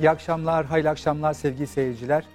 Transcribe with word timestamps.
İyi 0.00 0.10
akşamlar, 0.10 0.66
hayırlı 0.66 0.90
akşamlar 0.90 1.32
sevgili 1.32 1.66
seyirciler. 1.66 2.26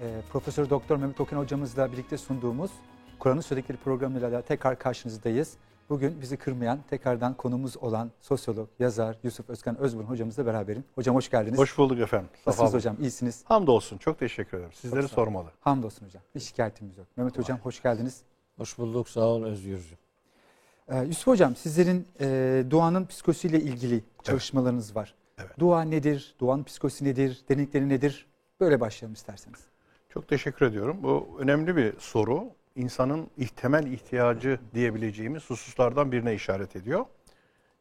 Ee, 0.00 0.20
Profesör 0.32 0.70
Doktor 0.70 0.96
Mehmet 0.96 1.20
Okan 1.20 1.36
hocamızla 1.36 1.92
birlikte 1.92 2.18
sunduğumuz 2.18 2.70
Kur'an'ın 3.18 3.40
Söyledikleri 3.40 3.78
programıyla 3.78 4.32
da 4.32 4.42
tekrar 4.42 4.78
karşınızdayız. 4.78 5.54
Bugün 5.88 6.20
bizi 6.20 6.36
kırmayan, 6.36 6.78
tekrardan 6.90 7.34
konumuz 7.34 7.76
olan 7.76 8.10
sosyolog, 8.20 8.68
yazar 8.78 9.16
Yusuf 9.22 9.50
Özkan 9.50 9.78
Özbun 9.78 10.02
hocamızla 10.02 10.46
beraberim. 10.46 10.84
Hocam 10.94 11.16
hoş 11.16 11.30
geldiniz. 11.30 11.58
Hoş 11.58 11.78
bulduk 11.78 11.98
efendim. 12.00 12.28
Nasılsınız 12.46 12.70
Safa 12.70 12.78
hocam? 12.78 12.96
İyisiniz. 13.00 13.44
Hamdolsun. 13.44 13.98
Çok 13.98 14.18
teşekkür 14.18 14.58
ederim. 14.58 14.72
Sizleri 14.72 15.02
Çok 15.02 15.10
olun. 15.10 15.14
sormalı. 15.14 15.50
Hamdolsun 15.60 16.06
hocam. 16.06 16.22
Bir 16.34 16.40
şikayetimiz 16.40 16.98
yok. 16.98 17.06
Mehmet 17.16 17.38
hocam 17.38 17.58
hoş 17.62 17.82
geldiniz. 17.82 18.22
Hoş 18.58 18.78
bulduk 18.78 19.08
sağ 19.08 19.20
ol 19.20 19.42
Özgürcüğüm. 19.44 19.98
Ee, 20.88 20.98
Yusuf 20.98 21.26
hocam 21.26 21.56
sizlerin 21.56 22.08
e, 22.20 22.64
duanın 22.70 23.06
psikolojisiyle 23.06 23.60
ilgili 23.60 24.04
çalışmalarınız 24.22 24.96
var. 24.96 25.14
Evet. 25.40 25.58
Dua 25.58 25.82
nedir? 25.82 26.34
Duanın 26.38 26.64
psikolojisi 26.64 27.04
nedir? 27.04 27.40
Derinlikleri 27.48 27.88
nedir? 27.88 28.26
Böyle 28.60 28.80
başlayalım 28.80 29.14
isterseniz. 29.14 29.60
Çok 30.08 30.28
teşekkür 30.28 30.66
ediyorum. 30.66 30.96
Bu 31.02 31.36
önemli 31.38 31.76
bir 31.76 31.98
soru. 31.98 32.44
İnsanın 32.76 33.30
temel 33.56 33.86
ihtiyacı 33.86 34.60
diyebileceğimiz 34.74 35.50
hususlardan 35.50 36.12
birine 36.12 36.34
işaret 36.34 36.76
ediyor. 36.76 37.04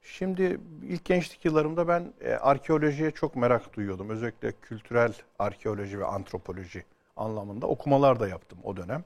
Şimdi 0.02 0.60
ilk 0.84 1.06
gençlik 1.06 1.46
yıllarımda 1.46 1.88
ben 1.88 2.14
e, 2.22 2.34
arkeolojiye 2.34 3.12
çok 3.12 3.36
merak 3.36 3.74
duyuyordum. 3.74 4.10
Özellikle 4.10 4.52
kültürel 4.62 5.14
arkeoloji 5.40 6.00
ve 6.00 6.06
antropoloji 6.06 6.84
anlamında 7.18 7.68
okumalar 7.68 8.20
da 8.20 8.28
yaptım 8.28 8.60
o 8.64 8.78
dönem. 8.78 9.04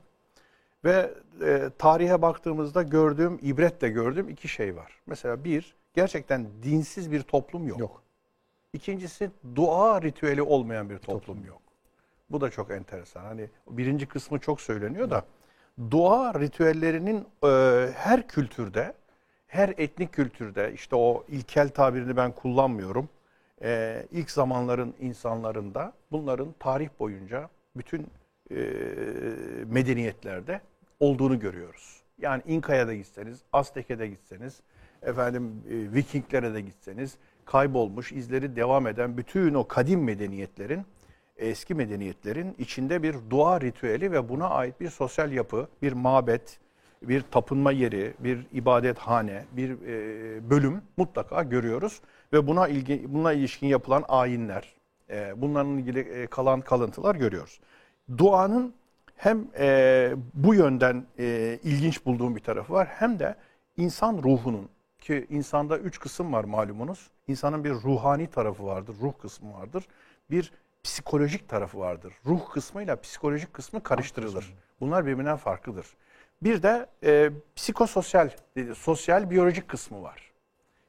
Ve 0.86 1.14
e, 1.42 1.70
tarihe 1.78 2.22
baktığımızda 2.22 2.84
gördüğüm, 2.84 3.40
ibretle 3.42 3.90
gördüğüm 3.90 4.30
iki 4.30 4.48
şey 4.48 4.76
var. 4.76 5.00
Mesela 5.06 5.44
bir, 5.44 5.76
gerçekten 5.94 6.48
dinsiz 6.64 7.12
bir 7.12 7.22
toplum 7.22 7.68
yok. 7.68 7.80
Yok. 7.80 8.03
İkincisi 8.74 9.32
dua 9.56 10.02
ritüeli 10.02 10.42
olmayan 10.42 10.90
bir 10.90 10.98
toplum 10.98 11.46
yok. 11.46 11.62
Bu 12.30 12.42
da 12.42 12.50
çok 12.50 12.72
enteresan. 12.72 13.24
Hani 13.24 13.50
birinci 13.68 14.06
kısmı 14.06 14.40
çok 14.40 14.62
söyleniyor 14.62 15.10
da 15.10 15.26
dua 15.92 16.40
ritüellerinin 16.40 17.26
e, 17.44 17.48
her 17.96 18.28
kültürde, 18.28 18.94
her 19.48 19.70
etnik 19.78 20.14
kültürde 20.14 20.74
işte 20.74 20.96
o 20.96 21.24
ilkel 21.28 21.70
tabirini 21.70 22.18
ben 22.18 22.32
kullanmıyorum. 22.32 23.10
E, 23.62 24.04
ilk 24.12 24.32
zamanların 24.32 24.96
insanlarında 25.00 25.94
bunların 26.12 26.56
tarih 26.60 26.90
boyunca 27.00 27.50
bütün 27.76 28.08
e, 28.52 28.56
medeniyetlerde 29.66 30.62
olduğunu 31.00 31.40
görüyoruz. 31.40 32.02
Yani 32.18 32.42
İnka'ya 32.48 32.88
da 32.88 32.94
gitseniz, 32.94 33.40
Aztek'e 33.54 34.00
de 34.00 34.08
gitseniz, 34.08 34.62
efendim 35.02 35.64
e, 35.70 35.94
Vikinglere 35.94 36.54
de 36.54 36.62
gitseniz 36.62 37.18
kaybolmuş 37.46 38.12
izleri 38.12 38.56
devam 38.56 38.88
eden 38.88 39.18
bütün 39.18 39.54
o 39.54 39.68
kadim 39.68 40.04
medeniyetlerin 40.04 40.86
eski 41.38 41.76
medeniyetlerin 41.76 42.56
içinde 42.60 43.04
bir 43.04 43.16
dua 43.30 43.62
ritüeli 43.62 44.12
ve 44.12 44.30
buna 44.30 44.50
ait 44.50 44.80
bir 44.82 44.90
sosyal 44.90 45.32
yapı, 45.32 45.68
bir 45.82 45.94
mabet, 45.94 46.60
bir 47.02 47.22
tapınma 47.22 47.72
yeri, 47.72 48.14
bir 48.20 48.48
ibadethane, 48.52 49.46
bir 49.52 49.70
e, 49.70 50.50
bölüm 50.50 50.82
mutlaka 50.98 51.44
görüyoruz 51.44 52.02
ve 52.34 52.48
buna 52.48 52.68
ilgi 52.68 53.06
buna 53.08 53.34
ilişkin 53.34 53.68
yapılan 53.68 54.04
ayinler, 54.08 54.74
e, 55.10 55.42
bunlarla 55.42 55.80
ilgili 55.80 56.00
e, 56.00 56.28
kalan 56.28 56.62
kalıntılar 56.62 57.16
görüyoruz. 57.16 57.60
Duanın 58.18 58.74
hem 59.16 59.48
bu 60.34 60.54
yönden 60.54 61.06
ilginç 61.64 62.06
bulduğum 62.06 62.36
bir 62.36 62.42
tarafı 62.42 62.74
var 62.74 62.88
hem 62.88 63.20
de 63.20 63.36
insan 63.78 64.18
ruhunun 64.24 64.70
ki 65.04 65.28
insanda 65.30 65.78
üç 65.78 66.00
kısım 66.00 66.34
var 66.34 66.44
malumunuz. 66.44 67.10
İnsanın 67.28 67.64
bir 67.64 67.72
ruhani 67.72 68.28
tarafı 68.28 68.66
vardır, 68.66 68.96
ruh 69.02 69.14
kısmı 69.22 69.54
vardır. 69.54 69.84
Bir 70.32 70.52
psikolojik 70.84 71.50
tarafı 71.50 71.80
vardır. 71.80 72.14
Ruh 72.26 72.50
kısmıyla 72.54 73.02
psikolojik 73.02 73.54
kısmı 73.54 73.84
karıştırılır. 73.84 74.54
Bunlar 74.82 75.06
birbirinden 75.06 75.38
farklıdır. 75.38 75.86
Bir 76.44 76.64
de 76.64 76.88
e, 77.04 77.30
psikososyal, 77.56 78.30
dedi, 78.56 78.76
sosyal 78.76 79.30
biyolojik 79.30 79.68
kısmı 79.68 80.04
var. 80.04 80.32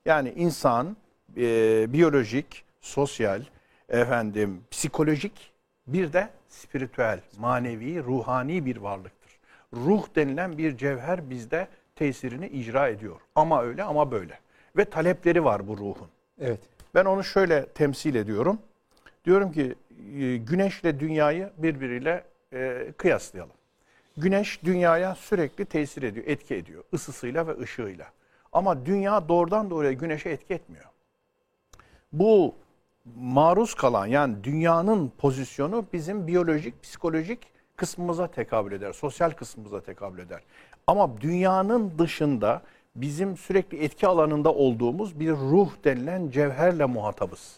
Yani 0.04 0.32
insan 0.36 0.96
e, 1.36 1.92
biyolojik, 1.92 2.64
sosyal, 2.80 3.42
efendim 3.88 4.64
psikolojik 4.70 5.52
bir 5.86 6.12
de 6.12 6.30
spiritüel, 6.48 7.20
manevi, 7.38 8.04
ruhani 8.04 8.66
bir 8.66 8.76
varlıktır. 8.76 9.38
Ruh 9.72 10.06
denilen 10.16 10.58
bir 10.58 10.76
cevher 10.76 11.30
bizde 11.30 11.68
tesirini 11.94 12.46
icra 12.48 12.88
ediyor. 12.88 13.20
Ama 13.34 13.62
öyle 13.62 13.82
ama 13.82 14.10
böyle. 14.10 14.38
Ve 14.76 14.84
talepleri 14.84 15.44
var 15.44 15.68
bu 15.68 15.78
ruhun. 15.78 16.08
Evet. 16.40 16.60
Ben 16.94 17.04
onu 17.04 17.24
şöyle 17.24 17.66
temsil 17.66 18.14
ediyorum. 18.14 18.58
Diyorum 19.24 19.52
ki 19.52 19.74
e, 20.18 20.36
güneşle 20.36 21.00
dünyayı 21.00 21.50
birbiriyle 21.58 22.24
e, 22.52 22.92
kıyaslayalım. 22.96 23.56
Güneş 24.16 24.62
dünyaya 24.64 25.14
sürekli 25.14 25.64
tesir 25.64 26.02
ediyor, 26.02 26.26
etki 26.26 26.54
ediyor. 26.54 26.84
ısısıyla 26.94 27.46
ve 27.46 27.60
ışığıyla. 27.60 28.06
Ama 28.52 28.86
dünya 28.86 29.28
doğrudan 29.28 29.70
doğruya 29.70 29.92
güneşe 29.92 30.30
etki 30.30 30.54
etmiyor. 30.54 30.84
Bu 32.12 32.54
maruz 33.16 33.74
kalan 33.74 34.06
yani 34.06 34.44
dünyanın 34.44 35.12
pozisyonu 35.18 35.86
bizim 35.92 36.26
biyolojik, 36.26 36.82
psikolojik 36.82 37.38
kısmımıza 37.76 38.26
tekabül 38.26 38.72
eder. 38.72 38.92
Sosyal 38.92 39.30
kısmımıza 39.30 39.80
tekabül 39.80 40.18
eder. 40.18 40.40
Ama 40.86 41.20
dünyanın 41.20 41.92
dışında 41.98 42.62
bizim 42.96 43.36
sürekli 43.36 43.84
etki 43.84 44.06
alanında 44.06 44.54
olduğumuz 44.54 45.20
bir 45.20 45.30
ruh 45.30 45.70
denilen 45.84 46.30
cevherle 46.30 46.84
muhatabız. 46.84 47.56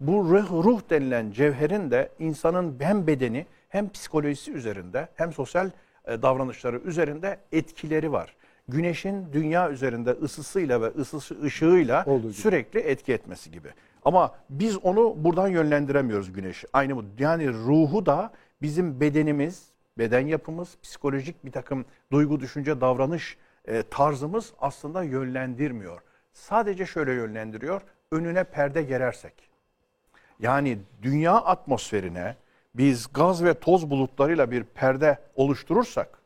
Bu 0.00 0.24
ruh, 0.24 0.50
ruh 0.50 0.80
denilen 0.90 1.30
cevherin 1.30 1.90
de 1.90 2.08
insanın 2.18 2.76
hem 2.80 3.06
bedeni 3.06 3.46
hem 3.68 3.88
psikolojisi 3.88 4.52
üzerinde 4.52 5.08
hem 5.14 5.32
sosyal 5.32 5.70
e, 6.06 6.22
davranışları 6.22 6.78
üzerinde 6.78 7.38
etkileri 7.52 8.12
var. 8.12 8.36
Güneşin 8.68 9.32
dünya 9.32 9.70
üzerinde 9.70 10.10
ısısıyla 10.10 10.82
ve 10.82 10.86
ısısı 10.86 11.42
ışığıyla 11.42 12.04
Olduğu 12.06 12.22
gibi. 12.22 12.32
sürekli 12.32 12.80
etki 12.80 13.12
etmesi 13.12 13.50
gibi. 13.50 13.68
Ama 14.04 14.34
biz 14.50 14.76
onu 14.76 15.14
buradan 15.16 15.48
yönlendiremiyoruz 15.48 16.32
güneşi. 16.32 16.66
Aynı 16.72 16.96
bu. 16.96 17.04
Yani 17.18 17.48
ruhu 17.48 18.06
da 18.06 18.30
bizim 18.62 19.00
bedenimiz, 19.00 19.62
beden 19.98 20.26
yapımız, 20.26 20.76
psikolojik 20.82 21.44
bir 21.44 21.52
takım 21.52 21.84
duygu, 22.12 22.40
düşünce, 22.40 22.80
davranış 22.80 23.36
e, 23.64 23.82
tarzımız 23.82 24.52
aslında 24.60 25.02
yönlendirmiyor. 25.02 26.00
Sadece 26.32 26.86
şöyle 26.86 27.12
yönlendiriyor. 27.12 27.82
Önüne 28.12 28.44
perde 28.44 28.82
gerersek. 28.82 29.34
Yani 30.40 30.78
dünya 31.02 31.34
atmosferine 31.34 32.36
biz 32.74 33.06
gaz 33.12 33.44
ve 33.44 33.54
toz 33.54 33.90
bulutlarıyla 33.90 34.50
bir 34.50 34.64
perde 34.64 35.18
oluşturursak, 35.34 36.18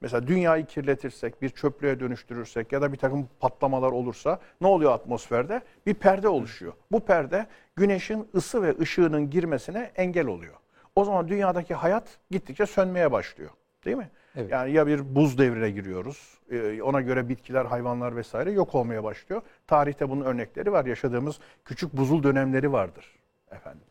mesela 0.00 0.26
dünyayı 0.26 0.66
kirletirsek, 0.66 1.42
bir 1.42 1.48
çöplüğe 1.48 2.00
dönüştürürsek 2.00 2.72
ya 2.72 2.82
da 2.82 2.92
bir 2.92 2.96
takım 2.96 3.28
patlamalar 3.40 3.92
olursa 3.92 4.40
ne 4.60 4.66
oluyor 4.66 4.92
atmosferde? 4.92 5.60
Bir 5.86 5.94
perde 5.94 6.28
oluşuyor. 6.28 6.72
Bu 6.92 7.00
perde 7.00 7.46
güneşin 7.76 8.28
ısı 8.34 8.62
ve 8.62 8.78
ışığının 8.80 9.30
girmesine 9.30 9.90
engel 9.96 10.26
oluyor. 10.26 10.54
O 10.96 11.04
zaman 11.04 11.28
dünyadaki 11.28 11.74
hayat 11.74 12.18
gittikçe 12.30 12.66
sönmeye 12.66 13.12
başlıyor. 13.12 13.50
Değil 13.84 13.96
mi? 13.96 14.10
Evet. 14.36 14.50
Yani 14.50 14.72
ya 14.72 14.86
bir 14.86 15.14
buz 15.14 15.38
devrine 15.38 15.70
giriyoruz. 15.70 16.38
e, 16.50 16.82
Ona 16.82 17.00
göre 17.00 17.28
bitkiler, 17.28 17.64
hayvanlar 17.64 18.16
vesaire 18.16 18.50
yok 18.52 18.74
olmaya 18.74 19.04
başlıyor. 19.04 19.42
Tarihte 19.66 20.10
bunun 20.10 20.24
örnekleri 20.24 20.72
var. 20.72 20.86
Yaşadığımız 20.86 21.38
küçük 21.64 21.92
buzul 21.96 22.22
dönemleri 22.22 22.72
vardır 22.72 23.16
efendim. 23.50 23.84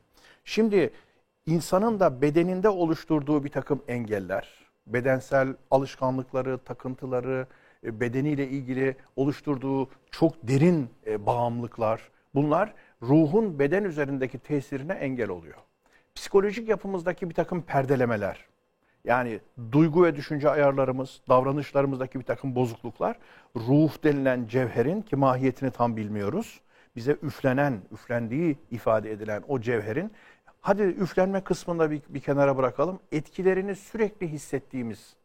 Şimdi 0.44 0.90
insanın 1.46 2.00
da 2.00 2.22
bedeninde 2.22 2.70
oluşturduğu 2.70 3.44
bir 3.44 3.50
takım 3.50 3.82
engeller, 3.88 4.50
bedensel 4.88 5.56
alışkanlıkları, 5.72 6.58
takıntıları, 6.58 7.48
e, 7.84 8.00
bedeniyle 8.00 8.48
ilgili 8.48 8.96
oluşturduğu 9.16 9.90
çok 10.12 10.48
derin 10.48 10.90
e, 11.08 11.26
bağımlılıklar, 11.26 12.10
bunlar 12.36 12.74
ruhun 13.02 13.60
beden 13.60 13.84
üzerindeki 13.84 14.40
tesirine 14.40 14.94
engel 14.94 15.30
oluyor. 15.30 15.58
Psikolojik 16.16 16.70
yapımızdaki 16.70 17.30
bir 17.30 17.36
takım 17.36 17.62
perdelemeler, 17.62 18.46
yani 19.04 19.40
duygu 19.72 20.04
ve 20.04 20.16
düşünce 20.16 20.50
ayarlarımız, 20.50 21.22
davranışlarımızdaki 21.30 22.20
bir 22.20 22.26
takım 22.26 22.56
bozukluklar, 22.56 23.18
ruh 23.56 24.04
denilen 24.04 24.48
cevherin 24.48 25.02
ki 25.02 25.16
mahiyetini 25.16 25.72
tam 25.72 25.98
bilmiyoruz, 25.98 26.62
bize 26.96 27.12
üflenen, 27.12 27.82
üflendiği 27.92 28.58
ifade 28.72 29.12
edilen 29.12 29.44
o 29.48 29.62
cevherin, 29.62 30.12
hadi 30.62 30.82
üflenme 30.82 31.42
kısmında 31.42 31.92
bir, 31.92 32.02
bir 32.10 32.20
kenara 32.20 32.58
bırakalım, 32.58 33.00
etkilerini 33.12 33.76
sürekli 33.76 34.28
hissettiğimiz, 34.28 35.16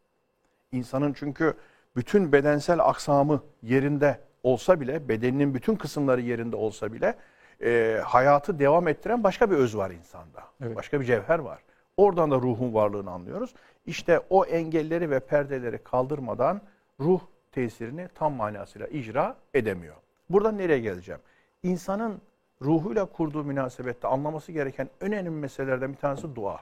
insanın 0.71 1.13
çünkü 1.13 1.53
bütün 1.95 2.31
bedensel 2.31 2.79
aksamı 2.79 3.43
yerinde 3.63 4.19
olsa 4.43 4.81
bile, 4.81 5.09
bedeninin 5.09 5.53
bütün 5.53 5.75
kısımları 5.75 6.21
yerinde 6.21 6.55
olsa 6.55 6.93
bile, 6.93 7.15
e, 7.63 8.01
hayatı 8.05 8.59
devam 8.59 8.87
ettiren 8.87 9.23
başka 9.23 9.51
bir 9.51 9.55
öz 9.55 9.77
var 9.77 9.91
insanda. 9.91 10.43
Evet. 10.63 10.75
Başka 10.75 10.99
bir 10.99 11.05
cevher 11.05 11.39
var. 11.39 11.59
Oradan 11.97 12.31
da 12.31 12.35
ruhun 12.35 12.73
varlığını 12.73 13.11
anlıyoruz. 13.11 13.53
İşte 13.85 14.21
o 14.29 14.45
engelleri 14.45 15.09
ve 15.09 15.19
perdeleri 15.19 15.77
kaldırmadan 15.77 16.61
ruh 16.99 17.21
tesirini 17.51 18.07
tam 18.15 18.33
manasıyla 18.33 18.87
icra 18.87 19.35
edemiyor. 19.53 19.95
Buradan 20.29 20.57
nereye 20.57 20.79
geleceğim? 20.79 21.21
İnsanın 21.63 22.21
ruhuyla 22.61 23.05
kurduğu 23.05 23.43
münasebette 23.43 24.07
anlaması 24.07 24.51
gereken 24.51 24.89
en 25.01 25.11
önemli 25.11 25.29
meselelerden 25.29 25.91
bir 25.91 25.97
tanesi 25.97 26.35
dua. 26.35 26.59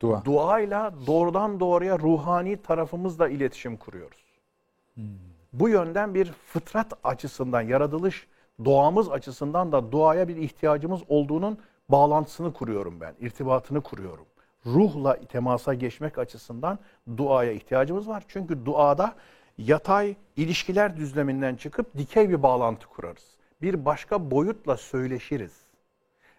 Dua. 0.00 0.24
Duayla 0.24 0.94
doğrudan 1.06 1.60
doğruya 1.60 1.98
ruhani 1.98 2.62
tarafımızla 2.62 3.28
iletişim 3.28 3.76
kuruyoruz. 3.76 4.24
Bu 5.52 5.68
yönden 5.68 6.14
bir 6.14 6.32
fıtrat 6.32 6.92
açısından, 7.04 7.60
yaratılış 7.60 8.26
doğamız 8.64 9.10
açısından 9.10 9.72
da 9.72 9.92
duaya 9.92 10.28
bir 10.28 10.36
ihtiyacımız 10.36 11.00
olduğunun 11.08 11.58
bağlantısını 11.88 12.52
kuruyorum 12.52 13.00
ben, 13.00 13.14
irtibatını 13.20 13.80
kuruyorum. 13.80 14.26
Ruhla 14.66 15.16
temasa 15.16 15.74
geçmek 15.74 16.18
açısından 16.18 16.78
duaya 17.16 17.52
ihtiyacımız 17.52 18.08
var. 18.08 18.24
Çünkü 18.28 18.66
duada 18.66 19.14
yatay 19.58 20.16
ilişkiler 20.36 20.96
düzleminden 20.96 21.56
çıkıp 21.56 21.98
dikey 21.98 22.30
bir 22.30 22.42
bağlantı 22.42 22.86
kurarız. 22.86 23.36
Bir 23.62 23.84
başka 23.84 24.30
boyutla 24.30 24.76
söyleşiriz. 24.76 25.60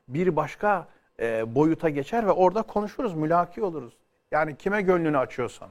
Bir 0.07 0.35
başka 0.35 0.87
e, 1.19 1.55
boyuta 1.55 1.89
geçer 1.89 2.27
ve 2.27 2.31
orada 2.31 2.61
konuşuruz, 2.61 3.13
mülaki 3.13 3.63
oluruz. 3.63 3.93
Yani 4.31 4.55
kime 4.55 4.81
gönlünü 4.81 5.17
açıyorsan. 5.17 5.69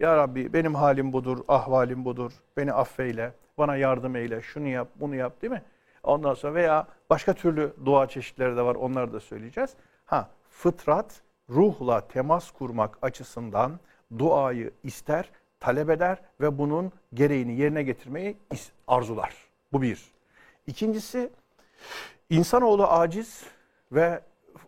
Ya 0.00 0.16
Rabbi 0.16 0.52
benim 0.52 0.74
halim 0.74 1.12
budur, 1.12 1.38
ahvalim 1.48 2.04
budur. 2.04 2.32
Beni 2.56 2.72
affeyle, 2.72 3.32
bana 3.58 3.76
yardım 3.76 4.16
eyle, 4.16 4.42
şunu 4.42 4.68
yap, 4.68 4.88
bunu 5.00 5.14
yap 5.14 5.42
değil 5.42 5.52
mi? 5.52 5.62
Ondan 6.04 6.34
sonra 6.34 6.54
veya 6.54 6.86
başka 7.10 7.32
türlü 7.32 7.74
dua 7.84 8.08
çeşitleri 8.08 8.56
de 8.56 8.62
var, 8.62 8.74
onları 8.74 9.12
da 9.12 9.20
söyleyeceğiz. 9.20 9.70
Ha, 10.04 10.28
fıtrat, 10.50 11.22
ruhla 11.50 12.08
temas 12.08 12.50
kurmak 12.50 12.98
açısından 13.02 13.80
duayı 14.18 14.70
ister, 14.82 15.30
talep 15.60 15.90
eder 15.90 16.18
ve 16.40 16.58
bunun 16.58 16.92
gereğini 17.14 17.60
yerine 17.60 17.82
getirmeyi 17.82 18.36
arzular. 18.86 19.34
Bu 19.72 19.82
bir. 19.82 20.12
İkincisi, 20.66 21.30
insanoğlu 22.30 22.86
aciz 22.86 23.44
ve 23.92 24.20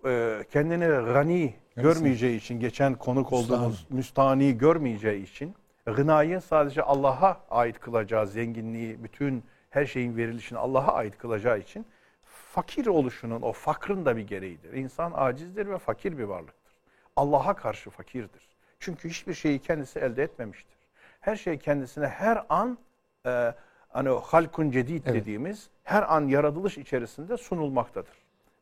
e, 0.07 0.45
kendini 0.53 1.13
gani 1.13 1.55
görmeyeceği 1.77 2.39
için, 2.39 2.61
geçen 2.61 2.95
konuk 2.95 3.33
olduğumuz 3.33 3.87
müstani 3.91 4.59
görmeyeceği 4.59 5.23
için, 5.23 5.55
gınayı 5.87 6.41
sadece 6.41 6.83
Allah'a 6.83 7.41
ait 7.51 7.81
kılacağı 7.81 8.27
zenginliği, 8.27 9.05
bütün 9.05 9.45
her 9.77 9.87
şeyin 9.87 10.17
verilişini 10.17 10.59
Allah'a 10.59 10.93
ait 10.93 11.19
kılacağı 11.19 11.59
için 11.59 11.87
fakir 12.25 12.87
oluşunun, 12.87 13.43
o 13.43 13.53
fakrın 13.53 14.05
da 14.05 14.17
bir 14.17 14.27
gereğidir. 14.27 14.73
İnsan 14.73 15.13
acizdir 15.15 15.67
ve 15.67 15.79
fakir 15.79 16.19
bir 16.19 16.25
varlıktır. 16.25 16.73
Allah'a 17.17 17.55
karşı 17.55 17.91
fakirdir. 17.91 18.49
Çünkü 18.81 19.09
hiçbir 19.09 19.35
şeyi 19.35 19.59
kendisi 19.59 19.99
elde 19.99 20.23
etmemiştir. 20.23 20.77
Her 21.21 21.37
şey 21.37 21.59
kendisine 21.59 22.07
her 22.07 22.45
an 22.49 22.79
e, 23.27 23.55
hani 23.89 24.11
o 24.11 24.21
halkun 24.21 24.71
cedid 24.71 25.03
Evet. 25.07 25.15
dediğimiz 25.15 25.71
her 25.85 26.15
an 26.15 26.29
yaratılış 26.29 26.79
içerisinde 26.79 27.37
sunulmaktadır. 27.37 28.15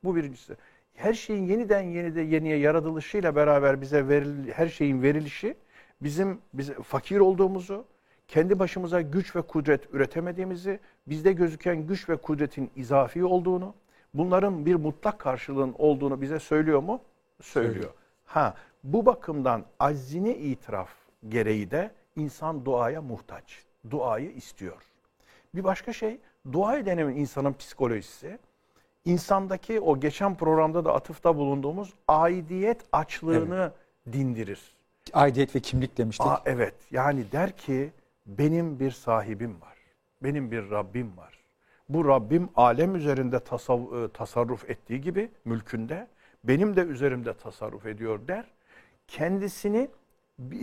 Bu 0.05 0.17
birincisi. 0.17 0.57
Her 0.95 1.15
şeyin 1.15 1.47
yeniden 1.47 1.83
yenide 1.83 2.21
yeniye 2.21 2.57
yaratılışıyla 2.57 3.37
beraber 3.37 3.81
bize 3.81 4.09
veril, 4.09 4.53
her 4.53 4.69
şeyin 4.69 5.03
verilişi 5.03 5.57
bizim 6.01 6.41
bize 6.55 6.75
fakir 6.75 7.19
olduğumuzu, 7.21 7.85
kendi 8.29 8.59
başımıza 8.59 9.01
güç 9.01 9.37
ve 9.37 9.43
kudret 9.43 9.95
üretemediğimizi, 9.95 10.81
bizde 11.07 11.33
gözüken 11.33 11.87
güç 11.87 12.09
ve 12.09 12.17
kudretin 12.17 12.71
izafi 12.77 13.25
olduğunu, 13.25 13.75
bunların 14.15 14.67
bir 14.67 14.75
mutlak 14.75 15.19
karşılığın 15.19 15.75
olduğunu 15.79 16.21
bize 16.21 16.39
söylüyor 16.39 16.83
mu? 16.83 17.01
Söylüyor. 17.41 17.75
Söylüyor. 17.75 17.93
Ha, 18.25 18.55
bu 18.85 19.07
bakımdan 19.07 19.65
aczine 19.79 20.37
itiraf 20.37 20.91
gereği 21.29 21.71
de 21.71 21.91
insan 22.17 22.65
duaya 22.65 23.03
muhtaç. 23.03 23.65
Duayı 23.91 24.31
istiyor. 24.31 24.83
Bir 25.55 25.65
başka 25.65 25.93
şey, 25.93 26.19
dua 26.53 26.77
edenin 26.77 27.09
insanın 27.09 27.53
psikolojisi, 27.53 28.39
insandaki 29.05 29.81
o 29.81 30.01
geçen 30.01 30.35
programda 30.35 30.85
da 30.85 30.95
atıfta 30.95 31.37
bulunduğumuz 31.37 31.93
aidiyet 32.09 32.81
açlığını 32.93 33.73
dindirir. 34.13 34.75
Aidiyet 35.13 35.57
ve 35.57 35.61
kimlik 35.61 35.99
demiştik. 35.99 36.27
Aa, 36.27 36.43
evet 36.45 36.75
yani 36.91 37.33
der 37.33 37.57
ki 37.57 37.93
benim 38.27 38.81
bir 38.81 38.91
sahibim 38.91 39.61
var. 39.61 39.79
Benim 40.23 40.51
bir 40.51 40.71
Rabbim 40.71 41.17
var. 41.17 41.39
Bu 41.89 42.09
Rabbim 42.09 42.49
alem 42.57 42.97
üzerinde 42.97 43.37
e, 43.37 44.13
tasarruf 44.13 44.71
ettiği 44.71 45.01
gibi 45.01 45.31
mülkünde 45.45 46.09
benim 46.45 46.77
de 46.77 46.81
üzerimde 46.81 47.35
tasarruf 47.35 47.87
ediyor 47.87 48.29
der. 48.29 48.45
Kendisini 49.09 49.89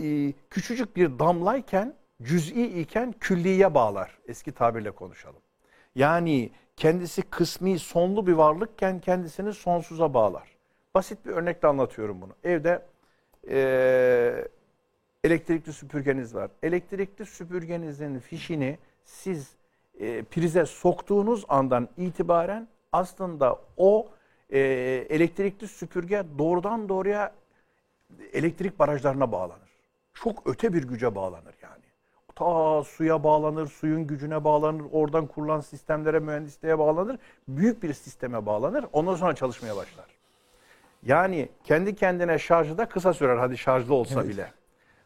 e, 0.02 0.32
küçücük 0.50 0.96
bir 0.96 1.18
damlayken 1.18 1.94
cüz'i 2.22 2.80
iken 2.80 3.12
külliye 3.12 3.74
bağlar. 3.74 4.18
Eski 4.26 4.52
tabirle 4.52 4.90
konuşalım. 4.90 5.40
Yani 5.94 6.50
kendisi 6.76 7.22
kısmi 7.22 7.78
sonlu 7.78 8.26
bir 8.26 8.32
varlıkken 8.32 9.00
kendisini 9.00 9.52
sonsuza 9.52 10.14
bağlar. 10.14 10.48
Basit 10.94 11.26
bir 11.26 11.30
örnekle 11.30 11.68
anlatıyorum 11.68 12.20
bunu. 12.20 12.32
Evde 12.44 12.82
eee 13.48 14.48
elektrikli 15.32 15.72
süpürgeniz 15.72 16.34
var. 16.34 16.50
Elektrikli 16.62 17.26
süpürgenizin 17.26 18.18
fişini 18.18 18.78
siz 19.04 19.50
e, 20.00 20.22
prize 20.22 20.66
soktuğunuz 20.66 21.44
andan 21.48 21.88
itibaren 21.96 22.68
aslında 22.92 23.58
o 23.76 24.08
e, 24.50 24.58
elektrikli 25.10 25.68
süpürge 25.68 26.24
doğrudan 26.38 26.88
doğruya 26.88 27.32
elektrik 28.32 28.78
barajlarına 28.78 29.32
bağlanır. 29.32 29.72
Çok 30.14 30.42
öte 30.46 30.72
bir 30.72 30.82
güce 30.82 31.14
bağlanır 31.14 31.54
yani. 31.62 31.82
Ta 32.34 32.84
suya 32.84 33.24
bağlanır, 33.24 33.66
suyun 33.66 34.06
gücüne 34.06 34.44
bağlanır, 34.44 34.84
oradan 34.92 35.26
kurulan 35.26 35.60
sistemlere, 35.60 36.18
mühendisliğe 36.18 36.78
bağlanır. 36.78 37.18
Büyük 37.48 37.82
bir 37.82 37.92
sisteme 37.92 38.46
bağlanır. 38.46 38.84
Ondan 38.92 39.14
sonra 39.14 39.34
çalışmaya 39.34 39.76
başlar. 39.76 40.06
Yani 41.02 41.48
kendi 41.64 41.94
kendine 41.94 42.38
şarjı 42.38 42.78
da 42.78 42.88
kısa 42.88 43.14
sürer 43.14 43.36
hadi 43.36 43.58
şarjlı 43.58 43.94
olsa 43.94 44.20
Evet. 44.20 44.30
bile. 44.30 44.52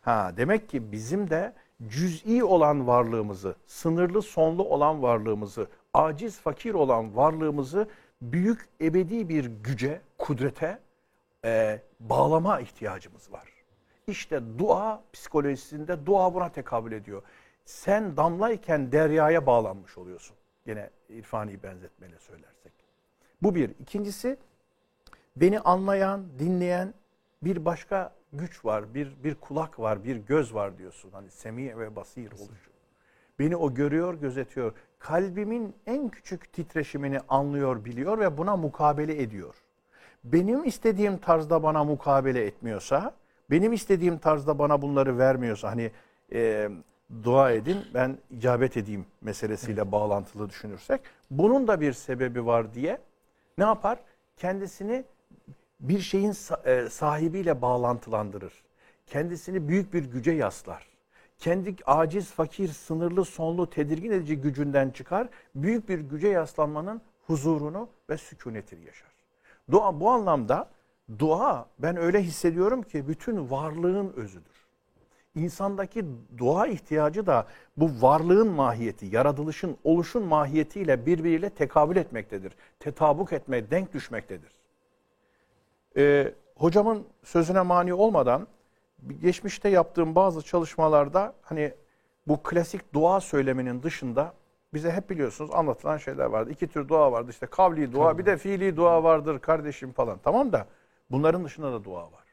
Ha 0.07 0.33
demek 0.37 0.69
ki 0.69 0.93
bizim 0.93 1.31
de 1.31 1.53
cüz'i 1.89 2.45
olan 2.45 2.87
varlığımızı, 2.87 3.57
sınırlı 3.67 4.23
sonlu 4.23 4.65
olan 4.65 5.03
varlığımızı, 5.03 5.67
aciz 5.95 6.41
fakir 6.41 6.75
olan 6.75 7.17
varlığımızı 7.17 7.89
büyük 8.23 8.69
ebedi 8.81 9.29
bir 9.29 9.45
güce, 9.45 10.01
kudrete 10.19 10.79
e, 11.45 11.81
bağlama 12.01 12.61
ihtiyacımız 12.61 13.33
var. 13.33 13.49
İşte 14.07 14.41
dua 14.59 15.03
psikolojisinde 15.13 16.07
dua 16.07 16.35
buna 16.35 16.53
tekabül 16.53 16.93
ediyor. 16.93 17.23
Sen 17.65 18.17
damlayken 18.17 18.93
deryaya 18.93 19.47
bağlanmış 19.47 19.99
oluyorsun. 19.99 20.37
Yine 20.67 20.91
irfani 21.09 21.63
benzetmeyle 21.63 22.19
söylersek. 22.19 22.73
Bu 23.43 23.55
bir. 23.55 23.71
İkincisi 23.81 24.39
beni 25.37 25.61
anlayan, 25.61 26.25
dinleyen 26.39 26.95
bir 27.43 27.65
başka 27.65 28.16
güç 28.33 28.65
var, 28.65 28.95
bir 28.95 29.25
bir 29.25 29.35
kulak 29.35 29.81
var, 29.81 30.05
bir 30.05 30.17
göz 30.17 30.55
var 30.55 30.79
diyorsun. 30.79 31.11
Hani 31.13 31.31
semi 31.31 31.79
ve 31.79 31.97
basir 31.97 32.33
oluşu. 32.33 32.71
Beni 33.39 33.57
o 33.57 33.75
görüyor, 33.75 34.15
gözetiyor. 34.15 34.73
Kalbimin 34.99 35.75
en 35.87 36.09
küçük 36.09 36.53
titreşimini 36.53 37.21
anlıyor, 37.29 37.85
biliyor 37.85 38.19
ve 38.19 38.39
buna 38.39 38.57
mukabele 38.57 39.23
ediyor. 39.23 39.55
Benim 40.25 40.65
istediğim 40.65 41.19
tarzda 41.19 41.63
bana 41.63 41.85
mukabele 41.85 42.47
etmiyorsa, 42.47 43.15
benim 43.51 43.73
istediğim 43.73 44.19
tarzda 44.19 44.59
bana 44.59 44.83
bunları 44.83 45.19
vermiyorsa, 45.19 45.71
hani 45.71 45.91
e, 46.33 46.71
dua 47.23 47.51
edin 47.51 47.77
ben 47.95 48.19
icabet 48.31 48.77
edeyim 48.77 49.07
meselesiyle 49.21 49.93
bağlantılı 49.93 50.51
düşünürsek, 50.51 51.01
bunun 51.31 51.69
da 51.69 51.81
bir 51.81 51.93
sebebi 51.93 52.47
var 52.47 52.75
diye 52.75 52.99
ne 53.59 53.65
yapar? 53.65 53.99
Kendisini 54.37 55.05
bir 55.81 55.99
şeyin 55.99 56.35
e, 56.65 56.89
sahibiyle 56.91 57.63
bağlantılandırır. 57.63 58.53
Kendisini 59.07 59.69
büyük 59.69 59.95
bir 59.95 60.05
güce 60.05 60.31
yaslar. 60.31 60.87
Kendi 61.39 61.77
aciz, 61.87 62.31
fakir, 62.31 62.69
sınırlı, 62.69 63.25
sonlu, 63.25 63.71
tedirgin 63.71 64.11
edici 64.11 64.37
gücünden 64.37 64.91
çıkar. 64.91 65.29
Büyük 65.55 65.89
bir 65.89 65.99
güce 65.99 66.29
yaslanmanın 66.29 67.01
huzurunu 67.27 67.89
ve 68.11 68.17
sükunetini 68.17 68.85
yaşar. 68.85 69.11
Dua 69.71 70.01
bu 70.01 70.11
anlamda 70.11 70.71
dua 71.19 71.67
ben 71.79 71.97
öyle 71.97 72.23
hissediyorum 72.23 72.83
ki 72.83 73.09
bütün 73.09 73.51
varlığın 73.51 74.13
özüdür. 74.17 74.67
İnsandaki 75.35 76.05
dua 76.39 76.67
ihtiyacı 76.67 77.27
da 77.27 77.47
bu 77.77 77.91
varlığın 78.03 78.49
mahiyeti, 78.49 79.07
yaratılışın, 79.07 79.77
oluşun 79.85 80.23
mahiyetiyle 80.23 81.07
birbiriyle 81.07 81.51
tekabül 81.51 81.97
etmektedir. 81.97 82.53
Tetabuk 82.81 83.33
etme, 83.33 83.71
denk 83.71 83.93
düşmektedir. 83.93 84.56
Ee, 85.97 86.35
hocamın 86.57 87.07
sözüne 87.23 87.63
mani 87.63 87.95
olmadan 87.95 88.47
geçmişte 89.21 89.69
yaptığım 89.69 90.15
bazı 90.15 90.43
çalışmalarda 90.43 91.35
hani 91.43 91.75
bu 92.27 92.43
klasik 92.43 92.95
dua 92.95 93.21
söyleminin 93.21 93.83
dışında 93.83 94.33
bize 94.75 94.91
hep 94.91 95.11
biliyorsunuz 95.11 95.51
anlatılan 95.55 95.97
şeyler 95.97 96.25
vardı. 96.25 96.51
İki 96.51 96.69
tür 96.69 96.89
dua 96.89 97.13
vardı 97.13 97.31
işte 97.31 97.47
kavli 97.47 97.93
dua 97.93 98.19
bir 98.19 98.27
de 98.27 98.37
fiili 98.37 98.77
dua 98.77 99.03
vardır 99.05 99.39
kardeşim 99.39 99.93
falan. 99.93 100.19
Tamam 100.25 100.53
da 100.53 100.67
bunların 101.11 101.45
dışında 101.45 101.73
da 101.73 101.85
dua 101.85 102.03
var. 102.13 102.25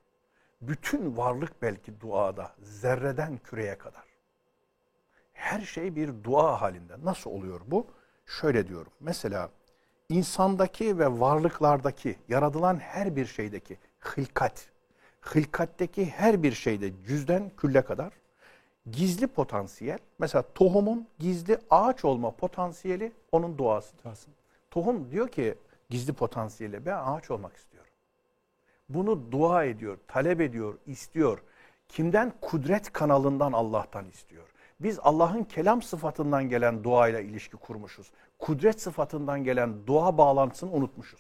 Bütün 0.62 1.18
varlık 1.18 1.62
belki 1.62 2.02
duada 2.02 2.52
zerreden 2.62 3.38
küreye 3.38 3.78
kadar. 3.78 4.04
Her 5.34 5.62
şey 5.62 5.96
bir 5.96 6.24
dua 6.24 6.62
halinde. 6.62 6.94
Nasıl 7.04 7.32
oluyor 7.32 7.62
bu? 7.68 7.88
Şöyle 8.26 8.68
diyorum. 8.68 8.92
Mesela 9.00 9.50
insandaki 10.10 11.00
ve 11.00 11.20
varlıklardaki, 11.20 12.16
yaratılan 12.30 12.78
her 12.78 13.16
bir 13.16 13.26
şeydeki 13.26 13.78
hılkat, 14.00 14.70
hılkatteki 15.22 16.06
her 16.06 16.44
bir 16.44 16.52
şeyde 16.52 16.92
cüzden 17.08 17.52
külle 17.58 17.82
kadar 17.82 18.14
gizli 18.92 19.28
potansiyel, 19.28 20.00
mesela 20.20 20.44
tohumun 20.56 21.08
gizli 21.20 21.58
ağaç 21.70 22.06
olma 22.06 22.32
potansiyeli 22.32 23.12
onun 23.32 23.58
doğasıdır. 23.58 24.04
Tohum 24.72 25.12
diyor 25.12 25.28
ki 25.28 25.56
gizli 25.90 26.14
potansiyeli 26.14 26.86
ben 26.86 26.98
ağaç 26.98 27.32
olmak 27.32 27.56
istiyorum. 27.56 27.92
Bunu 28.90 29.32
dua 29.32 29.64
ediyor, 29.64 29.98
talep 30.08 30.42
ediyor, 30.42 30.78
istiyor. 30.88 31.44
Kimden? 31.90 32.34
Kudret 32.42 32.94
kanalından 32.94 33.52
Allah'tan 33.52 34.06
istiyor. 34.06 34.54
Biz 34.80 35.00
Allah'ın 35.00 35.44
kelam 35.44 35.82
sıfatından 35.82 36.50
gelen 36.50 36.84
duayla 36.84 37.20
ilişki 37.20 37.58
kurmuşuz. 37.58 38.12
Kudret 38.44 38.82
sıfatından 38.82 39.44
gelen 39.44 39.88
dua 39.88 40.18
bağlantısını 40.18 40.72
unutmuşuz. 40.72 41.20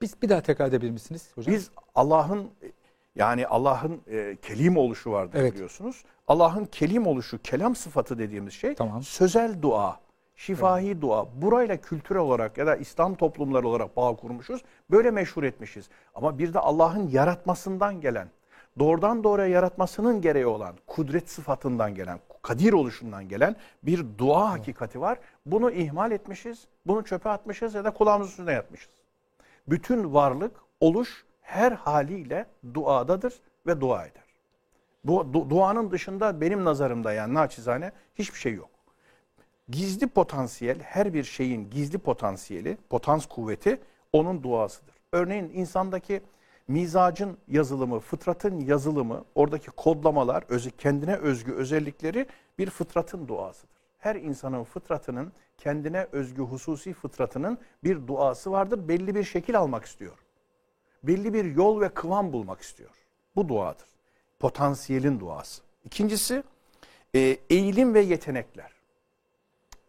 Biz 0.00 0.22
bir 0.22 0.28
daha 0.28 0.40
tekrar 0.40 0.66
edebilir 0.66 0.90
misiniz 0.90 1.30
hocam? 1.34 1.54
Biz 1.54 1.70
Allah'ın 1.94 2.50
yani 3.16 3.46
Allah'ın 3.46 4.00
e, 4.10 4.36
kelim 4.42 4.76
oluşu 4.76 5.12
vardır 5.12 5.38
Evet. 5.40 5.54
biliyorsunuz. 5.54 6.04
Allah'ın 6.28 6.64
kelim 6.64 7.06
oluşu, 7.06 7.42
kelam 7.42 7.76
sıfatı 7.76 8.18
dediğimiz 8.18 8.52
şey 8.52 8.74
Tamam. 8.74 9.02
sözel 9.02 9.62
dua, 9.62 10.00
şifahi 10.36 11.00
dua. 11.00 11.26
Burayla 11.42 11.76
kültürel 11.76 12.22
olarak 12.22 12.58
ya 12.58 12.66
da 12.66 12.76
İslam 12.76 13.14
toplumları 13.14 13.68
olarak 13.68 13.96
bağ 13.96 14.16
kurmuşuz. 14.16 14.62
Böyle 14.90 15.10
meşhur 15.10 15.42
etmişiz. 15.42 15.88
Ama 16.14 16.38
bir 16.38 16.54
de 16.54 16.58
Allah'ın 16.58 17.08
yaratmasından 17.08 18.00
gelen, 18.00 18.28
doğrudan 18.78 19.24
doğruya 19.24 19.46
yaratmasının 19.46 20.20
gereği 20.20 20.46
olan, 20.46 20.74
kudret 20.86 21.30
sıfatından 21.30 21.94
gelen, 21.94 22.18
kadir 22.42 22.72
oluşundan 22.72 23.28
gelen 23.28 23.56
bir 23.82 24.06
dua 24.18 24.50
hakikati 24.50 25.00
var. 25.00 25.18
Bunu 25.46 25.70
ihmal 25.70 26.12
etmişiz, 26.12 26.66
bunu 26.86 27.04
çöpe 27.04 27.28
atmışız 27.28 27.74
ya 27.74 27.84
da 27.84 27.90
kulağımızın 27.90 28.30
üstüne 28.30 28.52
yatmışız. 28.52 28.90
Bütün 29.68 30.14
varlık, 30.14 30.56
oluş 30.80 31.24
her 31.40 31.72
haliyle 31.72 32.46
duadadır 32.74 33.34
ve 33.66 33.80
dua 33.80 34.06
eder. 34.06 34.22
Bu 35.04 35.14
du- 35.14 35.50
duanın 35.50 35.90
dışında 35.90 36.40
benim 36.40 36.64
nazarımda 36.64 37.12
yani 37.12 37.34
naçizane 37.34 37.92
hiçbir 38.14 38.38
şey 38.38 38.54
yok. 38.54 38.70
Gizli 39.68 40.06
potansiyel, 40.06 40.80
her 40.80 41.14
bir 41.14 41.24
şeyin 41.24 41.70
gizli 41.70 41.98
potansiyeli, 41.98 42.78
potans 42.90 43.26
kuvveti 43.26 43.80
onun 44.12 44.42
duasıdır. 44.42 44.94
Örneğin 45.12 45.50
insandaki 45.54 46.22
mizacın 46.72 47.38
yazılımı, 47.48 48.00
fıtratın 48.00 48.60
yazılımı, 48.60 49.24
oradaki 49.34 49.70
kodlamalar, 49.70 50.44
özü, 50.48 50.70
kendine 50.70 51.16
özgü 51.16 51.52
özellikleri 51.52 52.26
bir 52.58 52.70
fıtratın 52.70 53.28
duasıdır. 53.28 53.76
Her 53.98 54.16
insanın 54.16 54.64
fıtratının, 54.64 55.32
kendine 55.58 56.06
özgü 56.12 56.42
hususi 56.42 56.92
fıtratının 56.92 57.58
bir 57.84 58.06
duası 58.06 58.52
vardır. 58.52 58.88
Belli 58.88 59.14
bir 59.14 59.24
şekil 59.24 59.58
almak 59.58 59.84
istiyor. 59.84 60.18
Belli 61.02 61.34
bir 61.34 61.44
yol 61.44 61.80
ve 61.80 61.88
kıvam 61.88 62.32
bulmak 62.32 62.60
istiyor. 62.60 62.90
Bu 63.36 63.48
duadır. 63.48 63.88
Potansiyelin 64.38 65.20
duası. 65.20 65.62
İkincisi 65.84 66.42
e, 67.14 67.36
eğilim 67.50 67.94
ve 67.94 68.00
yetenekler 68.00 68.72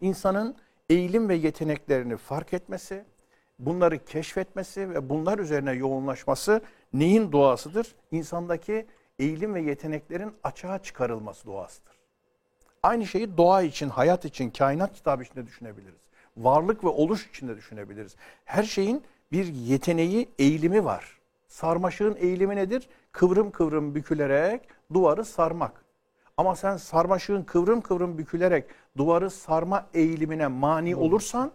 insanın 0.02 0.56
eğilim 0.90 1.30
ve 1.30 1.36
yeteneklerini 1.36 2.18
fark 2.18 2.54
etmesi, 2.54 3.06
bunları 3.60 4.06
keşfetmesi 4.06 4.90
ve 4.90 5.10
bunlar 5.10 5.40
üzerine 5.40 5.72
yoğunlaşması 5.72 6.62
neyin 6.94 7.32
doğasıdır? 7.32 7.96
İnsandaki 8.12 8.86
eğilim 9.20 9.54
ve 9.54 9.62
yeteneklerin 9.62 10.34
açığa 10.44 10.80
çıkarılması 10.80 11.46
doğasıdır. 11.46 11.94
Aynı 12.84 13.06
şeyi 13.06 13.38
doğa 13.38 13.62
için, 13.62 13.90
hayat 13.90 14.26
için, 14.26 14.50
kainat 14.50 14.94
kitabı 14.94 15.24
içinde 15.24 15.48
düşünebiliriz. 15.48 16.02
Varlık 16.38 16.84
ve 16.84 16.88
oluş 16.88 17.28
içinde 17.30 17.58
düşünebiliriz. 17.58 18.16
Her 18.46 18.64
şeyin 18.64 19.04
bir 19.32 19.46
yeteneği, 19.46 20.30
eğilimi 20.40 20.86
var. 20.86 21.18
Sarmaşığın 21.48 22.16
eğilimi 22.20 22.56
nedir? 22.56 22.90
Kıvrım 23.12 23.52
kıvrım 23.52 23.96
bükülerek 23.96 24.62
duvarı 24.94 25.26
sarmak. 25.26 25.84
Ama 26.38 26.56
sen 26.56 26.78
sarmaşığın 26.78 27.44
kıvrım 27.44 27.82
kıvrım 27.82 28.18
bükülerek 28.18 28.66
duvarı 28.98 29.30
sarma 29.30 29.86
eğilimine 29.94 30.48
mani 30.48 30.96
olursan 30.96 31.52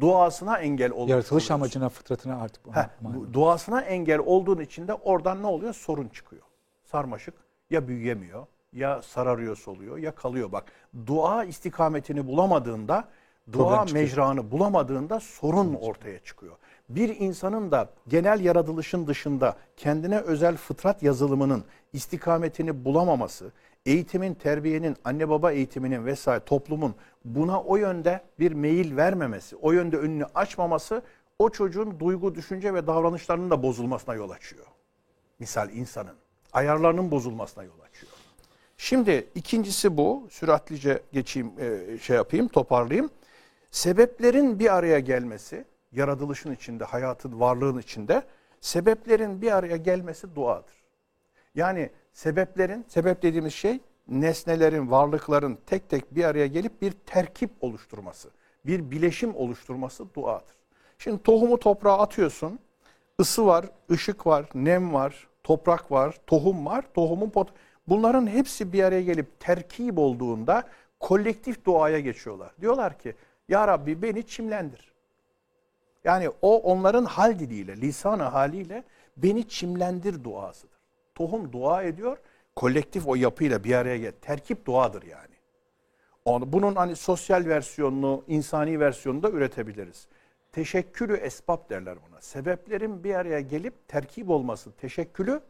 duasına 0.00 0.58
engel 0.58 0.90
olursun. 0.90 1.08
Yaratılış 1.08 1.50
amacına, 1.50 1.88
fıtratına 1.88 2.40
artık. 2.40 2.76
Heh, 2.76 2.88
bu 3.00 3.34
duasına 3.34 3.80
engel 3.80 4.18
olduğun 4.18 4.60
için 4.60 4.88
de 4.88 4.94
oradan 4.94 5.42
ne 5.42 5.46
oluyor? 5.46 5.74
Sorun 5.74 6.08
çıkıyor. 6.08 6.42
Sarmaşık 6.84 7.34
ya 7.70 7.88
büyüyemiyor, 7.88 8.46
ya 8.72 9.02
sararıyor 9.02 9.56
soluyor, 9.56 9.98
ya 9.98 10.14
kalıyor. 10.14 10.52
Bak 10.52 10.64
dua 11.06 11.44
istikametini 11.44 12.26
bulamadığında, 12.26 13.08
dua 13.52 13.84
mecranı 13.84 14.50
bulamadığında 14.50 15.20
sorun 15.20 15.74
ortaya 15.74 16.18
çıkıyor. 16.18 16.56
Bir 16.88 17.20
insanın 17.20 17.70
da 17.70 17.90
genel 18.08 18.40
yaratılışın 18.40 19.06
dışında 19.06 19.56
kendine 19.76 20.18
özel 20.18 20.56
fıtrat 20.56 21.02
yazılımının 21.02 21.64
istikametini 21.92 22.84
bulamaması, 22.84 23.52
eğitimin, 23.86 24.34
terbiyenin, 24.34 24.96
anne 25.04 25.28
baba 25.28 25.52
eğitiminin 25.52 26.06
vesaire 26.06 26.44
toplumun 26.44 26.94
buna 27.24 27.62
o 27.62 27.76
yönde 27.76 28.20
bir 28.38 28.52
meyil 28.52 28.96
vermemesi, 28.96 29.56
o 29.56 29.72
yönde 29.72 29.96
önünü 29.96 30.24
açmaması 30.34 31.02
o 31.38 31.50
çocuğun 31.50 32.00
duygu, 32.00 32.34
düşünce 32.34 32.74
ve 32.74 32.86
davranışlarının 32.86 33.50
da 33.50 33.62
bozulmasına 33.62 34.14
yol 34.14 34.30
açıyor. 34.30 34.66
Misal 35.38 35.70
insanın 35.70 36.14
ayarlarının 36.52 37.10
bozulmasına 37.10 37.64
yol 37.64 37.80
açıyor. 37.80 38.12
Şimdi 38.76 39.28
ikincisi 39.34 39.96
bu. 39.96 40.28
Süratlice 40.30 41.02
geçeyim, 41.12 41.52
e, 41.58 41.98
şey 41.98 42.16
yapayım, 42.16 42.48
toparlayayım. 42.48 43.10
Sebeplerin 43.70 44.58
bir 44.58 44.74
araya 44.74 44.98
gelmesi, 44.98 45.64
yaratılışın 45.92 46.54
içinde, 46.54 46.84
hayatın, 46.84 47.40
varlığın 47.40 47.78
içinde 47.78 48.22
sebeplerin 48.60 49.42
bir 49.42 49.56
araya 49.56 49.76
gelmesi 49.76 50.34
duadır. 50.34 50.74
Yani 51.54 51.90
sebeplerin, 52.16 52.84
sebep 52.88 53.22
dediğimiz 53.22 53.54
şey 53.54 53.80
nesnelerin, 54.08 54.90
varlıkların 54.90 55.58
tek 55.66 55.88
tek 55.88 56.14
bir 56.14 56.24
araya 56.24 56.46
gelip 56.46 56.82
bir 56.82 56.90
terkip 56.90 57.50
oluşturması, 57.60 58.30
bir 58.66 58.90
bileşim 58.90 59.36
oluşturması 59.36 60.14
duadır. 60.14 60.56
Şimdi 60.98 61.22
tohumu 61.22 61.58
toprağa 61.58 61.98
atıyorsun, 61.98 62.58
ısı 63.20 63.46
var, 63.46 63.66
ışık 63.90 64.26
var, 64.26 64.48
nem 64.54 64.94
var, 64.94 65.28
toprak 65.42 65.92
var, 65.92 66.16
tohum 66.26 66.66
var, 66.66 66.84
tohumun 66.94 67.30
pot 67.30 67.48
Bunların 67.88 68.26
hepsi 68.26 68.72
bir 68.72 68.82
araya 68.82 69.02
gelip 69.02 69.40
terkip 69.40 69.98
olduğunda 69.98 70.62
kolektif 71.00 71.64
duaya 71.64 72.00
geçiyorlar. 72.00 72.52
Diyorlar 72.60 72.98
ki 72.98 73.14
ya 73.48 73.68
Rabbi 73.68 74.02
beni 74.02 74.26
çimlendir. 74.26 74.92
Yani 76.04 76.30
o 76.42 76.56
onların 76.58 77.04
hal 77.04 77.38
diliyle, 77.38 77.76
lisanı 77.76 78.22
haliyle 78.22 78.84
beni 79.16 79.48
çimlendir 79.48 80.24
duasıdır. 80.24 80.75
Tohum 81.16 81.52
dua 81.52 81.82
ediyor, 81.82 82.18
kolektif 82.56 83.06
o 83.06 83.14
yapıyla 83.14 83.64
bir 83.64 83.74
araya 83.74 83.98
gel. 83.98 84.12
Terkip 84.20 84.66
duadır 84.66 85.02
yani. 85.02 85.34
Onu, 86.24 86.52
bunun 86.52 86.74
hani 86.74 86.96
sosyal 86.96 87.44
versiyonunu, 87.46 88.24
insani 88.26 88.80
versiyonunu 88.80 89.22
da 89.22 89.30
üretebiliriz. 89.30 90.08
Teşekkülü 90.52 91.16
esbab 91.16 91.70
derler 91.70 91.98
buna. 92.08 92.20
Sebeplerin 92.20 93.04
bir 93.04 93.14
araya 93.14 93.40
gelip 93.40 93.88
terkip 93.88 94.30
olması, 94.30 94.72
teşekkülü 94.72 95.40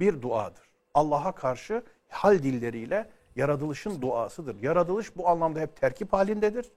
bir 0.00 0.22
duadır. 0.22 0.72
Allah'a 0.94 1.32
karşı 1.32 1.82
hal 2.08 2.42
dilleriyle 2.42 3.10
yaratılışın 3.36 4.02
duasıdır. 4.02 4.62
Yaratılış 4.62 5.16
bu 5.16 5.28
anlamda 5.28 5.60
hep 5.60 5.76
terkip 5.76 6.12
halindedir. 6.12 6.72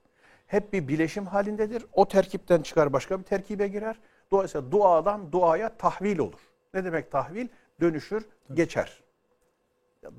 Hep 0.47 0.73
bir 0.73 0.87
bileşim 0.87 1.25
halindedir. 1.25 1.85
O 1.93 2.07
terkipten 2.07 2.61
çıkar 2.61 2.93
başka 2.93 3.19
bir 3.19 3.23
terkibe 3.23 3.67
girer. 3.67 3.99
Dolayısıyla 4.31 4.71
duadan 4.71 5.31
duaya 5.31 5.77
tahvil 5.77 6.19
olur. 6.19 6.39
Ne 6.73 6.85
demek 6.85 7.11
tahvil? 7.11 7.47
Dönüşür, 7.81 8.25
geçer. 8.53 9.03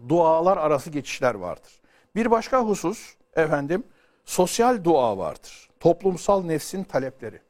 Dualar 0.08 0.56
arası 0.56 0.90
geçişler 0.90 1.34
vardır. 1.34 1.80
Bir 2.14 2.30
başka 2.30 2.62
husus 2.62 3.14
efendim 3.36 3.84
sosyal 4.24 4.84
dua 4.84 5.18
vardır. 5.18 5.70
Toplumsal 5.80 6.44
nefsin 6.44 6.84
talepleri. 6.84 7.40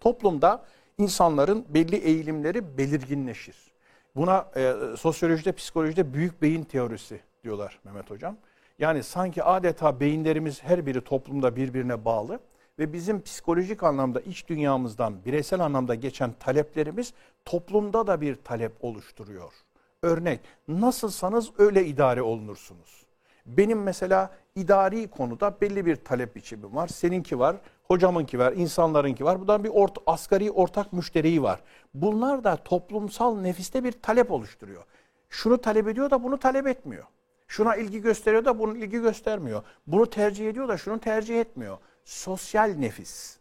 Toplumda 0.00 0.64
insanların 0.98 1.66
belli 1.68 1.96
eğilimleri 1.96 2.78
belirginleşir. 2.78 3.56
Buna 4.16 4.50
e, 4.56 4.74
sosyolojide, 4.98 5.52
psikolojide 5.52 6.14
büyük 6.14 6.42
beyin 6.42 6.64
teorisi 6.64 7.20
diyorlar 7.44 7.80
Mehmet 7.84 8.10
Hocam. 8.10 8.36
Yani 8.78 9.02
sanki 9.02 9.42
adeta 9.42 10.00
beyinlerimiz 10.00 10.62
her 10.62 10.86
biri 10.86 11.00
toplumda 11.00 11.56
birbirine 11.56 12.04
bağlı 12.04 12.40
ve 12.78 12.92
bizim 12.92 13.22
psikolojik 13.22 13.82
anlamda 13.82 14.20
iç 14.20 14.48
dünyamızdan 14.48 15.24
bireysel 15.24 15.60
anlamda 15.60 15.94
geçen 15.94 16.32
taleplerimiz 16.32 17.12
toplumda 17.44 18.06
da 18.06 18.20
bir 18.20 18.34
talep 18.34 18.84
oluşturuyor. 18.84 19.52
Örnek, 20.02 20.40
nasılsanız 20.68 21.50
öyle 21.58 21.86
idare 21.86 22.22
olunursunuz. 22.22 23.06
Benim 23.46 23.82
mesela 23.82 24.30
idari 24.54 25.08
konuda 25.08 25.60
belli 25.60 25.86
bir 25.86 25.96
talep 25.96 26.36
biçimim 26.36 26.76
var. 26.76 26.88
Seninki 26.88 27.38
var, 27.38 27.56
hocamınki 27.84 28.38
var, 28.38 28.52
insanlarınki 28.52 29.24
var. 29.24 29.40
Buradan 29.40 29.64
bir 29.64 29.68
ort 29.68 29.98
asgari 30.06 30.50
ortak 30.50 30.92
müşteriyi 30.92 31.42
var. 31.42 31.60
Bunlar 31.94 32.44
da 32.44 32.56
toplumsal 32.56 33.40
nefiste 33.40 33.84
bir 33.84 33.92
talep 33.92 34.30
oluşturuyor. 34.30 34.82
Şunu 35.28 35.58
talep 35.58 35.88
ediyor 35.88 36.10
da 36.10 36.22
bunu 36.22 36.38
talep 36.38 36.66
etmiyor. 36.66 37.04
Şuna 37.48 37.76
ilgi 37.76 38.00
gösteriyor 38.00 38.44
da 38.44 38.58
bunu 38.58 38.76
ilgi 38.76 39.00
göstermiyor. 39.00 39.62
Bunu 39.86 40.10
tercih 40.10 40.48
ediyor 40.48 40.68
da 40.68 40.76
şunu 40.76 41.00
tercih 41.00 41.40
etmiyor. 41.40 41.78
Sosyal 42.04 42.68
nefis. 42.68 43.38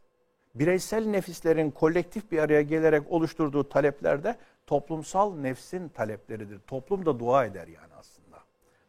bireysel 0.55 1.05
nefislerin 1.05 1.71
kolektif 1.71 2.31
bir 2.31 2.39
araya 2.39 2.61
gelerek 2.61 3.11
oluşturduğu 3.11 3.69
taleplerde 3.69 4.37
toplumsal 4.67 5.35
nefsin 5.35 5.89
talepleridir. 5.89 6.59
Toplum 6.59 7.05
da 7.05 7.19
dua 7.19 7.45
eder 7.45 7.67
yani 7.67 7.93
aslında. 7.99 8.37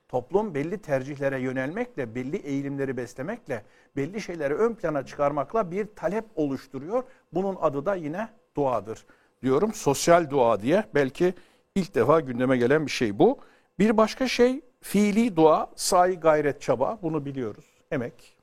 Toplum 0.09 0.55
belli 0.55 0.79
tercihlere 0.79 1.41
yönelmekle, 1.41 2.15
belli 2.15 2.37
eğilimleri 2.37 2.97
beslemekle, 2.97 3.65
belli 3.97 4.21
şeyleri 4.21 4.55
ön 4.55 4.75
plana 4.75 5.07
çıkarmakla 5.07 5.71
bir 5.71 5.87
talep 5.97 6.25
oluşturuyor. 6.35 7.05
Bunun 7.33 7.57
adı 7.61 7.87
da 7.87 7.95
yine 7.95 8.29
duadır 8.57 9.07
diyorum. 9.43 9.73
Sosyal 9.73 10.31
dua 10.31 10.61
diye 10.61 10.85
belki 10.95 11.35
ilk 11.75 11.95
defa 11.95 12.21
gündeme 12.21 12.57
gelen 12.57 12.87
bir 12.87 12.91
şey 12.91 13.19
bu. 13.19 13.39
Bir 13.79 13.97
başka 13.97 14.29
şey 14.29 14.61
fiili 14.81 15.37
dua, 15.37 15.71
sahi 15.77 16.21
gayret 16.21 16.61
çaba 16.61 16.99
bunu 17.03 17.25
biliyoruz. 17.25 17.65
Emek. 17.91 18.42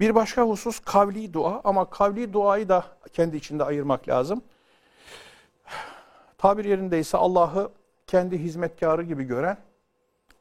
Bir 0.00 0.14
başka 0.14 0.42
husus 0.42 0.80
kavli 0.80 1.32
dua 1.32 1.60
ama 1.64 1.90
kavli 1.90 2.32
duayı 2.32 2.68
da 2.68 2.84
kendi 3.12 3.36
içinde 3.36 3.64
ayırmak 3.64 4.08
lazım. 4.08 4.42
Tabir 6.38 6.64
yerindeyse 6.64 7.16
Allah'ı 7.16 7.72
kendi 8.06 8.38
hizmetkarı 8.38 9.02
gibi 9.02 9.24
gören, 9.24 9.56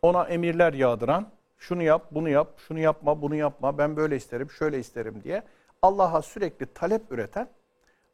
ona 0.02 0.24
emirler 0.24 0.74
yağdıran, 0.74 1.28
şunu 1.58 1.84
yap, 1.84 2.06
bunu 2.12 2.30
yap, 2.30 2.48
şunu 2.68 2.80
yapma, 2.80 3.22
bunu 3.22 3.36
yapma, 3.36 3.78
ben 3.78 3.96
böyle 3.96 4.16
isterim, 4.16 4.50
şöyle 4.50 4.80
isterim 4.80 5.24
diye 5.24 5.44
Allah'a 5.82 6.22
sürekli 6.22 6.66
talep 6.66 7.12
üreten, 7.12 7.50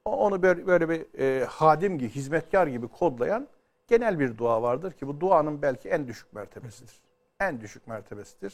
onu 0.06 0.42
böyle, 0.42 0.68
böyle 0.68 0.90
bir 0.90 1.20
e, 1.20 1.46
hadim 1.46 1.98
gibi, 1.98 2.10
hizmetkar 2.10 2.68
gibi 2.68 2.88
kodlayan 2.88 3.48
genel 3.88 4.20
bir 4.20 4.38
dua 4.38 4.62
vardır 4.62 4.92
ki 4.92 5.08
bu 5.08 5.20
duanın 5.20 5.62
belki 5.62 5.90
en 5.90 6.08
düşük 6.08 6.34
mertebesidir. 6.34 7.02
En 7.40 7.62
düşük 7.62 7.88
mertebesidir. 7.88 8.54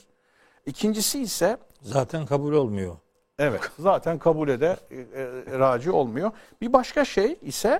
İkincisi 0.66 1.22
ise 1.22 1.58
Zaten 1.82 2.26
kabul 2.26 2.54
olmuyor. 2.54 2.96
Evet. 3.40 3.72
Zaten 3.80 4.20
kabul 4.20 4.50
ede 4.50 4.78
e, 4.92 4.96
e, 4.96 5.60
raci 5.60 5.92
olmuyor. 5.92 6.32
Bir 6.62 6.74
başka 6.74 7.06
şey 7.06 7.38
ise 7.42 7.80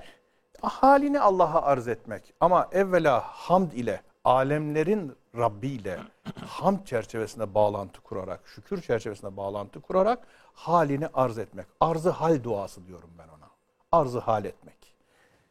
halini 0.62 1.20
Allah'a 1.20 1.62
arz 1.62 1.88
etmek. 1.88 2.34
Ama 2.40 2.68
evvela 2.72 3.20
hamd 3.20 3.72
ile 3.72 4.00
alemlerin 4.24 5.12
Rabbi 5.36 5.68
ile 5.68 5.98
hamd 6.46 6.84
çerçevesinde 6.84 7.54
bağlantı 7.54 8.00
kurarak, 8.00 8.40
şükür 8.44 8.82
çerçevesinde 8.82 9.36
bağlantı 9.36 9.80
kurarak 9.80 10.26
halini 10.54 11.08
arz 11.14 11.38
etmek. 11.38 11.66
Arzı 11.80 12.10
hal 12.10 12.42
duası 12.42 12.86
diyorum 12.86 13.10
ben 13.18 13.28
ona. 13.28 13.50
Arzı 13.92 14.18
hal 14.18 14.44
etmek. 14.44 14.94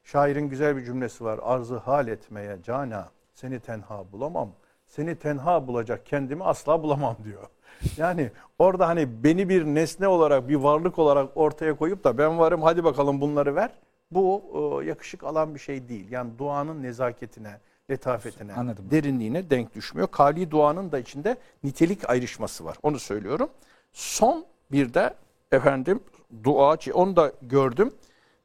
Şairin 0.04 0.50
güzel 0.50 0.78
bir 0.78 0.86
cümlesi 0.86 1.24
var. 1.24 1.40
Arzı 1.44 1.78
hal 1.78 2.08
etmeye 2.08 2.58
cana 2.64 3.10
seni 3.34 3.60
tenha 3.60 4.12
bulamam. 4.12 4.52
Seni 4.96 5.16
tenha 5.16 5.68
bulacak 5.68 6.06
kendimi 6.06 6.44
asla 6.44 6.84
bulamam 6.84 7.18
diyor. 7.24 7.44
Yani 7.98 8.32
orada 8.60 8.88
hani 8.88 9.24
beni 9.24 9.50
bir 9.50 9.66
nesne 9.66 10.08
olarak, 10.08 10.50
bir 10.50 10.56
varlık 10.56 11.00
olarak 11.00 11.30
ortaya 11.36 11.76
koyup 11.78 12.04
da 12.04 12.18
ben 12.18 12.40
varım 12.40 12.62
hadi 12.62 12.84
bakalım 12.84 13.22
bunları 13.22 13.56
ver. 13.56 13.72
Bu 14.12 14.44
e, 14.82 14.86
yakışık 14.86 15.24
alan 15.24 15.56
bir 15.56 15.60
şey 15.60 15.90
değil. 15.90 16.12
Yani 16.12 16.38
duanın 16.38 16.84
nezaketine, 16.84 17.60
letafetine, 17.90 18.54
Anladım. 18.54 18.86
derinliğine 18.92 19.50
denk 19.50 19.76
düşmüyor. 19.76 20.08
Kali 20.08 20.52
duanın 20.52 20.92
da 20.92 21.00
içinde 21.00 21.38
nitelik 21.64 22.10
ayrışması 22.10 22.66
var. 22.66 22.78
Onu 22.84 23.00
söylüyorum. 23.00 23.50
Son 23.94 24.46
bir 24.72 24.94
de 24.94 25.14
efendim 25.52 26.00
dua, 26.44 26.78
onu 26.94 27.16
da 27.16 27.32
gördüm. 27.42 27.94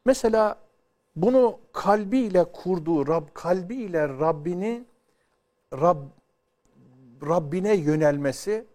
Mesela 0.05 0.57
bunu 1.17 1.59
kalbiyle 1.73 2.45
kurduğu, 2.45 3.07
Rab, 3.07 3.25
kalbiyle 3.35 4.09
Rabbini 4.09 4.85
Rab, 5.73 5.99
Rabbine 7.23 7.75
yönelmesi, 7.75 8.67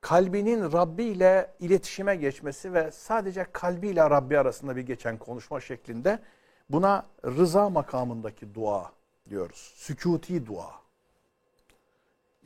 kalbinin 0.00 0.72
Rabbi 0.72 1.04
ile 1.04 1.50
iletişime 1.60 2.16
geçmesi 2.16 2.72
ve 2.72 2.90
sadece 2.90 3.46
kalbiyle 3.52 4.10
Rabbi 4.10 4.38
arasında 4.38 4.76
bir 4.76 4.82
geçen 4.82 5.18
konuşma 5.18 5.60
şeklinde 5.60 6.18
buna 6.70 7.06
rıza 7.24 7.70
makamındaki 7.70 8.54
dua 8.54 8.92
diyoruz. 9.30 9.72
Sükuti 9.76 10.46
dua. 10.46 10.70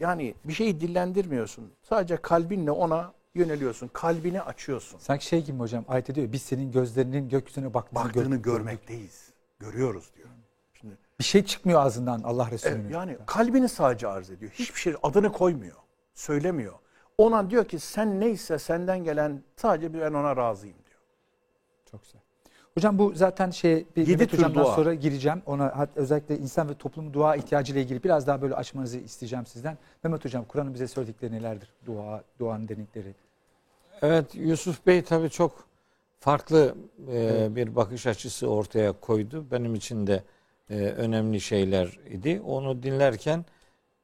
Yani 0.01 0.35
bir 0.45 0.53
şeyi 0.53 0.81
dillendirmiyorsun. 0.81 1.73
Sadece 1.83 2.17
kalbinle 2.17 2.71
ona 2.71 3.13
yöneliyorsun. 3.35 3.91
Kalbini 3.93 4.43
açıyorsun. 4.43 4.99
Sanki 4.99 5.27
şey 5.27 5.45
gibi 5.45 5.59
hocam 5.59 5.85
ayet 5.89 6.11
ediyor. 6.11 6.33
Biz 6.33 6.43
senin 6.43 6.73
gözlerinin 6.73 7.29
gökyüzüne 7.29 7.75
baktığını, 7.75 8.05
Baktığını 8.05 8.37
gör- 8.37 8.53
görmekteyiz. 8.53 9.31
Görüyoruz 9.59 10.11
diyor. 10.17 10.29
Bir 11.21 11.25
şey 11.25 11.45
çıkmıyor 11.45 11.81
ağzından 11.81 12.23
Allah 12.23 12.51
Resulü'nün. 12.51 12.81
Evet, 12.85 12.95
yani 12.95 13.17
kalbini 13.27 13.69
sadece 13.69 14.09
arz 14.09 14.31
ediyor. 14.31 14.53
Hiçbir 14.55 14.81
şey 14.81 14.95
adını 15.03 15.33
koymuyor. 15.33 15.77
Söylemiyor. 16.15 16.75
Ona 17.19 17.51
diyor 17.51 17.65
ki 17.65 17.79
sen 17.79 18.21
neyse 18.21 18.59
senden 18.59 19.05
gelen 19.05 19.43
sadece 19.57 19.95
ben 19.95 20.13
ona 20.13 20.37
razıyım 20.37 20.77
diyor. 20.77 21.01
Çok 21.91 22.03
güzel. 22.03 22.21
Hocam 22.75 22.99
bu 22.99 23.13
zaten 23.15 23.51
şey 23.51 23.87
bir 23.97 24.01
Yedi 24.01 24.11
Mehmet 24.11 24.33
hocamdan 24.33 24.65
dua. 24.65 24.75
sonra 24.75 24.95
gireceğim. 24.95 25.43
Ona 25.47 25.89
özellikle 25.97 26.39
insan 26.39 26.69
ve 26.69 26.75
toplumun 26.75 27.13
dua 27.13 27.37
ihtiyacı 27.37 27.73
ile 27.73 27.83
ilgili 27.83 28.05
biraz 28.05 28.27
daha 28.27 28.43
böyle 28.43 28.55
açmanızı 28.55 28.99
isteyeceğim 28.99 29.47
sizden. 29.47 29.79
Mehmet 30.05 30.25
hocam 30.25 30.45
Kur'an'ın 30.45 30.75
bize 30.75 30.89
söyledikleri 30.89 31.33
nelerdir? 31.33 31.73
Dua, 31.87 32.23
duanın 32.39 32.69
derinlikleri. 32.69 33.15
Evet 34.03 34.35
Yusuf 34.35 34.87
Bey 34.87 35.03
tabii 35.03 35.31
çok 35.31 35.65
farklı 36.21 36.75
e, 37.13 37.49
bir 37.57 37.77
bakış 37.77 38.07
açısı 38.07 38.51
ortaya 38.51 38.93
koydu. 38.93 39.47
Benim 39.51 39.75
için 39.75 40.07
de 40.07 40.23
e, 40.71 40.75
önemli 40.75 41.41
şeyler 41.41 41.99
idi. 42.11 42.43
Onu 42.47 42.83
dinlerken 42.83 43.45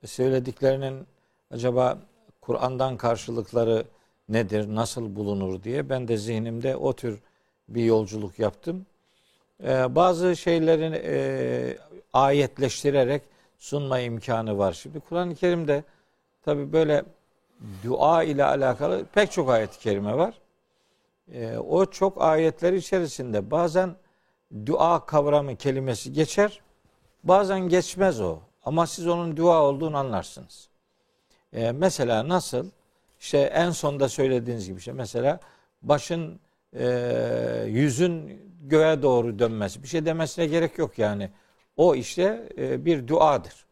söylediklerinin 0.04 1.06
acaba 1.50 1.98
Kur'an'dan 2.40 2.96
karşılıkları 2.96 3.84
nedir, 4.28 4.74
nasıl 4.74 5.16
bulunur 5.16 5.62
diye 5.62 5.88
ben 5.88 6.08
de 6.08 6.16
zihnimde 6.16 6.76
o 6.76 6.92
tür 6.92 7.20
bir 7.68 7.84
yolculuk 7.84 8.38
yaptım. 8.38 8.86
E, 9.64 9.94
bazı 9.94 10.36
şeylerin 10.36 10.92
e, 10.92 11.76
ayetleştirerek 12.12 13.22
sunma 13.58 14.00
imkanı 14.00 14.58
var. 14.58 14.72
Şimdi 14.72 15.00
Kur'an-ı 15.00 15.34
Kerim'de 15.34 15.84
tabii 16.42 16.72
böyle 16.72 17.04
dua 17.84 18.22
ile 18.22 18.44
alakalı 18.44 19.04
pek 19.14 19.32
çok 19.32 19.50
ayet-i 19.50 19.78
kerime 19.78 20.16
var. 20.16 20.34
Ee, 21.32 21.58
o 21.58 21.86
çok 21.86 22.22
ayetler 22.22 22.72
içerisinde 22.72 23.50
bazen 23.50 23.96
dua 24.66 25.06
kavramı 25.06 25.56
kelimesi 25.56 26.12
geçer, 26.12 26.60
bazen 27.24 27.60
geçmez 27.60 28.20
o. 28.20 28.38
Ama 28.64 28.86
siz 28.86 29.06
onun 29.06 29.36
dua 29.36 29.62
olduğunu 29.62 29.96
anlarsınız. 29.96 30.68
Ee, 31.52 31.72
mesela 31.72 32.28
nasıl? 32.28 32.70
İşte 33.20 33.38
en 33.38 33.70
sonda 33.70 34.08
söylediğiniz 34.08 34.66
gibi 34.66 34.78
işte 34.78 34.92
mesela 34.92 35.40
başın 35.82 36.40
e, 36.72 36.86
yüzün 37.68 38.40
göğe 38.62 39.02
doğru 39.02 39.38
dönmesi. 39.38 39.82
Bir 39.82 39.88
şey 39.88 40.06
demesine 40.06 40.46
gerek 40.46 40.78
yok 40.78 40.98
yani. 40.98 41.30
O 41.76 41.94
işte 41.94 42.48
e, 42.58 42.84
bir 42.84 43.08
duadır. 43.08 43.66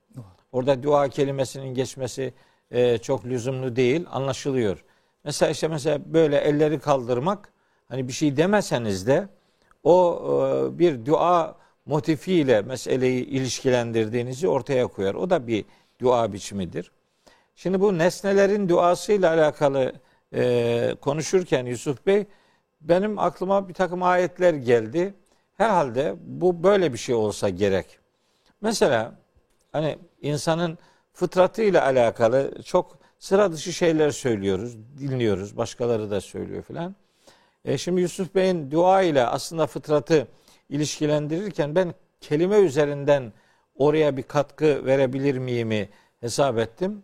Orada 0.53 0.83
dua 0.83 1.09
kelimesinin 1.09 1.75
geçmesi 1.75 2.35
e, 2.71 2.99
çok 2.99 3.25
lüzumlu 3.25 3.77
değil, 3.77 4.07
anlaşılıyor. 4.11 4.85
Mesela 5.25 5.51
işte 5.51 5.69
mesela 5.69 6.15
böyle 6.15 6.37
elleri 6.37 6.79
kaldırmak 6.79 7.53
hani 7.89 8.09
bir 8.09 8.13
şey 8.13 8.37
demeseniz 8.37 9.07
de 9.07 9.29
o 9.85 10.23
e, 10.75 10.79
bir 10.79 11.07
dua 11.07 11.57
motifiyle 11.87 12.63
meseleyi 12.63 13.27
ilişkilendirdiğinizi 13.27 14.49
ortaya 14.49 14.87
koyar. 14.87 15.15
O 15.15 15.31
da 15.31 15.47
bir 15.47 15.65
dua 16.01 16.33
biçimidir. 16.33 16.91
Şimdi 17.57 17.81
bu 17.81 17.99
nesnelerin 17.99 18.69
duasıyla 18.69 19.35
alakalı 19.35 19.93
e, 20.35 20.95
konuşurken 21.01 21.67
Yusuf 21.67 22.07
Bey 22.07 22.27
benim 22.81 23.19
aklıma 23.19 23.69
bir 23.69 23.75
takım 23.75 24.03
ayetler 24.03 24.55
geldi. 24.55 25.15
Herhalde 25.57 26.15
bu 26.21 26.63
böyle 26.63 26.93
bir 26.93 26.99
şey 26.99 27.15
olsa 27.15 27.49
gerek. 27.49 27.99
Mesela 28.61 29.15
hani 29.73 29.99
insanın 30.23 30.79
fıtratıyla 31.13 31.85
alakalı 31.85 32.63
çok 32.63 32.99
sıra 33.19 33.53
dışı 33.53 33.73
şeyler 33.73 34.11
söylüyoruz, 34.11 34.77
dinliyoruz. 34.99 35.57
Başkaları 35.57 36.11
da 36.11 36.21
söylüyor 36.21 36.63
filan. 36.63 36.95
E 37.65 37.79
şimdi 37.79 38.01
Yusuf 38.01 38.35
Bey'in 38.35 38.71
dua 38.71 39.03
ile 39.03 39.27
aslında 39.27 39.67
fıtratı 39.67 40.29
ilişkilendirirken 40.69 41.75
ben 41.75 41.95
kelime 42.21 42.57
üzerinden 42.57 43.33
oraya 43.77 44.17
bir 44.17 44.23
katkı 44.23 44.87
verebilir 44.87 45.39
miyimi 45.39 45.89
hesap 46.21 46.59
ettim. 46.59 47.03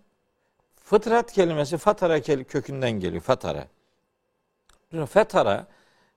Fıtrat 0.85 1.33
kelimesi 1.33 1.77
fatara 1.77 2.21
kökünden 2.21 2.91
geliyor. 2.91 3.23
Fatara. 3.23 3.67
Fetara 5.07 5.67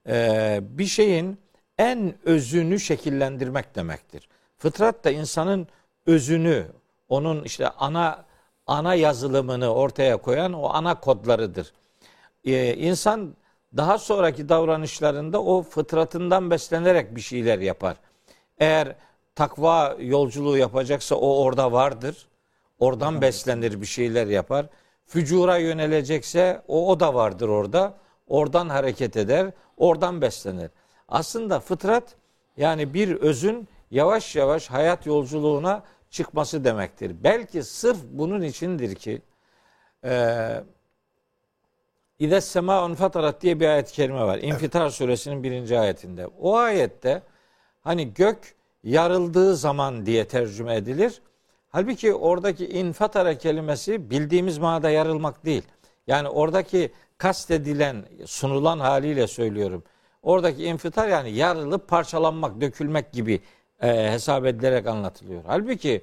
e, 0.07 0.59
bir 0.61 0.85
şeyin 0.85 1.39
en 1.77 2.15
özünü 2.25 2.79
şekillendirmek 2.79 3.75
demektir. 3.75 4.29
Fıtrat 4.57 5.03
da 5.03 5.11
insanın 5.11 5.67
özünü, 6.05 6.67
onun 7.09 7.43
işte 7.43 7.69
ana 7.69 8.25
ana 8.67 8.95
yazılımını 8.95 9.73
ortaya 9.73 10.17
koyan 10.17 10.53
o 10.53 10.69
ana 10.73 10.99
kodlarıdır. 10.99 11.73
Ee, 12.45 12.75
insan 12.75 13.35
daha 13.77 13.97
sonraki 13.97 14.49
davranışlarında 14.49 15.43
o 15.43 15.61
fıtratından 15.61 16.51
beslenerek 16.51 17.15
bir 17.15 17.21
şeyler 17.21 17.59
yapar. 17.59 17.97
Eğer 18.59 18.95
takva 19.35 19.95
yolculuğu 19.99 20.57
yapacaksa 20.57 21.15
o 21.15 21.43
orada 21.43 21.71
vardır. 21.71 22.27
Oradan 22.79 23.21
beslenir 23.21 23.81
bir 23.81 23.85
şeyler 23.85 24.27
yapar. 24.27 24.65
Fücura 25.05 25.57
yönelecekse 25.57 26.61
o, 26.67 26.89
o 26.89 26.99
da 26.99 27.13
vardır 27.13 27.49
orada. 27.49 27.93
Oradan 28.27 28.69
hareket 28.69 29.17
eder, 29.17 29.51
oradan 29.77 30.21
beslenir. 30.21 30.71
Aslında 31.07 31.59
fıtrat 31.59 32.15
yani 32.57 32.93
bir 32.93 33.15
özün 33.15 33.67
yavaş 33.91 34.35
yavaş 34.35 34.67
hayat 34.69 35.05
yolculuğuna 35.05 35.83
çıkması 36.09 36.63
demektir. 36.63 37.15
Belki 37.23 37.63
sırf 37.63 37.97
bunun 38.11 38.41
içindir 38.41 38.95
ki 38.95 39.21
e, 40.05 40.63
İde 42.19 42.41
sema 42.41 42.95
fatarat 42.95 43.41
diye 43.41 43.59
bir 43.59 43.67
ayet-i 43.67 43.93
kerime 43.93 44.23
var. 44.23 44.37
İnfitar 44.37 44.89
suresinin 44.89 45.43
birinci 45.43 45.79
ayetinde. 45.79 46.27
O 46.27 46.55
ayette 46.55 47.21
hani 47.81 48.13
gök 48.13 48.55
yarıldığı 48.83 49.55
zaman 49.55 50.05
diye 50.05 50.27
tercüme 50.27 50.75
edilir. 50.75 51.21
Halbuki 51.69 52.13
oradaki 52.13 52.69
infatara 52.69 53.37
kelimesi 53.37 54.09
bildiğimiz 54.09 54.57
manada 54.57 54.89
yarılmak 54.89 55.45
değil. 55.45 55.63
Yani 56.07 56.29
oradaki 56.29 56.91
kastedilen, 57.17 58.05
sunulan 58.25 58.79
haliyle 58.79 59.27
söylüyorum. 59.27 59.83
Oradaki 60.23 60.63
infitar 60.65 61.07
yani 61.07 61.31
yarılıp 61.31 61.87
parçalanmak, 61.87 62.61
dökülmek 62.61 63.11
gibi 63.11 63.41
e, 63.81 64.11
hesap 64.11 64.45
edilerek 64.45 64.87
anlatılıyor. 64.87 65.43
Halbuki 65.47 66.01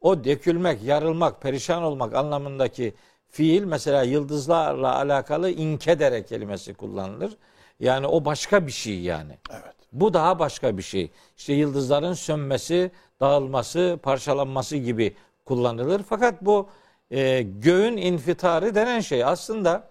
o 0.00 0.24
dökülmek, 0.24 0.82
yarılmak, 0.82 1.42
perişan 1.42 1.82
olmak 1.82 2.14
anlamındaki 2.14 2.94
fiil 3.30 3.64
mesela 3.64 4.02
yıldızlarla 4.02 4.96
alakalı 4.96 5.50
inkedere 5.50 6.22
kelimesi 6.22 6.74
kullanılır. 6.74 7.36
Yani 7.80 8.06
o 8.06 8.24
başka 8.24 8.66
bir 8.66 8.72
şey 8.72 9.00
yani. 9.00 9.38
Evet. 9.50 9.74
Bu 9.92 10.14
daha 10.14 10.38
başka 10.38 10.78
bir 10.78 10.82
şey. 10.82 11.10
İşte 11.36 11.52
yıldızların 11.52 12.12
sönmesi, 12.12 12.90
dağılması, 13.20 13.98
parçalanması 14.02 14.76
gibi 14.76 15.14
kullanılır. 15.44 16.02
Fakat 16.08 16.44
bu 16.44 16.68
e, 17.10 17.42
göğün 17.42 17.96
infitarı 17.96 18.74
denen 18.74 19.00
şey 19.00 19.24
aslında 19.24 19.88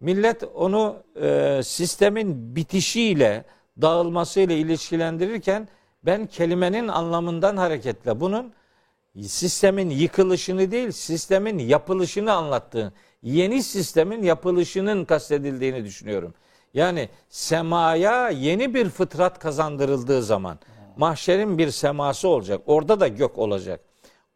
millet 0.00 0.44
onu 0.54 0.96
e, 1.22 1.60
sistemin 1.64 2.56
bitişiyle, 2.56 3.44
dağılmasıyla 3.82 4.54
ilişkilendirirken 4.54 5.68
ben 6.02 6.26
kelimenin 6.26 6.88
anlamından 6.88 7.56
hareketle 7.56 8.20
bunun 8.20 8.52
sistemin 9.20 9.90
yıkılışını 9.90 10.70
değil, 10.70 10.90
sistemin 10.90 11.58
yapılışını 11.58 12.32
anlattığı, 12.32 12.92
yeni 13.22 13.62
sistemin 13.62 14.22
yapılışının 14.22 15.04
kastedildiğini 15.04 15.84
düşünüyorum. 15.84 16.34
Yani 16.74 17.08
semaya 17.28 18.30
yeni 18.30 18.74
bir 18.74 18.88
fıtrat 18.88 19.38
kazandırıldığı 19.38 20.22
zaman 20.22 20.58
mahşerin 20.96 21.58
bir 21.58 21.70
seması 21.70 22.28
olacak. 22.28 22.60
Orada 22.66 23.00
da 23.00 23.08
gök 23.08 23.38
olacak. 23.38 23.80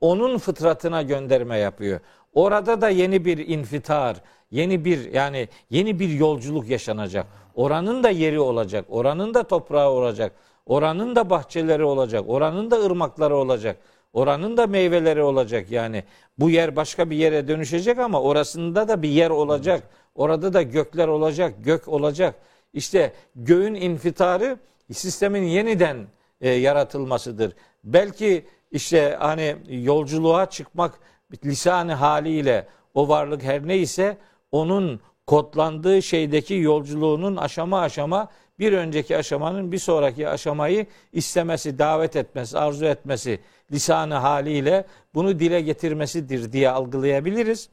Onun 0.00 0.38
fıtratına 0.38 1.02
gönderme 1.02 1.58
yapıyor. 1.58 2.00
Orada 2.34 2.80
da 2.80 2.88
yeni 2.88 3.24
bir 3.24 3.48
infitar, 3.48 4.16
yeni 4.50 4.84
bir 4.84 5.12
yani 5.12 5.48
yeni 5.70 5.98
bir 5.98 6.08
yolculuk 6.08 6.68
yaşanacak. 6.68 7.26
Oranın 7.54 8.02
da 8.02 8.10
yeri 8.10 8.40
olacak. 8.40 8.84
Oranın 8.88 9.34
da 9.34 9.42
toprağı 9.42 9.90
olacak. 9.90 10.32
Oranın 10.66 11.16
da 11.16 11.30
bahçeleri 11.30 11.84
olacak. 11.84 12.24
Oranın 12.26 12.70
da 12.70 12.84
ırmakları 12.84 13.36
olacak. 13.36 13.78
Oranın 14.12 14.56
da 14.56 14.66
meyveleri 14.66 15.22
olacak 15.22 15.70
yani. 15.70 16.04
Bu 16.38 16.50
yer 16.50 16.76
başka 16.76 17.10
bir 17.10 17.16
yere 17.16 17.48
dönüşecek 17.48 17.98
ama 17.98 18.20
orasında 18.20 18.88
da 18.88 19.02
bir 19.02 19.08
yer 19.08 19.30
olacak. 19.30 19.82
Orada 20.14 20.52
da 20.52 20.62
gökler 20.62 21.08
olacak, 21.08 21.54
gök 21.64 21.88
olacak. 21.88 22.34
İşte 22.72 23.12
göğün 23.34 23.74
infitarı 23.74 24.58
sistemin 24.92 25.42
yeniden 25.42 26.06
e, 26.40 26.50
yaratılmasıdır. 26.50 27.52
Belki 27.84 28.46
işte 28.70 29.16
hani 29.20 29.56
yolculuğa 29.68 30.50
çıkmak 30.50 30.98
lisanı 31.44 31.92
haliyle 31.92 32.66
o 32.94 33.08
varlık 33.08 33.42
her 33.42 33.68
neyse 33.68 34.16
onun 34.52 35.00
kodlandığı 35.26 36.02
şeydeki 36.02 36.54
yolculuğunun 36.54 37.36
aşama 37.36 37.80
aşama 37.80 38.28
bir 38.58 38.72
önceki 38.72 39.16
aşamanın 39.16 39.72
bir 39.72 39.78
sonraki 39.78 40.28
aşamayı 40.28 40.86
istemesi, 41.12 41.78
davet 41.78 42.16
etmesi, 42.16 42.58
arzu 42.58 42.84
etmesi 42.84 43.40
lisanı 43.72 44.14
haliyle 44.14 44.84
bunu 45.14 45.38
dile 45.38 45.60
getirmesidir 45.60 46.52
diye 46.52 46.70
algılayabiliriz. 46.70 47.68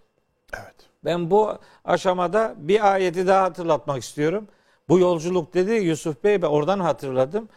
Evet. 0.53 0.75
Ben 1.05 1.31
bu 1.31 1.57
aşamada 1.85 2.53
bir 2.57 2.91
ayeti 2.93 3.27
daha 3.27 3.43
hatırlatmak 3.43 4.03
istiyorum. 4.03 4.47
Bu 4.89 4.99
yolculuk 4.99 5.53
dedi 5.53 5.71
Yusuf 5.71 6.23
Bey 6.23 6.41
ben 6.41 6.47
oradan 6.47 6.79
hatırladım. 6.79 7.49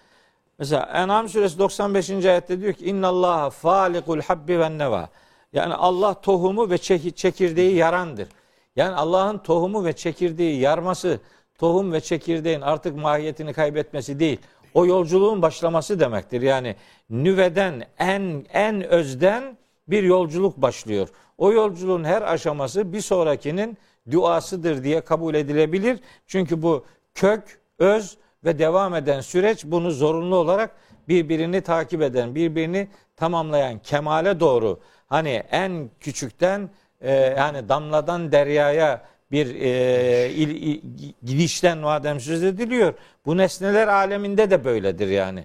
Mesela 0.59 0.83
En'am 0.95 1.29
suresi 1.29 1.59
95. 1.59 2.11
ayette 2.11 2.61
diyor 2.61 2.73
ki 2.73 2.87
innallaha 2.87 3.51
falikul 3.51 4.21
habbi 4.21 4.61
ve 4.61 4.79
neva. 4.79 5.09
Yani 5.53 5.75
Allah 5.75 6.21
tohumu 6.21 6.71
ve 6.71 6.79
çekirdeği 7.13 7.75
yarandır. 7.75 8.29
Yani 8.77 8.95
Allah'ın 8.95 9.39
tohumu 9.39 9.85
ve 9.85 9.93
çekirdeği 9.93 10.61
yarması, 10.61 11.21
tohum 11.59 11.93
ve 11.93 12.01
çekirdeğin 12.01 12.61
artık 12.61 12.97
mahiyetini 12.97 13.53
kaybetmesi 13.53 14.21
değil. 14.21 14.41
O 14.77 14.87
yolculuğun 14.87 15.43
başlaması 15.43 16.01
demektir. 16.01 16.43
Yani 16.43 16.77
nüveden 17.11 17.85
en 17.99 18.47
en 18.53 18.83
özden 18.83 19.57
bir 19.89 20.03
yolculuk 20.03 20.57
başlıyor. 20.57 21.09
O 21.39 21.53
yolculuğun 21.53 22.05
her 22.05 22.23
aşaması 22.23 22.93
bir 22.93 23.01
sonrakinin 23.01 23.79
duasıdır 24.11 24.85
diye 24.85 25.01
kabul 25.01 25.35
edilebilir. 25.35 26.01
Çünkü 26.27 26.63
bu 26.63 26.85
kök, 27.15 27.61
öz 27.79 28.17
ve 28.45 28.59
devam 28.59 28.95
eden 28.95 29.21
süreç 29.21 29.65
bunu 29.65 29.91
zorunlu 29.91 30.37
olarak 30.37 30.71
birbirini 31.09 31.61
takip 31.61 32.03
eden, 32.03 32.35
birbirini 32.35 32.89
tamamlayan 33.17 33.79
kemale 33.79 34.41
doğru 34.41 34.81
hani 35.07 35.43
en 35.51 35.91
küçükten 36.01 36.71
e, 37.01 37.13
yani 37.13 37.69
damladan 37.69 38.33
deryaya 38.33 39.03
bir 39.31 39.55
e, 39.55 40.31
il, 40.31 40.49
il, 40.49 40.81
gidişten 41.23 41.79
madem 41.79 42.21
söz 42.21 42.43
ediliyor. 42.43 42.95
Bu 43.27 43.37
nesneler 43.37 43.89
aleminde 43.89 44.51
de 44.51 44.65
böyledir 44.65 45.09
yani. 45.09 45.45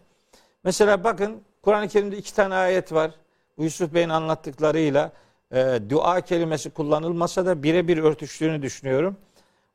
Mesela 0.63 1.04
bakın 1.04 1.41
Kur'an-ı 1.62 1.88
Kerim'de 1.88 2.17
iki 2.17 2.36
tane 2.36 2.56
ayet 2.56 2.94
var. 2.94 3.12
Bu 3.58 3.63
Yusuf 3.63 3.94
Bey'in 3.94 4.10
anlattıklarıyla 4.10 5.12
e, 5.52 5.80
dua 5.89 6.22
kelimesi 6.22 6.70
kullanılmasa 6.70 7.46
da 7.46 7.63
birebir 7.63 7.98
örtüştüğünü 7.98 8.62
düşünüyorum. 8.62 9.17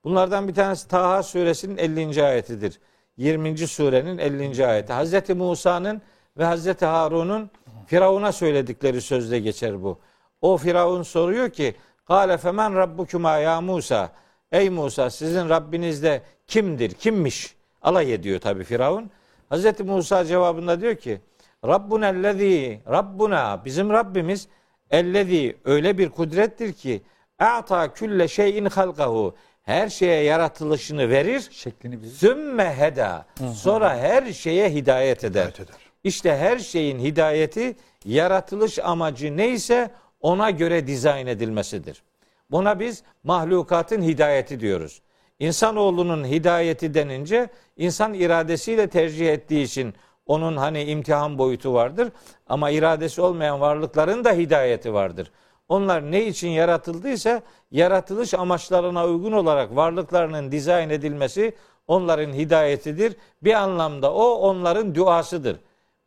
Bunlardan 0.05 0.49
bir 0.49 0.55
tanesi 0.55 0.89
Taha 0.89 1.23
suresinin 1.23 1.77
50. 1.77 2.25
ayetidir. 2.25 2.81
20. 3.17 3.59
surenin 3.59 4.19
50. 4.19 4.67
ayeti. 4.67 4.93
Hazreti 4.93 5.35
Musa'nın 5.35 6.03
ve 6.39 6.45
Hazreti 6.45 6.87
Harun'un 6.87 7.51
Firavun'a 7.87 8.33
söyledikleri 8.33 9.01
sözde 9.01 9.39
geçer 9.39 9.83
bu. 9.83 9.99
O 10.41 10.57
Firavun 10.57 11.03
soruyor 11.03 11.51
ki 11.51 11.75
Kale 12.09 12.39
femen 12.39 12.75
rabbukuma 12.75 13.39
ya 13.39 13.61
Musa. 13.61 14.13
Ey 14.53 14.71
Musa 14.71 15.11
sizin 15.11 15.49
Rabbiniz 15.49 16.03
de 16.03 16.23
kimdir? 16.47 16.91
Kimmiş? 16.91 17.57
Alay 17.83 18.15
ediyor 18.15 18.41
tabi 18.41 18.65
Firavun. 18.65 19.11
Hazreti 19.49 19.85
Musa 19.85 20.25
cevabında 20.25 20.81
diyor 20.81 20.95
ki 20.95 21.21
Rabbuna 21.67 22.09
ellezî 22.09 22.81
Rabbuna 22.91 23.63
bizim 23.65 23.91
Rabbimiz 23.91 24.49
ellezî 24.91 25.57
öyle 25.65 25.99
bir 25.99 26.09
kudrettir 26.09 26.73
ki 26.73 27.03
a'ta 27.39 27.93
külle 27.93 28.29
şeyin 28.29 28.65
halkahu 28.65 29.35
her 29.63 29.89
şeye 29.89 30.23
yaratılışını 30.23 31.11
verir. 31.11 31.49
Şeklini 31.51 32.03
bilir. 32.03 32.11
Sümme 32.11 32.75
heda. 32.79 33.27
Sonra 33.55 33.97
her 33.97 34.33
şeye 34.33 34.71
hidayet 34.71 35.25
eder. 35.25 35.41
Hidayet 35.41 35.61
eder. 35.61 35.77
İşte 36.05 36.37
her 36.37 36.59
şeyin 36.59 36.99
hidayeti 36.99 37.77
yaratılış 38.05 38.79
amacı 38.79 39.37
neyse 39.37 39.91
ona 40.27 40.51
göre 40.51 40.87
dizayn 40.87 41.27
edilmesidir. 41.27 42.03
Buna 42.51 42.81
biz 42.81 43.03
mahlukatın 43.25 44.03
hidayeti 44.03 44.61
diyoruz. 44.61 45.03
İnsanoğlunun 45.39 46.25
hidayeti 46.25 46.95
denince 46.95 47.49
insan 47.77 48.15
iradesiyle 48.15 48.89
tercih 48.89 49.33
ettiği 49.33 49.63
için 49.63 49.95
onun 50.27 50.57
hani 50.57 50.85
imtihan 50.85 51.39
boyutu 51.39 51.75
vardır 51.75 52.09
ama 52.47 52.71
iradesi 52.71 53.21
olmayan 53.21 53.61
varlıkların 53.61 54.25
da 54.25 54.33
hidayeti 54.33 54.95
vardır. 54.95 55.31
Onlar 55.69 56.11
ne 56.11 56.27
için 56.27 56.49
yaratıldıysa 56.49 57.43
yaratılış 57.71 58.35
amaçlarına 58.35 59.07
uygun 59.07 59.33
olarak 59.33 59.77
varlıklarının 59.77 60.53
dizayn 60.53 60.91
edilmesi 60.91 61.55
onların 61.87 62.33
hidayetidir. 62.33 63.17
Bir 63.43 63.55
anlamda 63.55 64.13
o 64.13 64.25
onların 64.25 64.95
duasıdır. 64.95 65.57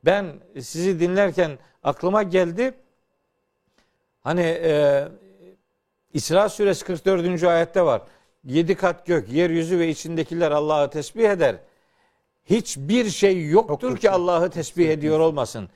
Ben 0.06 0.26
sizi 0.54 1.00
dinlerken 1.00 1.52
aklıma 1.84 2.24
geldi. 2.24 2.74
Hani 4.24 4.42
e, 4.42 5.08
İsra 6.14 6.50
suresi 6.50 6.86
44. 6.86 7.44
ayette 7.44 7.82
var. 7.82 8.02
Yedi 8.44 8.76
kat 8.76 9.06
gök, 9.06 9.30
yeryüzü 9.30 9.80
ve 9.80 9.90
içindekiler 9.90 10.52
Allah'ı 10.52 10.90
tesbih 10.90 11.30
eder. 11.30 11.56
Hiçbir 12.46 13.10
şey 13.10 13.50
yoktur, 13.50 13.70
Yoktur 13.70 13.98
ki. 13.98 14.12
Allah'ı 14.12 14.50
tesbih 14.50 14.90
ediyor 14.90 15.20
olmasın. 15.20 15.70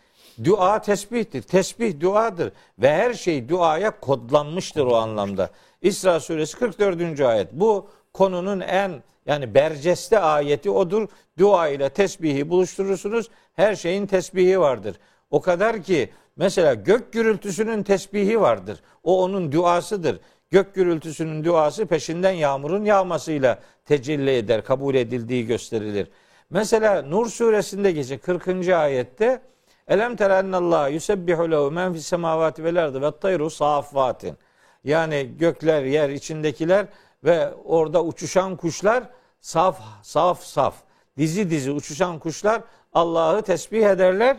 Dua 0.43 0.81
tesbihtir. 0.81 1.41
Tesbih 1.41 1.99
duadır. 1.99 2.53
Ve 2.79 2.93
her 2.93 3.13
şey 3.13 3.49
duaya 3.49 3.99
kodlanmıştır 3.99 4.85
o 4.85 4.95
anlamda. 4.95 5.49
İsra 5.81 6.19
suresi 6.19 6.57
44. 6.57 7.21
ayet. 7.21 7.53
Bu 7.53 7.89
konunun 8.13 8.59
en 8.59 9.03
yani 9.25 9.53
berceste 9.53 10.19
ayeti 10.19 10.69
odur. 10.69 11.07
Dua 11.37 11.67
ile 11.67 11.89
tesbihi 11.89 12.49
buluşturursunuz. 12.49 13.29
Her 13.53 13.75
şeyin 13.75 14.05
tesbihi 14.05 14.59
vardır. 14.59 14.99
O 15.31 15.41
kadar 15.41 15.83
ki 15.83 16.09
mesela 16.35 16.73
gök 16.73 17.13
gürültüsünün 17.13 17.83
tesbihi 17.83 18.41
vardır. 18.41 18.79
O 19.03 19.23
onun 19.23 19.51
duasıdır. 19.51 20.19
Gök 20.51 20.75
gürültüsünün 20.75 21.43
duası 21.43 21.85
peşinden 21.85 22.31
yağmurun 22.31 22.85
yağmasıyla 22.85 23.59
tecelli 23.85 24.31
eder, 24.31 24.63
kabul 24.63 24.95
edildiği 24.95 25.45
gösterilir. 25.45 26.07
Mesela 26.49 27.01
Nur 27.01 27.29
suresinde 27.29 27.91
geçen 27.91 28.17
40. 28.17 28.69
ayette 28.69 29.41
Elem 29.87 30.15
terennallah 30.15 30.91
yusebbihu 30.91 31.51
lehu 31.51 31.71
men 31.71 31.93
fis 31.93 32.07
semavati 32.07 32.63
vel 32.63 32.83
ardı 32.83 33.01
ve 33.01 33.19
tayru 33.19 33.49
saffatin. 33.49 34.37
Yani 34.83 35.31
gökler, 35.37 35.83
yer, 35.83 36.09
içindekiler 36.09 36.85
ve 37.23 37.53
orada 37.53 38.03
uçuşan 38.03 38.55
kuşlar 38.55 39.03
saf 39.41 39.81
saf 40.03 40.43
saf 40.43 40.75
dizi 41.17 41.49
dizi 41.49 41.71
uçuşan 41.71 42.19
kuşlar 42.19 42.61
Allah'ı 42.93 43.41
tesbih 43.41 43.85
ederler. 43.85 44.37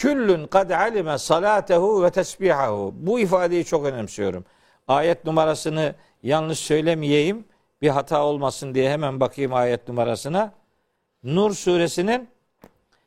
Küllün 0.00 0.46
kad 0.46 0.70
alime 0.70 1.18
salatehu 1.18 2.02
ve 2.04 2.10
tesbihahu. 2.10 2.94
Bu 2.96 3.20
ifadeyi 3.20 3.64
çok 3.64 3.86
önemsiyorum. 3.86 4.44
Ayet 4.88 5.24
numarasını 5.24 5.94
yanlış 6.22 6.58
söylemeyeyim. 6.58 7.44
Bir 7.82 7.88
hata 7.88 8.24
olmasın 8.24 8.74
diye 8.74 8.90
hemen 8.90 9.20
bakayım 9.20 9.54
ayet 9.54 9.88
numarasına. 9.88 10.52
Nur 11.24 11.54
suresinin 11.54 12.28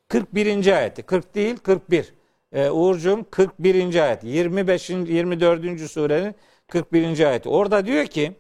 41. 0.08 0.77
ayeti. 0.77 1.03
40 1.03 1.36
değil 1.36 1.58
41. 1.58 2.13
Ee, 2.51 2.69
Uğurcuğum 2.69 3.25
41. 3.32 4.03
ayet. 4.06 4.23
25. 4.23 4.89
24. 4.89 5.82
surenin 5.91 6.36
41. 6.67 7.29
ayeti. 7.29 7.49
Orada 7.49 7.86
diyor 7.86 8.06
ki 8.06 8.36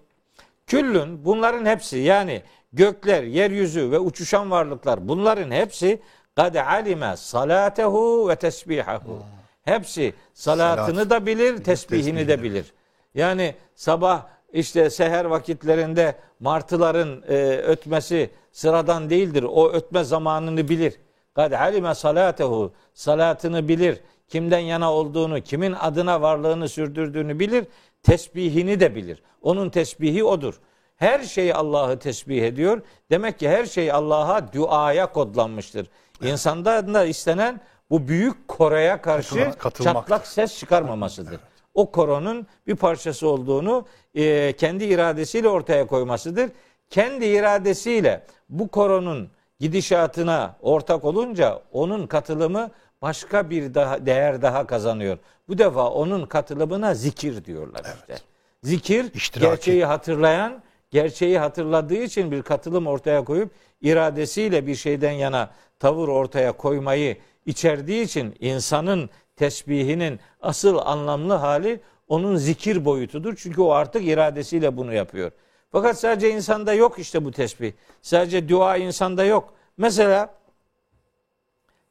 Küllün 0.67 1.25
bunların 1.25 1.65
hepsi 1.65 1.97
yani 1.97 2.41
gökler, 2.73 3.23
yeryüzü 3.23 3.91
ve 3.91 3.99
uçuşan 3.99 4.51
varlıklar 4.51 5.07
bunların 5.07 5.51
hepsi 5.51 5.99
kad 6.35 6.55
alime 6.55 7.17
salatehu 7.17 8.29
ve 8.29 8.35
tesbihahu. 8.35 9.23
Hepsi 9.63 10.13
salatını 10.33 10.95
Salat. 10.95 11.09
da 11.09 11.25
bilir, 11.25 11.63
tesbihini 11.63 12.27
de 12.27 12.43
bilir. 12.43 12.73
Yani 13.15 13.55
sabah 13.75 14.25
işte 14.53 14.89
seher 14.89 15.25
vakitlerinde 15.25 16.15
martıların 16.39 17.23
e, 17.29 17.57
ötmesi 17.57 18.29
sıradan 18.51 19.09
değildir. 19.09 19.43
O 19.43 19.71
ötme 19.71 20.03
zamanını 20.03 20.69
bilir. 20.69 20.93
Kad 21.35 21.51
alime 21.51 21.95
salatehu 21.95 22.73
salatını 22.93 23.67
bilir. 23.67 23.99
Kimden 24.27 24.59
yana 24.59 24.93
olduğunu, 24.93 25.41
kimin 25.41 25.73
adına 25.73 26.21
varlığını 26.21 26.69
sürdürdüğünü 26.69 27.39
bilir. 27.39 27.65
Tesbihini 28.03 28.79
de 28.79 28.95
bilir. 28.95 29.23
Onun 29.41 29.69
tesbihi 29.69 30.23
odur. 30.23 30.59
Her 30.95 31.23
şey 31.23 31.53
Allah'ı 31.53 31.99
tesbih 31.99 32.43
ediyor. 32.43 32.81
Demek 33.11 33.39
ki 33.39 33.49
her 33.49 33.65
şey 33.65 33.91
Allah'a 33.91 34.53
duaya 34.53 35.11
kodlanmıştır. 35.11 35.87
İnsanda 36.29 36.93
da 36.93 37.05
istenen 37.05 37.61
bu 37.89 38.07
büyük 38.07 38.47
koraya 38.47 39.01
karşı 39.01 39.29
Katılmak- 39.35 39.57
katılmaktır. 39.57 40.01
çatlak 40.01 40.27
ses 40.27 40.59
çıkarmamasıdır. 40.59 41.39
O 41.73 41.91
koronun 41.91 42.47
bir 42.67 42.75
parçası 42.75 43.27
olduğunu 43.27 43.85
e, 44.15 44.53
kendi 44.53 44.83
iradesiyle 44.85 45.47
ortaya 45.49 45.87
koymasıdır. 45.87 46.49
Kendi 46.89 47.25
iradesiyle 47.25 48.23
bu 48.49 48.67
koronun 48.67 49.29
gidişatına 49.59 50.55
ortak 50.61 51.05
olunca 51.05 51.61
onun 51.71 52.07
katılımı 52.07 52.69
başka 53.01 53.49
bir 53.49 53.73
daha 53.73 54.05
değer 54.05 54.41
daha 54.41 54.67
kazanıyor. 54.67 55.17
Bu 55.47 55.57
defa 55.57 55.89
onun 55.89 56.25
katılımına 56.25 56.93
zikir 56.93 57.45
diyorlar 57.45 57.81
işte. 57.99 58.23
Zikir 58.63 59.13
İştiraki. 59.13 59.49
gerçeği 59.49 59.85
hatırlayan, 59.85 60.61
gerçeği 60.93 61.39
hatırladığı 61.39 62.03
için 62.03 62.31
bir 62.31 62.41
katılım 62.41 62.87
ortaya 62.87 63.23
koyup 63.23 63.51
iradesiyle 63.81 64.67
bir 64.67 64.75
şeyden 64.75 65.11
yana 65.11 65.51
tavır 65.79 66.07
ortaya 66.07 66.51
koymayı 66.51 67.17
içerdiği 67.45 68.03
için 68.03 68.35
insanın 68.39 69.09
tesbihinin 69.35 70.19
asıl 70.41 70.77
anlamlı 70.77 71.33
hali 71.33 71.81
onun 72.07 72.35
zikir 72.35 72.85
boyutudur. 72.85 73.35
Çünkü 73.35 73.61
o 73.61 73.71
artık 73.71 74.05
iradesiyle 74.05 74.77
bunu 74.77 74.93
yapıyor. 74.93 75.31
Fakat 75.71 75.99
sadece 75.99 76.31
insanda 76.31 76.73
yok 76.73 76.99
işte 76.99 77.25
bu 77.25 77.31
tesbih. 77.31 77.73
Sadece 78.01 78.49
dua 78.49 78.77
insanda 78.77 79.25
yok. 79.25 79.53
Mesela 79.77 80.33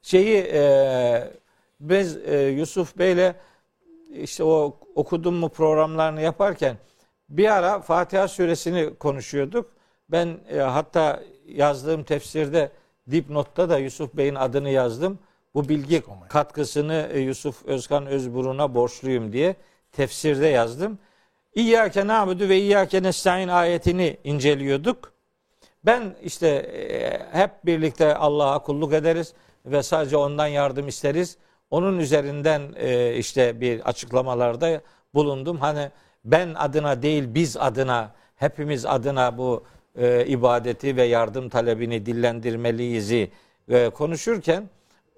şeyi 0.02 0.36
e, 0.52 1.32
biz 1.80 2.16
e, 2.16 2.42
Yusuf 2.42 2.98
Bey'le 2.98 3.34
işte 4.14 4.44
o 4.44 4.76
okudum 4.94 5.34
mu 5.34 5.48
programlarını 5.48 6.20
yaparken 6.20 6.76
bir 7.32 7.56
ara 7.56 7.80
Fatiha 7.80 8.28
suresini 8.28 8.94
konuşuyorduk. 8.94 9.70
Ben 10.08 10.38
e, 10.50 10.58
hatta 10.58 11.22
yazdığım 11.46 12.04
tefsirde 12.04 12.70
dipnotta 13.10 13.70
da 13.70 13.78
Yusuf 13.78 14.14
Bey'in 14.14 14.34
adını 14.34 14.70
yazdım. 14.70 15.18
Bu 15.54 15.68
bilgi 15.68 16.02
katkısını 16.28 17.08
e, 17.12 17.20
Yusuf 17.20 17.66
Özkan 17.66 18.06
Özburun'a 18.06 18.74
borçluyum 18.74 19.32
diye 19.32 19.56
tefsirde 19.92 20.46
yazdım. 20.46 20.98
İyyâke 21.54 22.06
na'budu 22.06 22.48
ve 22.48 22.58
iyyâke 22.58 23.02
nestaîn 23.02 23.48
ayetini 23.48 24.16
inceliyorduk. 24.24 25.12
Ben 25.84 26.16
işte 26.22 26.48
e, 26.48 27.38
hep 27.38 27.50
birlikte 27.66 28.14
Allah'a 28.14 28.62
kulluk 28.62 28.92
ederiz 28.92 29.34
ve 29.66 29.82
sadece 29.82 30.16
ondan 30.16 30.46
yardım 30.46 30.88
isteriz. 30.88 31.38
Onun 31.70 31.98
üzerinden 31.98 32.62
e, 32.76 33.16
işte 33.16 33.60
bir 33.60 33.80
açıklamalarda 33.80 34.80
bulundum. 35.14 35.56
Hani 35.58 35.90
ben 36.24 36.54
adına 36.54 37.02
değil 37.02 37.24
biz 37.34 37.56
adına, 37.56 38.14
hepimiz 38.36 38.86
adına 38.86 39.38
bu 39.38 39.64
e, 39.96 40.26
ibadeti 40.26 40.96
ve 40.96 41.02
yardım 41.02 41.48
talebini 41.48 42.06
dillendirmeliyiz 42.06 43.12
e, 43.12 43.28
konuşurken 43.90 44.68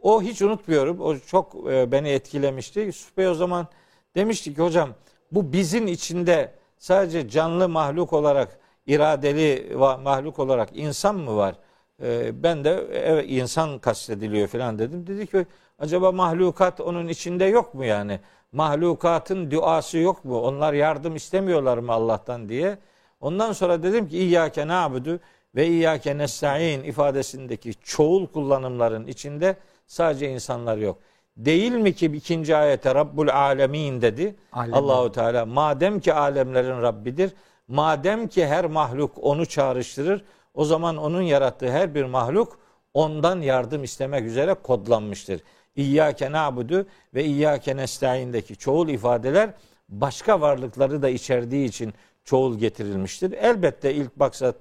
o 0.03 0.23
hiç 0.23 0.43
unutmuyorum. 0.43 1.01
O 1.01 1.19
çok 1.19 1.55
e, 1.71 1.93
beni 1.93 2.09
etkilemişti. 2.09 2.81
Yusuf 2.81 3.17
Bey 3.17 3.29
o 3.29 3.35
zaman 3.35 3.67
demişti 4.15 4.55
ki 4.55 4.63
hocam 4.63 4.91
bu 5.33 5.53
bizim 5.53 5.87
içinde 5.87 6.53
sadece 6.79 7.29
canlı 7.29 7.69
mahluk 7.69 8.13
olarak 8.13 8.59
iradeli 8.87 9.77
mahluk 10.03 10.39
olarak 10.39 10.69
insan 10.75 11.17
mı 11.17 11.37
var? 11.37 11.55
E, 12.03 12.43
ben 12.43 12.65
de 12.65 12.87
evet 12.93 13.25
insan 13.29 13.79
kastediliyor 13.79 14.49
falan 14.49 14.79
dedim. 14.79 15.07
Dedi 15.07 15.27
ki 15.27 15.47
acaba 15.79 16.13
mahlukat 16.13 16.81
onun 16.81 17.09
içinde 17.09 17.45
yok 17.45 17.75
mu 17.75 17.85
yani? 17.85 18.21
Mahlukatın 18.55 19.51
duası 19.51 19.99
yok 19.99 20.25
mu? 20.25 20.41
Onlar 20.41 20.73
yardım 20.73 21.17
istemiyorlar 21.17 21.79
mı 21.79 21.93
Allah'tan 21.93 22.49
diye. 22.49 22.79
Ondan 23.21 23.53
sonra 23.53 23.83
dedim 23.83 24.09
ki 24.09 24.19
İyyâke 24.19 24.69
na'budu 24.69 25.21
ve 25.55 25.67
İyyâke 25.67 26.19
nesta'in 26.19 26.85
ifadesindeki 26.85 27.75
çoğul 27.75 28.27
kullanımların 28.27 29.07
içinde 29.07 29.57
sadece 29.87 30.31
insanlar 30.31 30.77
yok. 30.77 30.99
Değil 31.37 31.73
mi 31.73 31.93
ki 31.95 32.07
ikinci 32.07 32.57
ayete 32.57 32.95
Rabbul 32.95 33.29
Alemin 33.29 34.03
dedi. 34.03 34.37
Alemin. 34.53 34.77
Allahu 34.77 35.13
Teala 35.13 35.47
madem 35.47 36.01
ki 36.01 36.15
alemlerin 36.15 36.83
Rabbidir, 36.83 37.33
madem 37.69 38.29
ki 38.29 38.47
her 38.47 38.65
mahluk 38.65 39.13
onu 39.23 39.47
çağrıştırır, 39.47 40.25
o 40.55 40.65
zaman 40.65 40.97
onun 40.97 41.23
yarattığı 41.23 41.71
her 41.71 41.95
bir 41.95 42.05
mahluk 42.05 42.59
ondan 42.95 43.41
yardım 43.41 43.85
istemek 43.85 44.25
üzere 44.25 44.55
kodlanmıştır. 44.55 45.41
İyyâke 45.77 46.33
na'budu 46.33 46.87
ve 47.15 47.25
İyyâke 47.25 47.77
nesta'indeki 47.77 48.57
çoğul 48.57 48.89
ifadeler 48.89 49.51
başka 49.89 50.41
varlıkları 50.41 51.03
da 51.03 51.09
içerdiği 51.09 51.69
için 51.69 51.95
çoğul 52.25 52.59
getirilmiştir. 52.59 53.33
Elbette 53.33 53.95
ilk 53.95 54.17
maksat 54.17 54.57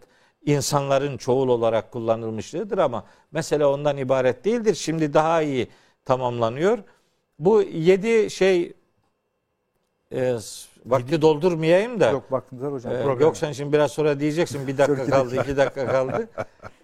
insanların 0.46 1.18
çoğul 1.18 1.50
olarak 1.50 1.92
kullanılmışlığıdır 1.92 2.78
ama 2.78 3.06
mesele 3.32 3.66
ondan 3.66 3.98
ibaret 3.98 4.46
değildir. 4.46 4.76
Şimdi 4.76 5.14
daha 5.14 5.42
iyi 5.42 5.68
tamamlanıyor. 6.06 6.80
Bu 7.40 7.62
yedi 7.62 8.30
şey 8.30 8.74
e, 10.12 10.38
vakti 10.86 11.22
doldurmayayım 11.22 12.00
da. 12.00 12.10
Yok 12.10 12.32
vaktimiz 12.32 12.64
var 12.64 12.74
hocam. 12.74 12.94
Program. 12.94 13.20
yok 13.20 13.38
sen 13.38 13.52
şimdi 13.52 13.74
biraz 13.74 13.92
sonra 13.92 14.20
diyeceksin 14.20 14.68
bir 14.68 14.78
dakika 14.78 15.06
kaldı, 15.06 15.42
iki 15.42 15.58
dakika 15.58 15.88
kaldı. 15.88 16.30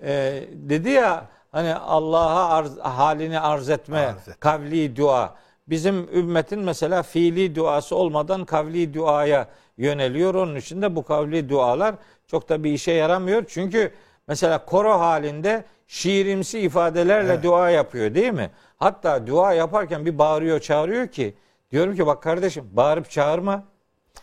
Ee, 0.03 0.43
dedi 0.53 0.89
ya 0.89 1.27
hani 1.51 1.75
Allah'a 1.75 2.49
arz, 2.49 2.77
halini 2.79 3.39
arz 3.39 3.69
etme, 3.69 3.99
Arz 3.99 4.27
et. 4.27 4.39
kavli 4.39 4.95
dua. 4.95 5.35
Bizim 5.67 6.07
ümmetin 6.13 6.59
mesela 6.59 7.03
fiili 7.03 7.55
duası 7.55 7.95
olmadan 7.95 8.45
kavli 8.45 8.93
duaya 8.93 9.47
yöneliyor. 9.77 10.35
Onun 10.35 10.55
için 10.55 10.81
de 10.81 10.95
bu 10.95 11.03
kavli 11.03 11.49
dualar 11.49 11.95
çok 12.27 12.49
da 12.49 12.63
bir 12.63 12.71
işe 12.71 12.91
yaramıyor. 12.91 13.43
Çünkü 13.47 13.93
mesela 14.27 14.65
koro 14.65 14.99
halinde 14.99 15.63
şiirimsi 15.87 16.59
ifadelerle 16.59 17.33
Evet. 17.33 17.43
dua 17.43 17.69
yapıyor 17.69 18.13
değil 18.15 18.33
mi? 18.33 18.51
Hatta 18.77 19.27
dua 19.27 19.53
yaparken 19.53 20.05
bir 20.05 20.17
bağırıyor 20.17 20.59
çağırıyor 20.59 21.07
ki 21.07 21.35
diyorum 21.71 21.95
ki 21.95 22.05
bak 22.07 22.23
kardeşim 22.23 22.69
bağırıp 22.71 23.09
çağırma. 23.09 23.63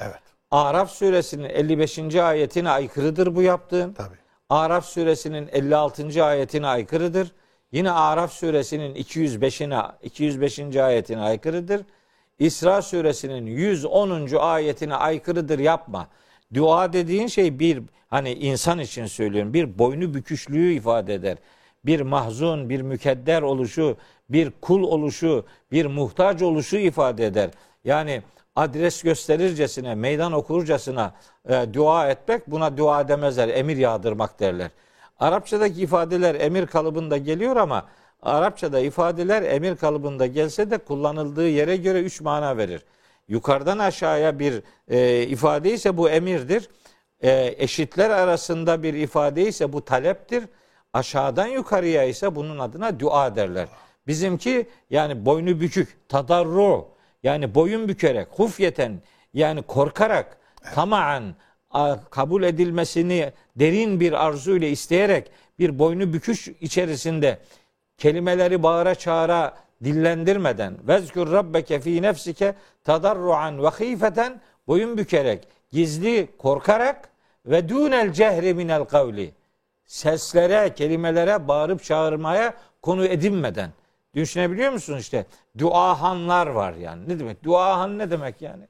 Evet. 0.00 0.20
Araf 0.50 0.90
suresinin 0.90 1.48
55. 1.48 2.14
ayetine 2.14 2.70
aykırıdır 2.70 3.34
bu 3.36 3.42
yaptığın. 3.42 3.92
Tabii. 3.92 4.16
Araf 4.50 4.86
suresinin 4.86 5.48
56. 5.52 6.24
ayetine 6.24 6.66
aykırıdır. 6.66 7.32
Yine 7.72 7.90
Araf 7.90 8.32
suresinin 8.32 8.94
205'ine 8.94 9.90
205. 10.02 10.76
ayetine 10.76 11.20
aykırıdır. 11.20 11.82
İsra 12.38 12.82
suresinin 12.82 13.46
110. 13.46 14.36
ayetine 14.36 14.94
aykırıdır 14.94 15.58
yapma. 15.58 16.08
Dua 16.54 16.92
dediğin 16.92 17.26
şey 17.26 17.58
bir 17.58 17.82
hani 18.08 18.32
insan 18.32 18.78
için 18.78 19.06
söylüyorum 19.06 19.54
bir 19.54 19.78
boynu 19.78 20.14
büküşlüğü 20.14 20.72
ifade 20.72 21.14
eder. 21.14 21.38
Bir 21.84 22.00
mahzun, 22.00 22.68
bir 22.68 22.80
mükedder 22.80 23.42
oluşu, 23.42 23.96
bir 24.28 24.50
kul 24.60 24.82
oluşu, 24.82 25.46
bir 25.72 25.86
muhtaç 25.86 26.42
oluşu 26.42 26.76
ifade 26.76 27.26
eder. 27.26 27.50
Yani 27.84 28.22
adres 28.56 29.02
gösterircesine, 29.02 29.94
meydan 29.94 30.32
okurcasına 30.32 31.14
e, 31.48 31.74
dua 31.74 32.10
etmek 32.10 32.50
buna 32.50 32.76
dua 32.76 33.08
demezler, 33.08 33.48
emir 33.48 33.76
yağdırmak 33.76 34.40
derler. 34.40 34.70
Arapçadaki 35.18 35.82
ifadeler 35.82 36.34
emir 36.34 36.66
kalıbında 36.66 37.16
geliyor 37.16 37.56
ama 37.56 37.84
Arapçada 38.22 38.80
ifadeler 38.80 39.42
emir 39.42 39.76
kalıbında 39.76 40.26
gelse 40.26 40.70
de 40.70 40.78
kullanıldığı 40.78 41.48
yere 41.48 41.76
göre 41.76 42.00
üç 42.00 42.20
mana 42.20 42.56
verir. 42.56 42.82
Yukarıdan 43.28 43.78
aşağıya 43.78 44.38
bir 44.38 44.62
e, 44.88 45.22
ifade 45.22 45.72
ise 45.72 45.96
bu 45.96 46.10
emirdir. 46.10 46.68
E, 47.20 47.54
eşitler 47.58 48.10
arasında 48.10 48.82
bir 48.82 48.94
ifade 48.94 49.48
ise 49.48 49.72
bu 49.72 49.84
taleptir. 49.84 50.44
Aşağıdan 50.92 51.46
yukarıya 51.46 52.04
ise 52.04 52.34
bunun 52.34 52.58
adına 52.58 53.00
dua 53.00 53.36
derler. 53.36 53.68
Bizimki 54.06 54.66
yani 54.90 55.26
boynu 55.26 55.60
bükük, 55.60 56.08
tadarru 56.08 56.88
yani 57.26 57.54
boyun 57.54 57.88
bükerek, 57.88 58.28
hufyeten 58.30 58.92
yani 59.34 59.62
korkarak, 59.62 60.36
tamaan 60.74 61.34
a- 61.70 61.96
kabul 62.10 62.42
edilmesini 62.42 63.32
derin 63.56 64.00
bir 64.00 64.26
arzu 64.26 64.56
ile 64.56 64.70
isteyerek 64.70 65.30
bir 65.58 65.78
boynu 65.78 66.12
büküş 66.12 66.48
içerisinde 66.48 67.38
kelimeleri 67.98 68.62
bağıra 68.62 68.94
çağıra 68.94 69.54
dillendirmeden 69.84 70.76
vezkür 70.88 71.32
rabbeke 71.32 71.80
fi 71.80 72.02
nefsike 72.02 72.54
tadarruan 72.84 73.62
ve 73.62 73.68
hifeten 73.68 74.40
boyun 74.66 74.98
bükerek 74.98 75.48
gizli 75.72 76.28
korkarak 76.38 77.08
ve 77.46 77.68
dunel 77.68 78.12
cehri 78.12 78.54
minel 78.54 78.84
kavli 78.84 79.30
seslere, 79.86 80.74
kelimelere 80.74 81.48
bağırıp 81.48 81.84
çağırmaya 81.84 82.54
konu 82.82 83.06
edinmeden. 83.06 83.70
Düşünebiliyor 84.14 84.72
musun 84.72 84.98
işte? 84.98 85.26
Duahanlar 85.58 86.46
var 86.46 86.74
yani. 86.74 87.08
Ne 87.08 87.18
demek? 87.18 87.44
Duahan 87.44 87.98
ne 87.98 88.10
demek 88.10 88.42
yani? 88.42 88.68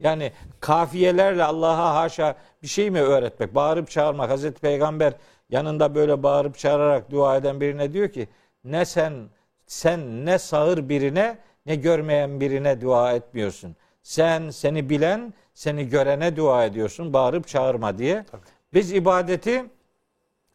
Yani 0.00 0.32
kafiyelerle 0.60 1.44
Allah'a 1.44 1.94
haşa 1.94 2.36
bir 2.62 2.68
şey 2.68 2.90
mi 2.90 3.00
öğretmek? 3.00 3.54
Bağırıp 3.54 3.90
çağırmak. 3.90 4.30
Hazreti 4.30 4.60
Peygamber 4.60 5.12
yanında 5.50 5.94
böyle 5.94 6.22
bağırıp 6.22 6.58
çağırarak 6.58 7.10
dua 7.10 7.36
eden 7.36 7.60
birine 7.60 7.92
diyor 7.92 8.08
ki 8.08 8.28
ne 8.64 8.84
sen 8.84 9.12
sen 9.66 10.26
ne 10.26 10.38
sağır 10.38 10.88
birine 10.88 11.38
ne 11.66 11.76
görmeyen 11.76 12.40
birine 12.40 12.80
dua 12.80 13.12
etmiyorsun. 13.12 13.76
Sen 14.02 14.50
seni 14.50 14.90
bilen, 14.90 15.34
seni 15.54 15.88
görene 15.88 16.36
dua 16.36 16.64
ediyorsun. 16.64 17.12
Bağırıp 17.12 17.48
çağırma 17.48 17.98
diye. 17.98 18.24
Biz 18.74 18.92
ibadeti 18.92 19.64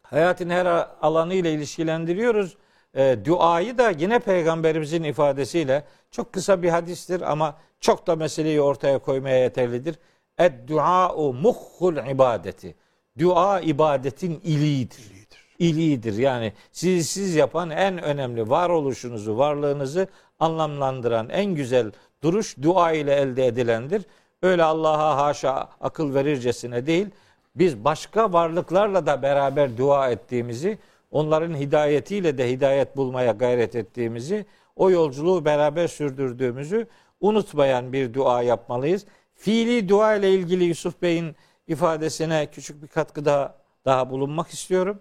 hayatın 0.02 0.50
her 0.50 0.66
alanı 1.02 1.34
ile 1.34 1.52
ilişkilendiriyoruz. 1.52 2.56
E, 2.96 3.18
duayı 3.24 3.78
da 3.78 3.90
yine 3.90 4.18
peygamberimizin 4.18 5.02
ifadesiyle 5.02 5.84
çok 6.10 6.32
kısa 6.32 6.62
bir 6.62 6.68
hadistir 6.68 7.32
ama 7.32 7.56
çok 7.80 8.06
da 8.06 8.16
meseleyi 8.16 8.60
ortaya 8.60 8.98
koymaya 8.98 9.38
yeterlidir. 9.38 9.98
Ed 10.38 10.68
dua'u 10.68 11.32
muhhul 11.32 12.10
ibadeti. 12.10 12.74
Dua 13.18 13.60
ibadetin 13.60 14.40
iliğidir. 14.44 15.14
İliğidir. 15.58 16.18
Yani 16.18 16.52
sizi 16.72 17.04
siz 17.04 17.34
yapan 17.34 17.70
en 17.70 18.02
önemli 18.02 18.50
varoluşunuzu, 18.50 19.38
varlığınızı 19.38 20.08
anlamlandıran 20.38 21.28
en 21.28 21.54
güzel 21.54 21.92
duruş 22.22 22.56
dua 22.62 22.92
ile 22.92 23.14
elde 23.14 23.46
edilendir. 23.46 24.02
Öyle 24.42 24.64
Allah'a 24.64 25.16
haşa 25.16 25.68
akıl 25.80 26.14
verircesine 26.14 26.86
değil, 26.86 27.06
biz 27.54 27.84
başka 27.84 28.32
varlıklarla 28.32 29.06
da 29.06 29.22
beraber 29.22 29.78
dua 29.78 30.10
ettiğimizi, 30.10 30.78
onların 31.14 31.54
hidayetiyle 31.54 32.38
de 32.38 32.50
hidayet 32.50 32.96
bulmaya 32.96 33.32
gayret 33.32 33.74
ettiğimizi, 33.76 34.46
o 34.76 34.90
yolculuğu 34.90 35.44
beraber 35.44 35.88
sürdürdüğümüzü 35.88 36.86
unutmayan 37.20 37.92
bir 37.92 38.14
dua 38.14 38.42
yapmalıyız. 38.42 39.06
Fiili 39.34 39.88
dua 39.88 40.14
ile 40.14 40.30
ilgili 40.30 40.64
Yusuf 40.64 41.02
Bey'in 41.02 41.36
ifadesine 41.68 42.46
küçük 42.46 42.82
bir 42.82 42.88
katkıda 42.88 43.54
daha 43.84 44.10
bulunmak 44.10 44.48
istiyorum. 44.48 45.00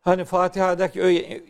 Hani 0.00 0.24
Fatiha'daki 0.24 1.00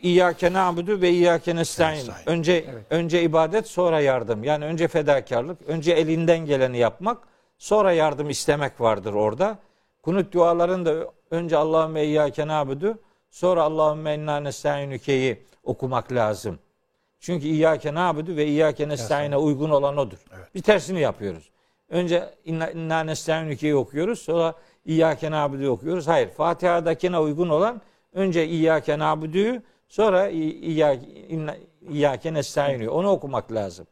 İyyâke 0.01 0.53
na'budu 0.53 1.01
ve 1.01 1.09
İyyâke 1.09 1.55
nestaîn. 1.55 1.97
Nestaîn. 1.97 2.29
Önce 2.29 2.53
Evet. 2.53 2.85
önce 2.89 3.21
ibadet 3.23 3.67
sonra 3.67 3.99
yardım. 3.99 4.43
Yani 4.43 4.65
önce 4.65 4.87
fedakarlık, 4.87 5.61
önce 5.67 5.93
elinden 5.93 6.45
geleni 6.45 6.77
yapmak, 6.77 7.17
sonra 7.57 7.91
yardım 7.91 8.29
istemek 8.29 8.81
vardır 8.81 9.13
orada. 9.13 9.59
Kunut 10.03 10.33
dualarında 10.33 11.11
önce 11.31 11.57
Allahümme 11.57 12.05
İyyâke 12.05 12.47
na'budu, 12.47 12.99
sonra 13.35 13.63
Allahümme 13.63 14.15
inna 14.15 14.39
nestaînüke'yi 14.39 15.37
okumak 15.63 16.11
lazım. 16.11 16.59
Çünkü 17.19 17.47
İyyâke 17.47 17.93
na'budu 17.93 18.35
ve 18.35 18.45
İyyâke 18.45 18.89
nestaîn'e 18.89 19.37
uygun 19.37 19.69
olan 19.69 19.97
odur. 19.97 20.17
Bir 20.55 20.61
tersini 20.61 20.99
yapıyoruz. 20.99 21.49
Önce 21.89 22.33
inna, 22.45 22.71
inna 22.71 22.99
nestaînüke'yi 22.99 23.75
okuyoruz, 23.75 24.19
sonra 24.19 24.53
İyyâke 24.85 25.31
na'budu'yu 25.31 25.69
okuyoruz. 25.69 26.07
Hayır, 26.07 26.29
Fatiha'dakine 26.29 27.19
uygun 27.19 27.49
olan 27.49 27.81
önce 28.13 28.47
İyyâke 28.47 28.99
na'budu'yu, 28.99 29.61
sonra 29.89 30.29
İyyâke, 30.29 32.33
nestaînü'yü. 32.33 32.89
Onu 32.89 33.09
okumak 33.09 33.51
lazım. 33.51 33.87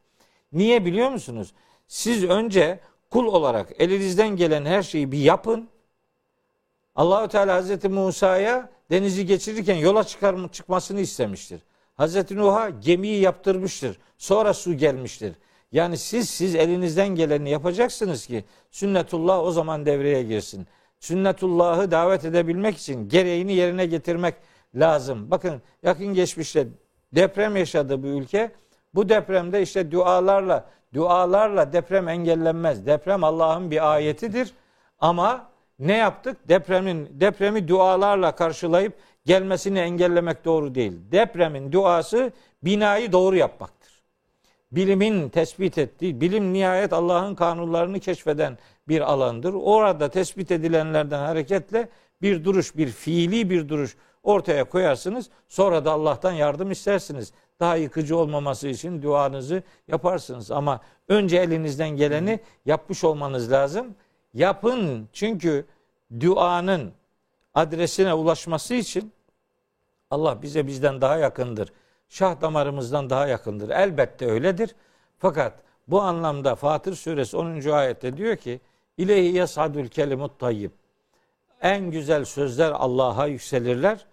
Niye 0.52 0.84
biliyor 0.84 1.10
musunuz? 1.10 1.54
Siz 1.88 2.24
önce 2.24 2.80
kul 3.10 3.26
olarak 3.26 3.68
elinizden 3.78 4.36
gelen 4.36 4.64
her 4.64 4.82
şeyi 4.82 5.12
bir 5.12 5.18
yapın. 5.18 5.68
Allahü 6.96 7.28
Teala 7.28 7.54
Hazreti 7.54 7.88
Musa'ya 7.88 8.73
denizi 8.90 9.26
geçirirken 9.26 9.76
yola 9.76 10.04
çıkar 10.04 10.52
çıkmasını 10.52 11.00
istemiştir. 11.00 11.60
Hazreti 11.94 12.36
Nuh'a 12.36 12.70
gemiyi 12.70 13.20
yaptırmıştır. 13.20 13.98
Sonra 14.18 14.54
su 14.54 14.74
gelmiştir. 14.74 15.32
Yani 15.72 15.98
siz 15.98 16.30
siz 16.30 16.54
elinizden 16.54 17.08
geleni 17.08 17.50
yapacaksınız 17.50 18.26
ki 18.26 18.44
sünnetullah 18.70 19.38
o 19.38 19.50
zaman 19.50 19.86
devreye 19.86 20.22
girsin. 20.22 20.66
Sünnetullah'ı 21.00 21.90
davet 21.90 22.24
edebilmek 22.24 22.76
için 22.76 23.08
gereğini 23.08 23.52
yerine 23.52 23.86
getirmek 23.86 24.34
lazım. 24.74 25.30
Bakın 25.30 25.62
yakın 25.82 26.14
geçmişte 26.14 26.68
deprem 27.14 27.56
yaşadı 27.56 28.02
bu 28.02 28.06
ülke. 28.06 28.52
Bu 28.94 29.08
depremde 29.08 29.62
işte 29.62 29.90
dualarla 29.90 30.70
dualarla 30.94 31.72
deprem 31.72 32.08
engellenmez. 32.08 32.86
Deprem 32.86 33.24
Allah'ın 33.24 33.70
bir 33.70 33.92
ayetidir. 33.92 34.54
Ama 34.98 35.50
ne 35.78 35.96
yaptık? 35.96 36.48
Depremin 36.48 37.08
depremi 37.20 37.68
dualarla 37.68 38.34
karşılayıp 38.34 38.92
gelmesini 39.26 39.78
engellemek 39.78 40.44
doğru 40.44 40.74
değil. 40.74 40.92
Depremin 41.12 41.72
duası 41.72 42.32
binayı 42.62 43.12
doğru 43.12 43.36
yapmaktır. 43.36 43.84
Bilimin 44.72 45.28
tespit 45.28 45.78
ettiği, 45.78 46.20
bilim 46.20 46.52
nihayet 46.52 46.92
Allah'ın 46.92 47.34
kanunlarını 47.34 48.00
keşfeden 48.00 48.58
bir 48.88 49.00
alandır. 49.00 49.54
Orada 49.54 50.10
tespit 50.10 50.50
edilenlerden 50.50 51.18
hareketle 51.18 51.88
bir 52.22 52.44
duruş, 52.44 52.76
bir 52.76 52.88
fiili 52.88 53.50
bir 53.50 53.68
duruş 53.68 53.96
ortaya 54.22 54.64
koyarsınız. 54.64 55.30
Sonra 55.48 55.84
da 55.84 55.92
Allah'tan 55.92 56.32
yardım 56.32 56.70
istersiniz. 56.70 57.32
Daha 57.60 57.76
yıkıcı 57.76 58.16
olmaması 58.16 58.68
için 58.68 59.02
duanızı 59.02 59.62
yaparsınız. 59.88 60.50
Ama 60.50 60.80
önce 61.08 61.36
elinizden 61.36 61.90
geleni 61.90 62.40
yapmış 62.66 63.04
olmanız 63.04 63.52
lazım. 63.52 63.94
Yapın 64.34 65.08
çünkü 65.12 65.66
duanın 66.20 66.92
adresine 67.54 68.14
ulaşması 68.14 68.74
için 68.74 69.12
Allah 70.10 70.42
bize 70.42 70.66
bizden 70.66 71.00
daha 71.00 71.16
yakındır. 71.16 71.72
Şah 72.08 72.40
damarımızdan 72.40 73.10
daha 73.10 73.26
yakındır. 73.26 73.70
Elbette 73.70 74.26
öyledir. 74.26 74.74
Fakat 75.18 75.52
bu 75.88 76.00
anlamda 76.02 76.54
Fatır 76.54 76.94
suresi 76.94 77.36
10. 77.36 77.70
ayette 77.70 78.16
diyor 78.16 78.36
ki 78.36 78.60
İleyhi 78.98 79.36
yasadul 79.36 79.86
kelimut 79.86 80.38
tayyib. 80.38 80.70
En 81.62 81.90
güzel 81.90 82.24
sözler 82.24 82.70
Allah'a 82.70 83.26
yükselirler. 83.26 84.06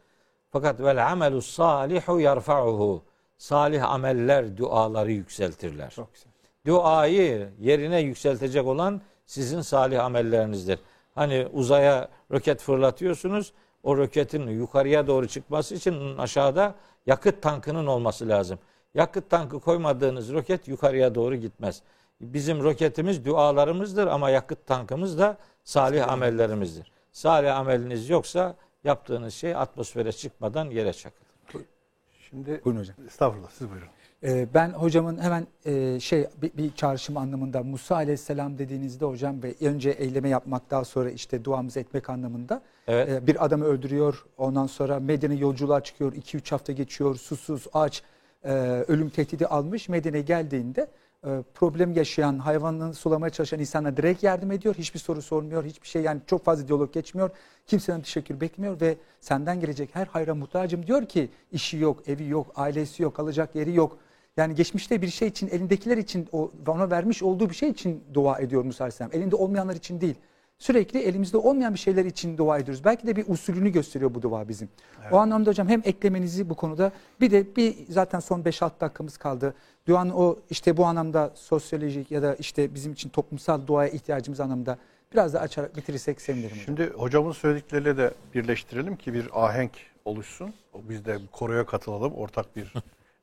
Fakat 0.50 0.80
vel 0.80 1.12
amelu 1.12 1.42
salihu 1.42 2.20
yarfa'uhu. 2.20 3.04
Salih 3.38 3.90
ameller 3.90 4.58
duaları 4.58 5.12
yükseltirler. 5.12 5.90
Çok 5.90 6.14
güzel. 6.14 6.32
Duayı 6.66 7.50
yerine 7.60 8.00
yükseltecek 8.00 8.68
olan 8.68 9.02
sizin 9.32 9.62
salih 9.62 10.04
amellerinizdir. 10.04 10.80
Hani 11.16 11.48
uzaya 11.54 12.10
roket 12.32 12.62
fırlatıyorsunuz. 12.62 13.54
O 13.84 13.98
roketin 13.98 14.48
yukarıya 14.48 15.08
doğru 15.08 15.28
çıkması 15.28 15.76
için 15.76 15.94
onun 15.94 16.18
aşağıda 16.18 16.76
yakıt 17.06 17.42
tankının 17.42 17.88
olması 17.88 18.28
lazım. 18.30 18.60
Yakıt 18.94 19.30
tankı 19.30 19.60
koymadığınız 19.60 20.34
roket 20.34 20.68
yukarıya 20.68 21.16
doğru 21.16 21.36
gitmez. 21.36 21.82
Bizim 22.22 22.64
roketimiz 22.64 23.26
dualarımızdır 23.26 24.08
ama 24.08 24.30
yakıt 24.30 24.66
tankımız 24.68 25.20
da 25.20 25.38
salih 25.64 26.10
amellerimizdir. 26.10 26.92
Salih 27.12 27.58
ameliniz 27.58 28.10
yoksa 28.10 28.56
yaptığınız 28.84 29.34
şey 29.34 29.56
atmosfere 29.56 30.12
çıkmadan 30.12 30.70
yere 30.70 30.94
çakılır. 30.94 31.66
Şimdi 32.30 32.62
Buyurun 32.66 32.80
hocam. 32.80 32.96
estağfurullah 33.08 33.50
siz 33.50 33.70
buyurun. 33.70 33.88
Ee, 34.24 34.48
ben 34.54 34.70
hocamın 34.70 35.18
hemen 35.18 35.48
e, 35.66 36.00
şey 36.00 36.28
bir, 36.42 36.52
bir 36.58 36.72
çağrışım 36.76 37.18
anlamında 37.18 37.64
Musa 37.64 37.96
Aleyhisselam 37.96 38.58
dediğinizde 38.58 39.06
hocam 39.06 39.44
ve 39.44 39.56
önce 39.62 39.90
eyleme 39.90 40.30
yapmak 40.30 40.72
daha 40.72 40.86
sonra 40.86 41.10
işte 41.10 41.46
duamızı 41.46 41.80
etmek 41.80 42.10
anlamında 42.10 42.62
Evet. 42.88 43.10
e, 43.10 43.28
bir 43.28 43.46
adamı 43.46 43.66
öldürüyor 43.66 44.26
ondan 44.38 44.68
sonra 44.68 45.00
Medine 45.00 45.36
yolculuğa 45.36 45.84
çıkıyor 45.84 46.14
2-3 46.14 46.50
hafta 46.52 46.74
geçiyor 46.74 47.16
susuz 47.16 47.68
aç 47.74 48.04
e, 48.44 48.52
ölüm 48.88 49.10
tehdidi 49.10 49.48
almış 49.48 49.90
Medine 49.90 50.22
geldiğinde 50.22 50.88
e, 51.26 51.30
problem 51.54 51.94
yaşayan, 51.94 52.40
hayvanını 52.40 52.94
sulamaya 52.94 53.30
çalışan 53.30 53.60
insanlara 53.60 53.98
direkt 53.98 54.24
yardım 54.24 54.52
ediyor. 54.52 54.76
Hiçbir 54.76 55.00
soru 55.00 55.22
sormuyor, 55.22 55.64
hiçbir 55.66 55.88
şey 55.88 56.02
yani 56.02 56.22
çok 56.28 56.46
fazla 56.46 56.68
diyalog 56.68 56.94
geçmiyor. 56.94 57.30
Kimsenin 57.68 58.02
teşekkür 58.02 58.42
bekmiyor 58.42 58.82
ve 58.82 58.98
senden 59.20 59.60
gelecek 59.60 59.90
her 59.94 60.06
hayra 60.06 60.36
muhtacım 60.36 60.88
diyor 60.88 61.06
ki 61.06 61.30
işi 61.52 61.78
yok, 61.78 62.10
evi 62.10 62.28
yok, 62.28 62.48
ailesi 62.56 63.04
yok, 63.04 63.16
kalacak 63.16 63.56
yeri 63.56 63.76
yok. 63.76 63.98
Yani 64.38 64.56
geçmişte 64.56 65.02
bir 65.02 65.08
şey 65.08 65.28
için, 65.28 65.48
elindekiler 65.48 65.98
için, 65.98 66.28
o, 66.32 66.52
ona 66.68 66.92
vermiş 66.92 67.24
olduğu 67.24 67.50
bir 67.50 67.56
şey 67.56 67.70
için 67.70 68.04
dua 68.14 68.40
ediyor 68.40 68.64
Musa 68.64 68.84
Aleyhisselam. 68.84 69.12
Elinde 69.14 69.36
olmayanlar 69.36 69.76
için 69.76 70.02
değil. 70.02 70.16
Sürekli 70.58 71.00
elimizde 71.00 71.38
olmayan 71.38 71.74
bir 71.74 71.80
şeyler 71.80 72.06
için 72.06 72.38
dua 72.38 72.60
ediyoruz. 72.60 72.84
Belki 72.86 73.08
de 73.08 73.16
bir 73.16 73.26
usulünü 73.28 73.70
gösteriyor 73.70 74.14
bu 74.14 74.22
dua 74.22 74.48
bizim. 74.50 74.70
O 75.12 75.18
anlamda 75.18 75.50
hocam 75.50 75.68
hem 75.68 75.82
eklemenizi 75.86 76.50
bu 76.50 76.56
konuda 76.56 76.92
bir 77.22 77.32
de 77.32 77.56
bir 77.56 77.76
zaten 77.90 78.20
son 78.20 78.42
5-6 78.42 78.72
dakikamız 78.82 79.18
kaldı. 79.18 79.54
Duanın 79.88 80.10
o 80.10 80.36
işte 80.50 80.78
bu 80.78 80.86
anlamda 80.86 81.32
sosyolojik 81.36 82.12
ya 82.12 82.22
da 82.22 82.36
işte 82.36 82.76
bizim 82.76 82.94
için 82.94 83.10
toplumsal 83.10 83.68
duaya 83.68 83.90
ihtiyacımız 83.90 84.40
anlamda 84.40 84.78
biraz 85.14 85.34
da 85.34 85.40
açarak 85.40 85.78
bitirirsek 85.78 86.22
sevinirim 86.22 86.52
hocam. 86.52 86.66
Şimdi 86.66 86.90
hocamın 86.90 87.32
söyledikleriyle 87.32 87.98
de 87.98 88.14
birleştirelim 88.34 88.96
ki 88.96 89.14
bir 89.14 89.46
ahenk 89.46 89.72
oluşsun. 90.06 90.54
Biz 90.90 91.06
de 91.06 91.18
koroya 91.32 91.66
katılalım. 91.66 92.14
Ortak 92.14 92.56
bir 92.56 92.74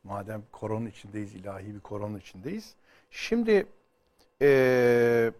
madem 0.08 0.42
koronun 0.52 0.86
içindeyiz, 0.86 1.34
ilahi 1.34 1.74
bir 1.74 1.80
koronun 1.80 2.18
içindeyiz. 2.18 2.74
Şimdi 3.10 3.66
eee, 4.40 5.32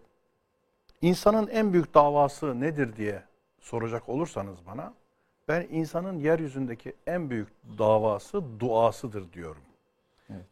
insanın 1.01 1.47
en 1.47 1.73
büyük 1.73 1.93
davası 1.93 2.59
nedir 2.61 2.95
diye 2.95 3.23
soracak 3.59 4.09
olursanız 4.09 4.57
bana 4.67 4.93
ben 5.47 5.67
insanın 5.71 6.19
yeryüzündeki 6.19 6.93
en 7.07 7.29
büyük 7.29 7.47
davası 7.77 8.43
duasıdır 8.59 9.33
diyorum. 9.33 9.61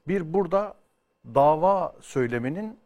Bir 0.07 0.33
burada 0.33 0.75
dava 1.35 1.95
söyleminin 2.01 2.79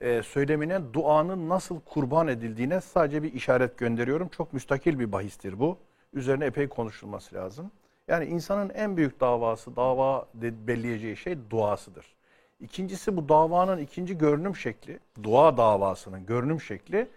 e, 0.00 0.22
söylemine 0.22 0.92
duanın 0.92 1.48
nasıl 1.48 1.80
kurban 1.80 2.28
edildiğine 2.28 2.80
sadece 2.80 3.22
bir 3.22 3.32
işaret 3.32 3.78
gönderiyorum. 3.78 4.28
Çok 4.28 4.52
müstakil 4.52 4.98
bir 4.98 5.12
bahistir 5.12 5.58
bu. 5.58 5.78
Üzerine 6.12 6.44
epey 6.44 6.68
konuşulması 6.68 7.34
lazım. 7.34 7.70
Yani 8.08 8.24
insanın 8.24 8.70
en 8.70 8.96
büyük 8.96 9.20
davası, 9.20 9.76
dava 9.76 10.26
belleyeceği 10.34 11.16
şey 11.16 11.50
duasıdır. 11.50 12.06
İkincisi 12.60 13.16
bu 13.16 13.28
davanın 13.28 13.78
ikinci 13.78 14.18
görünüm 14.18 14.56
şekli, 14.56 15.00
dua 15.22 15.56
davasının 15.56 16.26
görünüm 16.26 16.60
şekli 16.60 17.08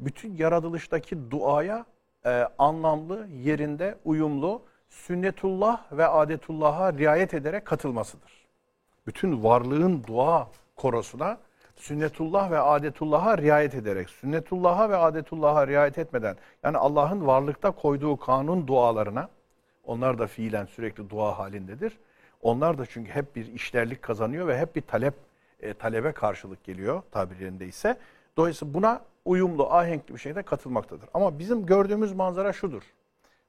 bütün 0.00 0.36
yaratılıştaki 0.36 1.30
duaya 1.30 1.86
e, 2.26 2.48
anlamlı, 2.58 3.26
yerinde, 3.26 3.98
uyumlu, 4.04 4.62
sünnetullah 4.88 5.92
ve 5.92 6.06
adetullah'a 6.06 6.92
riayet 6.92 7.34
ederek 7.34 7.64
katılmasıdır 7.64 8.44
bütün 9.06 9.44
varlığın 9.44 10.04
dua 10.04 10.48
korosuna 10.76 11.38
sünnetullah 11.76 12.50
ve 12.50 12.58
adetullah'a 12.58 13.38
riayet 13.38 13.74
ederek, 13.74 14.10
sünnetullah'a 14.10 14.90
ve 14.90 14.96
adetullah'a 14.96 15.66
riayet 15.66 15.98
etmeden, 15.98 16.36
yani 16.62 16.78
Allah'ın 16.78 17.26
varlıkta 17.26 17.70
koyduğu 17.70 18.16
kanun 18.16 18.66
dualarına, 18.66 19.28
onlar 19.86 20.18
da 20.18 20.26
fiilen 20.26 20.66
sürekli 20.66 21.10
dua 21.10 21.38
halindedir. 21.38 21.98
Onlar 22.42 22.78
da 22.78 22.86
çünkü 22.86 23.10
hep 23.10 23.36
bir 23.36 23.52
işlerlik 23.52 24.02
kazanıyor 24.02 24.46
ve 24.46 24.58
hep 24.58 24.76
bir 24.76 24.80
talep 24.80 25.14
e, 25.60 25.74
talebe 25.74 26.12
karşılık 26.12 26.64
geliyor 26.64 27.02
tabirlerinde 27.10 27.66
ise. 27.66 27.96
Dolayısıyla 28.36 28.74
buna 28.74 29.00
uyumlu, 29.24 29.72
ahenkli 29.72 30.14
bir 30.14 30.18
şekilde 30.20 30.42
katılmaktadır. 30.42 31.08
Ama 31.14 31.38
bizim 31.38 31.66
gördüğümüz 31.66 32.12
manzara 32.12 32.52
şudur. 32.52 32.82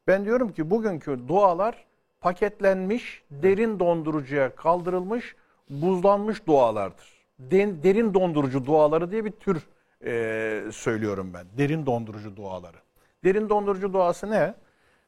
Ben 0.08 0.26
diyorum 0.26 0.52
ki 0.52 0.70
bugünkü 0.70 1.28
dualar 1.28 1.86
paketlenmiş, 2.22 3.24
derin 3.32 3.80
dondurucuya 3.80 4.56
kaldırılmış, 4.56 5.36
buzlanmış 5.70 6.48
dualardır. 6.48 7.26
Den- 7.40 7.84
derin 7.84 8.14
dondurucu 8.14 8.66
duaları 8.66 9.12
diye 9.12 9.26
bir 9.26 9.32
tür 9.32 9.68
e, 10.06 10.72
söylüyorum 10.72 11.32
ben. 11.34 11.46
Derin 11.58 11.86
dondurucu 11.86 12.36
duaları. 12.36 12.78
Derin 13.24 13.50
dondurucu 13.50 13.94
duası 13.94 14.32
ne? 14.32 14.54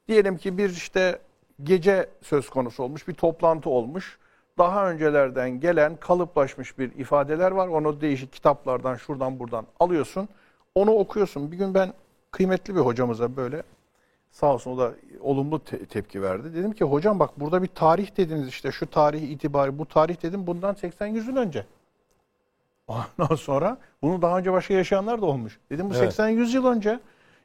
Diyelim 0.07 0.37
ki 0.37 0.57
bir 0.57 0.69
işte 0.69 1.19
gece 1.63 2.09
söz 2.21 2.49
konusu 2.49 2.83
olmuş, 2.83 3.07
bir 3.07 3.13
toplantı 3.13 3.69
olmuş. 3.69 4.17
Daha 4.57 4.89
öncelerden 4.89 5.59
gelen 5.59 5.95
kalıplaşmış 5.95 6.79
bir 6.79 6.91
ifadeler 6.95 7.51
var. 7.51 7.67
Onu 7.67 8.01
değişik 8.01 8.33
kitaplardan 8.33 8.95
şuradan 8.95 9.39
buradan 9.39 9.65
alıyorsun. 9.79 10.29
Onu 10.75 10.91
okuyorsun. 10.91 11.51
Bir 11.51 11.57
gün 11.57 11.73
ben 11.73 11.93
kıymetli 12.31 12.75
bir 12.75 12.79
hocamıza 12.79 13.35
böyle 13.35 13.63
Sağ 14.31 14.53
olsun 14.53 14.71
o 14.71 14.77
da 14.77 14.93
olumlu 15.21 15.59
te- 15.59 15.85
tepki 15.85 16.21
verdi. 16.21 16.53
Dedim 16.53 16.71
ki 16.71 16.83
hocam 16.83 17.19
bak 17.19 17.39
burada 17.39 17.63
bir 17.63 17.67
tarih 17.67 18.17
dediniz 18.17 18.47
işte 18.47 18.71
şu 18.71 18.87
tarih 18.87 19.21
itibari 19.21 19.79
bu 19.79 19.85
tarih 19.85 20.23
dedim 20.23 20.47
bundan 20.47 20.75
80-100 20.75 21.27
yıl 21.27 21.37
önce. 21.37 21.65
Ondan 22.87 23.35
sonra 23.35 23.77
bunu 24.01 24.21
daha 24.21 24.37
önce 24.37 24.51
başka 24.51 24.73
yaşayanlar 24.73 25.21
da 25.21 25.25
olmuş. 25.25 25.59
Dedim 25.71 25.89
bu 25.89 25.95
Evet. 25.95 26.19
80-100 26.19 26.55
yıl 26.55 26.65
önce. 26.65 26.99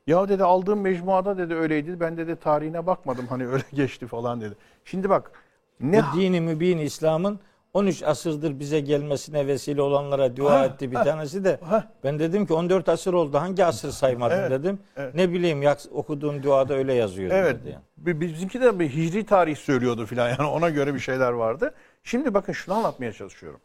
Ya 0.07 0.29
dedi 0.29 0.45
aldığım 0.45 0.81
mecmuada 0.81 1.39
dedi 1.39 1.55
öyleydi. 1.55 2.01
Ben 2.01 2.17
dedi 2.17 2.37
tarihine 2.37 2.87
bakmadım 2.87 3.27
hani 3.27 3.47
öyle 3.47 3.63
geçti 3.73 4.07
falan 4.07 4.41
dedi. 4.41 4.55
Şimdi 4.85 5.11
bak 5.11 5.33
ne 5.81 6.03
Bu 6.03 6.17
dini 6.17 6.41
mübin 6.41 6.79
İslam'ın 6.79 7.41
13 7.75 8.03
asırdır 8.03 8.59
bize 8.59 8.81
gelmesine 8.81 9.47
vesile 9.47 9.83
olanlara 9.83 10.37
dua 10.37 10.61
Ha, 10.61 10.65
etti 10.65 10.91
bir 10.91 10.97
ha, 10.97 11.05
tanesi 11.05 11.45
de. 11.45 11.59
ha. 11.65 11.85
Ben 12.05 12.19
dedim 12.19 12.47
ki 12.47 12.55
14 12.55 12.89
asır 12.89 13.15
oldu 13.15 13.39
hangi 13.39 13.65
asır 13.65 13.91
saymadın 13.91 14.35
Evet, 14.39 14.51
dedim. 14.51 14.79
evet. 14.97 15.15
Ne 15.15 15.33
bileyim 15.33 15.63
yak, 15.63 15.79
okuduğum 15.93 16.43
duada 16.43 16.75
öyle 16.75 16.95
yazıyor. 16.95 17.31
Evet. 17.35 17.61
dedi 17.61 17.71
yani. 17.71 17.83
bi- 17.97 18.21
Bizimki 18.21 18.61
de 18.61 18.79
bir 18.79 18.89
hicri 18.89 19.27
tarih 19.27 19.57
söylüyordu 19.57 20.07
filan 20.07 20.29
yani 20.29 20.43
ona 20.49 20.71
göre 20.71 20.95
bir 20.95 20.99
şeyler 21.01 21.33
vardı. 21.33 21.75
Şimdi 22.05 22.35
bakın 22.35 22.53
şunu 22.53 22.75
anlatmaya 22.75 23.13
çalışıyorum. 23.13 23.61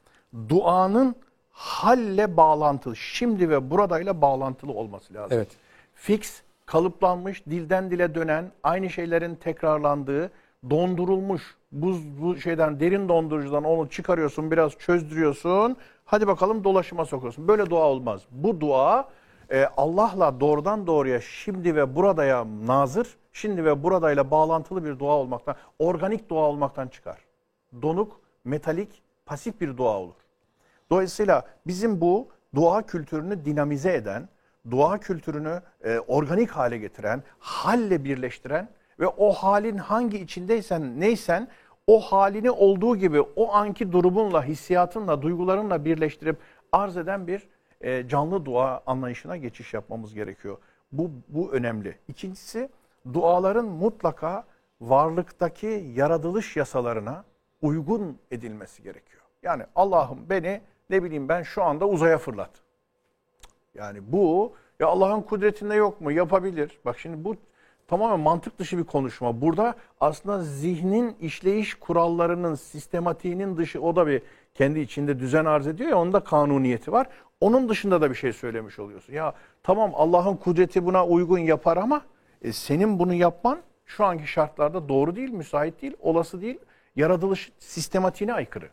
Duanın 0.49 1.15
halle 1.51 2.37
bağlantılı, 2.37 2.95
şimdi 2.95 3.49
ve 3.49 3.69
buradayla 3.71 4.21
bağlantılı 4.21 4.71
olması 4.71 5.13
lazım. 5.13 5.37
Evet. 5.37 5.47
Fix, 5.97 6.41
kalıplanmış, 6.65 7.45
dilden 7.45 7.91
dile 7.91 8.15
dönen, 8.15 8.51
aynı 8.63 8.89
şeylerin 8.89 9.35
tekrarlandığı, 9.35 10.31
dondurulmuş, 10.69 11.57
buz 11.71 12.21
bu 12.21 12.37
şeyden 12.37 12.79
derin 12.79 13.09
dondurucudan 13.09 13.63
onu 13.63 13.89
çıkarıyorsun, 13.89 14.51
biraz 14.51 14.71
çözdürüyorsun. 14.77 15.77
Hadi 16.05 16.27
bakalım 16.27 16.63
dolaşıma 16.63 17.05
sokuyorsun. 17.05 17.47
Böyle 17.47 17.69
dua 17.69 17.83
olmaz. 17.83 18.21
Bu 18.31 18.61
dua 18.61 19.09
e, 19.51 19.65
Allah'la 19.77 20.39
doğrudan 20.39 20.87
doğruya 20.87 21.21
şimdi 21.21 21.75
ve 21.75 21.95
buradaya 21.95 22.45
nazır, 22.65 23.07
şimdi 23.33 23.65
ve 23.65 23.83
buradayla 23.83 24.31
bağlantılı 24.31 24.85
bir 24.85 24.99
dua 24.99 25.13
olmaktan, 25.13 25.55
organik 25.79 26.29
dua 26.29 26.41
olmaktan 26.41 26.87
çıkar. 26.87 27.17
Donuk, 27.81 28.19
metalik, 28.43 29.01
pasif 29.25 29.61
bir 29.61 29.77
dua 29.77 29.97
olur. 29.97 30.15
Dolayısıyla 30.89 31.47
bizim 31.67 32.01
bu 32.01 32.27
dua 32.55 32.81
kültürünü 32.85 33.45
dinamize 33.45 33.93
eden, 33.93 34.29
dua 34.71 34.97
kültürünü 34.97 35.61
e, 35.83 35.99
organik 35.99 36.51
hale 36.51 36.77
getiren, 36.77 37.23
halle 37.39 38.03
birleştiren 38.03 38.69
ve 38.99 39.07
o 39.07 39.33
halin 39.33 39.77
hangi 39.77 40.19
içindeysen 40.19 40.99
neysen 40.99 41.47
o 41.87 41.99
halini 41.99 42.51
olduğu 42.51 42.95
gibi 42.95 43.21
o 43.21 43.53
anki 43.53 43.91
durumunla, 43.91 44.43
hissiyatınla, 44.43 45.21
duygularınla 45.21 45.85
birleştirip 45.85 46.37
arz 46.71 46.97
eden 46.97 47.27
bir 47.27 47.47
e, 47.81 48.07
canlı 48.07 48.45
dua 48.45 48.81
anlayışına 48.85 49.37
geçiş 49.37 49.73
yapmamız 49.73 50.13
gerekiyor. 50.13 50.57
Bu, 50.91 51.11
bu 51.27 51.51
önemli. 51.51 51.97
İkincisi 52.07 52.69
duaların 53.13 53.65
mutlaka 53.65 54.45
varlıktaki 54.81 55.85
yaratılış 55.95 56.57
yasalarına 56.57 57.23
uygun 57.61 58.17
edilmesi 58.31 58.83
gerekiyor. 58.83 59.21
Yani 59.43 59.63
Allah'ım 59.75 60.29
beni 60.29 60.61
ne 60.89 61.03
bileyim 61.03 61.29
ben 61.29 61.43
şu 61.43 61.63
anda 61.63 61.87
uzaya 61.87 62.17
fırlat. 62.17 62.51
Yani 63.77 63.99
bu 64.07 64.53
ya 64.79 64.87
Allah'ın 64.87 65.21
kudretinde 65.21 65.75
yok 65.75 66.01
mu? 66.01 66.11
Yapabilir. 66.11 66.79
Bak 66.85 66.99
şimdi 66.99 67.23
bu 67.23 67.35
tamamen 67.87 68.19
mantık 68.19 68.59
dışı 68.59 68.77
bir 68.77 68.83
konuşma. 68.83 69.41
Burada 69.41 69.75
aslında 69.99 70.43
zihnin 70.43 71.15
işleyiş 71.21 71.75
kurallarının 71.75 72.55
sistematiğinin 72.55 73.57
dışı 73.57 73.81
o 73.81 73.95
da 73.95 74.07
bir 74.07 74.21
kendi 74.53 74.79
içinde 74.79 75.19
düzen 75.19 75.45
arz 75.45 75.67
ediyor 75.67 75.89
ya 75.89 75.97
onun 75.97 76.13
da 76.13 76.19
kanuniyeti 76.19 76.91
var. 76.91 77.07
Onun 77.41 77.69
dışında 77.69 78.01
da 78.01 78.09
bir 78.09 78.15
şey 78.15 78.33
söylemiş 78.33 78.79
oluyorsun. 78.79 79.13
Ya 79.13 79.33
tamam 79.63 79.91
Allah'ın 79.93 80.35
kudreti 80.35 80.85
buna 80.85 81.05
uygun 81.05 81.39
yapar 81.39 81.77
ama 81.77 82.01
e, 82.41 82.51
senin 82.51 82.99
bunu 82.99 83.13
yapman 83.13 83.59
şu 83.85 84.05
anki 84.05 84.27
şartlarda 84.27 84.89
doğru 84.89 85.15
değil, 85.15 85.29
müsait 85.29 85.81
değil, 85.81 85.93
olası 85.99 86.41
değil. 86.41 86.59
Yaratılış 86.95 87.51
sistematiğine 87.59 88.33
aykırı. 88.33 88.69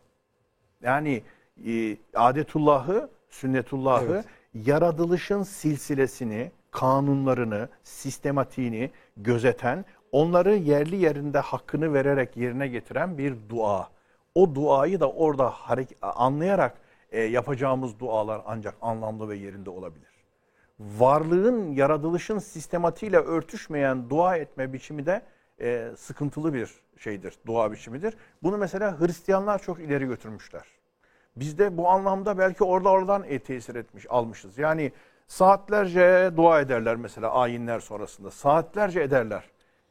Yani 0.82 1.22
e, 1.66 1.96
adetullahı, 2.14 3.11
sünnetullahı, 3.28 4.12
Evet. 4.12 4.24
Yaratılışın 4.55 5.42
silsilesini, 5.42 6.52
kanunlarını, 6.70 7.68
sistematiğini 7.82 8.90
gözeten, 9.16 9.84
onları 10.12 10.55
yerli 10.55 10.96
yerinde 10.96 11.38
hakkını 11.38 11.94
vererek 11.94 12.36
yerine 12.36 12.68
getiren 12.68 13.18
bir 13.18 13.36
dua. 13.48 13.88
O 14.34 14.55
duayı 14.55 15.00
da 15.00 15.11
orada 15.11 15.55
anlayarak 16.02 16.78
e, 17.11 17.20
yapacağımız 17.22 17.98
dualar 17.98 18.42
ancak 18.46 18.74
anlamlı 18.80 19.28
ve 19.28 19.36
yerinde 19.36 19.70
olabilir. 19.70 20.09
Varlığın, 20.80 21.72
yaratılışın 21.72 22.38
sistematiğiyle 22.38 23.18
örtüşmeyen 23.18 24.11
dua 24.11 24.36
etme 24.36 24.72
biçimi 24.72 25.07
de 25.07 25.22
e, 25.61 25.90
sıkıntılı 25.96 26.55
bir 26.55 26.70
şeydir, 26.98 27.34
dua 27.46 27.72
biçimidir. 27.72 28.14
Bunu 28.42 28.59
mesela 28.59 29.00
Hristiyanlar 29.00 29.62
çok 29.62 29.80
ileri 29.80 30.07
götürmüşler. 30.07 30.73
Biz 31.37 31.59
de 31.59 31.76
bu 31.76 31.89
anlamda 31.89 32.39
belki 32.39 32.64
orada 32.64 32.89
oradan 32.89 33.24
e, 33.28 33.39
tesir 33.39 33.74
etmiş, 33.74 34.07
almışız. 34.09 34.59
Yani 34.59 34.93
saatlerce 35.26 36.30
dua 36.37 36.61
ederler 36.61 36.97
mesela 36.97 37.32
ayinler 37.32 37.80
sonrasında. 37.80 38.30
Saatlerce 38.30 39.01
ederler. 39.01 39.45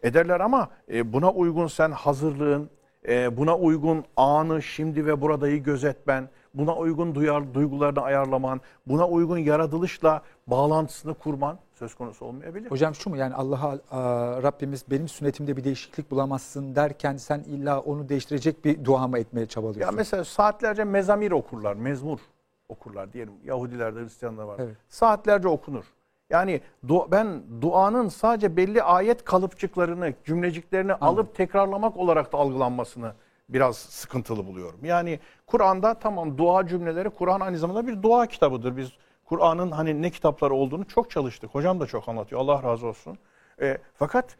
Ederler 0.03 0.39
ama 0.39 0.69
e, 0.91 1.13
buna 1.13 1.31
uygun 1.31 1.67
sen 1.67 1.91
hazırlığın, 1.91 2.69
e, 3.07 3.37
buna 3.37 3.57
uygun 3.57 4.05
anı 4.15 4.61
şimdi 4.61 5.05
ve 5.05 5.21
buradayı 5.21 5.63
gözetmen, 5.63 6.29
buna 6.53 6.75
uygun 6.75 7.15
duyar, 7.15 7.53
duygularını 7.53 8.01
ayarlaman, 8.01 8.61
buna 8.87 9.07
uygun 9.07 9.37
yaratılışla 9.37 10.21
bağlantısını 10.47 11.13
kurman 11.13 11.59
söz 11.75 11.95
konusu 11.95 12.25
olmayabilir. 12.25 12.71
Hocam 12.71 12.95
şu 12.95 13.09
mu 13.09 13.17
yani 13.17 13.33
Allah'a 13.35 13.77
Rabbimiz 14.43 14.85
benim 14.91 15.07
sünnetimde 15.07 15.57
bir 15.57 15.63
değişiklik 15.63 16.11
bulamazsın 16.11 16.75
derken 16.75 17.17
sen 17.17 17.39
illa 17.39 17.79
onu 17.79 18.09
değiştirecek 18.09 18.65
bir 18.65 18.85
dua 18.85 19.07
mı 19.07 19.19
etmeye 19.19 19.41
Ya 19.41 19.47
çabalıyorsun? 19.47 19.95
mesela 19.95 20.23
saatlerce 20.23 20.83
mezamir 20.83 21.31
okurlar, 21.31 21.73
mezmur 21.73 22.19
okurlar 22.69 23.13
diyelim. 23.13 23.33
Yahudilerde, 23.43 23.99
Hristiyanlarda 23.99 24.47
var. 24.47 24.59
Evet. 24.59 24.75
Saatlerce 24.89 25.47
okunur. 25.47 25.83
Yani 26.29 26.61
du- 26.87 27.11
ben 27.11 27.41
duanın 27.61 28.07
sadece 28.07 28.57
belli 28.57 28.83
ayet 28.83 29.23
kalıpçıklarını, 29.25 30.13
cümleciklerini 30.25 30.93
alıp 30.93 31.35
tekrarlamak 31.35 31.97
olarak 31.97 32.33
da 32.33 32.37
algılanmasını 32.37 33.13
biraz 33.49 33.77
sıkıntılı 33.77 34.47
buluyorum. 34.47 34.85
Yani 34.85 35.19
Kur'an'da 35.47 35.93
tamam 35.93 36.37
dua 36.37 36.67
cümleleri 36.67 37.09
Kur'an 37.09 37.39
aynı 37.39 37.57
zamanda 37.57 37.87
bir 37.87 38.01
dua 38.01 38.27
kitabıdır. 38.27 38.77
Biz 38.77 38.91
Kur'an'ın 39.25 39.71
hani 39.71 40.01
ne 40.01 40.09
kitapları 40.09 40.53
olduğunu 40.53 40.87
çok 40.87 41.11
çalıştık. 41.11 41.55
Hocam 41.55 41.79
da 41.79 41.85
çok 41.85 42.09
anlatıyor. 42.09 42.41
Allah 42.41 42.63
razı 42.63 42.87
olsun. 42.87 43.17
E, 43.61 43.77
fakat 43.93 44.37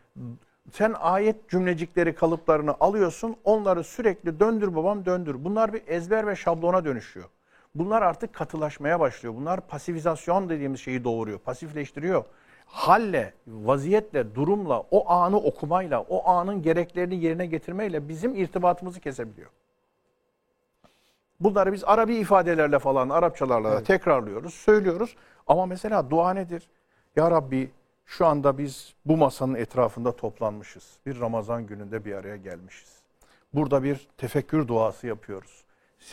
sen 0.71 0.93
ayet 0.99 1.49
cümlecikleri 1.49 2.15
kalıplarını 2.15 2.75
alıyorsun. 2.79 3.35
Onları 3.43 3.83
sürekli 3.83 4.39
döndür 4.39 4.75
babam 4.75 5.05
döndür. 5.05 5.43
Bunlar 5.43 5.73
bir 5.73 5.81
ezber 5.87 6.27
ve 6.27 6.35
şablona 6.35 6.85
dönüşüyor. 6.85 7.25
Bunlar 7.75 8.01
artık 8.01 8.33
katılaşmaya 8.33 8.99
başlıyor. 8.99 9.35
Bunlar 9.35 9.67
pasifizasyon 9.67 10.49
dediğimiz 10.49 10.79
şeyi 10.79 11.03
doğuruyor. 11.03 11.39
Pasifleştiriyor. 11.39 12.23
Halle, 12.73 13.33
vaziyetle, 13.47 14.35
durumla, 14.35 14.83
o 14.91 15.09
anı 15.09 15.37
okumayla, 15.37 16.01
o 16.01 16.29
anın 16.29 16.61
gereklerini 16.61 17.15
yerine 17.15 17.45
getirmeyle 17.45 18.09
bizim 18.09 18.35
irtibatımızı 18.35 18.99
kesebiliyor. 18.99 19.49
Bunları 21.39 21.73
biz 21.73 21.83
Arabi 21.83 22.15
ifadelerle 22.15 22.79
falan, 22.79 23.09
Arapçalarla 23.09 23.71
da 23.71 23.83
tekrarlıyoruz, 23.83 24.53
söylüyoruz. 24.53 25.15
Ama 25.47 25.65
mesela 25.65 26.09
dua 26.09 26.33
nedir? 26.33 26.69
Ya 27.15 27.31
Rabbi 27.31 27.71
şu 28.05 28.25
anda 28.25 28.57
biz 28.57 28.93
bu 29.05 29.17
masanın 29.17 29.55
etrafında 29.55 30.15
toplanmışız. 30.15 30.97
Bir 31.05 31.19
Ramazan 31.19 31.67
gününde 31.67 32.05
bir 32.05 32.13
araya 32.13 32.37
gelmişiz. 32.37 33.01
Burada 33.53 33.83
bir 33.83 34.07
tefekkür 34.17 34.67
duası 34.67 35.07
yapıyoruz. 35.07 35.63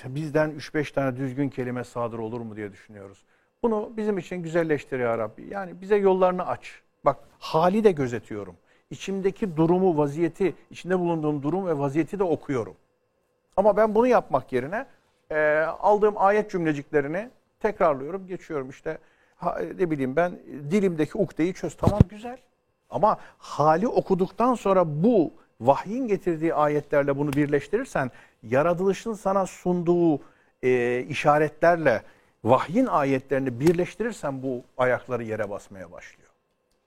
Bizden 0.05 0.51
3-5 0.51 0.95
tane 0.95 1.17
düzgün 1.17 1.49
kelime 1.49 1.85
sadır 1.85 2.19
olur 2.19 2.41
mu 2.41 2.57
diye 2.57 2.73
düşünüyoruz. 2.73 3.25
Bunu 3.63 3.93
bizim 3.97 4.19
için 4.19 4.37
güzelleştir 4.37 4.99
ya 4.99 5.19
Rabbi. 5.19 5.47
Yani 5.51 5.81
bize 5.81 5.97
yollarını 5.97 6.47
aç. 6.47 6.81
Bak 7.05 7.17
hali 7.39 7.85
de 7.85 7.93
gözetiyorum. 7.93 8.57
İçimdeki 8.91 9.57
durumu, 9.57 9.97
vaziyeti, 9.97 10.55
içinde 10.71 10.99
bulunduğum 10.99 11.43
durum 11.43 11.67
ve 11.67 11.79
vaziyeti 11.79 12.19
de 12.19 12.25
okuyorum. 12.25 12.77
Ama 13.57 13.77
ben 13.77 13.95
bunu 13.95 14.07
yapmak 14.07 14.53
yerine 14.53 14.87
e, 15.31 15.59
aldığım 15.81 16.15
ayet 16.17 16.51
cümleciklerini 16.51 17.31
tekrarlıyorum, 17.61 18.27
geçiyorum. 18.27 18.71
İşte 18.71 18.99
ha, 19.37 19.59
ne 19.79 19.91
bileyim 19.91 20.17
ben 20.17 20.39
dilimdeki 20.71 21.19
ukdeyi 21.19 21.55
çöz. 21.55 21.77
Tamam 21.77 22.01
güzel. 22.09 22.39
Ama 22.91 23.19
hali 23.39 23.89
okuduktan 23.89 24.55
sonra 24.55 25.03
bu 25.03 25.33
vahyin 25.61 26.09
getirdiği 26.09 26.55
ayetlerle 26.55 27.19
bunu 27.19 27.33
birleştirirsen 27.33 28.11
yaratılışın 28.43 29.13
sana 29.13 29.47
sunduğu 29.47 30.21
e, 30.63 31.01
işaretlerle 31.09 32.03
vahyin 32.45 32.87
ayetlerini 32.87 33.61
birleştirirsen 33.61 34.43
bu 34.43 34.63
ayakları 34.79 35.25
yere 35.25 35.51
basmaya 35.51 35.93
başlıyor. 35.93 36.31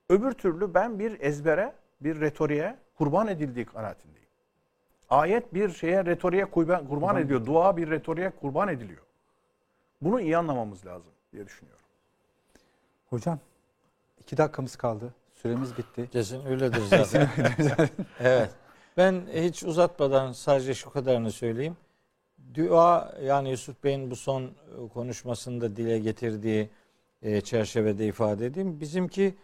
Öbür 0.09 0.31
türlü 0.31 0.73
ben 0.73 0.99
bir 0.99 1.19
ezbere, 1.21 1.73
bir 2.01 2.21
retoriğe 2.21 2.77
kurban 2.97 3.27
edildiği 3.27 3.65
kanaatindeyim. 3.65 4.27
Ayet 5.09 5.53
bir 5.53 5.69
şeye 5.69 6.05
retoriğe 6.05 6.45
kurban, 6.45 6.87
kurban 6.87 7.17
ediliyor. 7.17 7.45
Dua 7.45 7.77
bir 7.77 7.89
retoriğe 7.89 8.29
kurban 8.29 8.67
ediliyor. 8.67 9.01
Bunu 10.01 10.21
iyi 10.21 10.37
anlamamız 10.37 10.85
lazım 10.85 11.11
diye 11.33 11.45
düşünüyorum. 11.45 11.83
Hocam 13.09 13.39
iki 14.19 14.37
dakikamız 14.37 14.75
kaldı. 14.75 15.13
Süremiz 15.35 15.77
bitti. 15.77 16.09
Kesin 16.09 16.45
öyledir 16.45 16.81
zaten. 16.89 17.29
evet. 18.19 18.49
Ben 18.97 19.21
hiç 19.33 19.63
uzatmadan 19.63 20.31
sadece 20.31 20.73
şu 20.73 20.89
kadarını 20.89 21.31
söyleyeyim. 21.31 21.77
Dua 22.55 23.15
yani 23.23 23.49
Yusuf 23.49 23.83
Bey'in 23.83 24.11
bu 24.11 24.15
son 24.15 24.43
e, 24.43 24.51
konuşmasında 24.93 25.75
dile 25.75 25.99
getirdiği 25.99 26.69
e, 27.21 27.41
çerçevede 27.41 28.05
ifade 28.07 28.45
edeyim. 28.45 28.79
Bizimki 28.79 29.35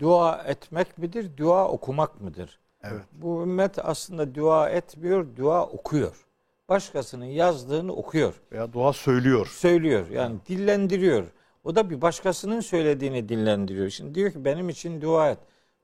dua 0.00 0.36
etmek 0.36 0.98
midir, 0.98 1.36
dua 1.36 1.68
okumak 1.68 2.20
mıdır? 2.20 2.58
Evet. 2.82 3.02
Bu 3.12 3.42
ümmet 3.42 3.78
aslında 3.84 4.34
dua 4.34 4.70
etmiyor, 4.70 5.26
dua 5.36 5.66
okuyor. 5.66 6.24
Başkasının 6.68 7.24
yazdığını 7.24 7.92
okuyor 7.92 8.34
Veya 8.52 8.72
dua 8.72 8.92
söylüyor. 8.92 9.46
söylüyor. 9.46 10.08
Yani 10.08 10.36
dillendiriyor. 10.48 11.24
O 11.64 11.74
da 11.74 11.90
bir 11.90 12.00
başkasının 12.02 12.60
söylediğini 12.60 13.28
dillendiriyor. 13.28 13.90
Şimdi 13.90 14.14
diyor 14.14 14.32
ki 14.32 14.44
benim 14.44 14.68
için 14.68 15.00
dua 15.00 15.30
et. 15.30 15.38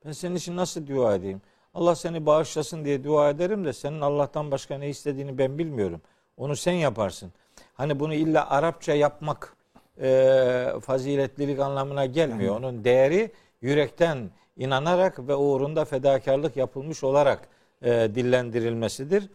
Ben 0.04 0.12
senin 0.12 0.34
için 0.34 0.56
nasıl 0.56 0.86
dua 0.86 1.14
edeyim? 1.14 1.40
Allah 1.74 1.94
seni 1.94 2.26
bağışlasın 2.26 2.84
diye 2.84 3.04
dua 3.04 3.30
ederim 3.30 3.64
de 3.64 3.72
senin 3.72 4.00
Allah'tan 4.00 4.50
başka 4.50 4.78
ne 4.78 4.88
istediğini 4.88 5.38
ben 5.38 5.58
bilmiyorum. 5.58 6.00
Onu 6.36 6.56
sen 6.56 6.72
yaparsın. 6.72 7.32
Hani 7.74 8.00
bunu 8.00 8.14
illa 8.14 8.50
Arapça 8.50 8.94
yapmak 8.94 9.56
e, 10.00 10.68
faziletlilik 10.82 11.60
anlamına 11.60 12.06
gelmiyor. 12.06 12.56
Onun 12.56 12.84
değeri 12.84 13.32
yürekten 13.62 14.30
inanarak 14.56 15.28
ve 15.28 15.34
uğrunda 15.34 15.84
fedakarlık 15.84 16.56
yapılmış 16.56 17.04
olarak 17.04 17.48
e, 17.82 17.90
dillendirilmesidir. 18.14 19.28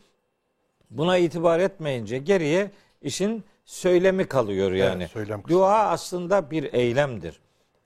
Buna 0.89 1.17
itibar 1.17 1.59
etmeyince 1.59 2.17
geriye 2.17 2.71
işin 3.01 3.43
söylemi 3.65 4.27
kalıyor 4.27 4.71
yani. 4.71 5.03
Evet, 5.03 5.11
söylem 5.11 5.41
kısmı. 5.41 5.57
Dua 5.57 5.89
aslında 5.89 6.51
bir 6.51 6.73
eylemdir. 6.73 7.39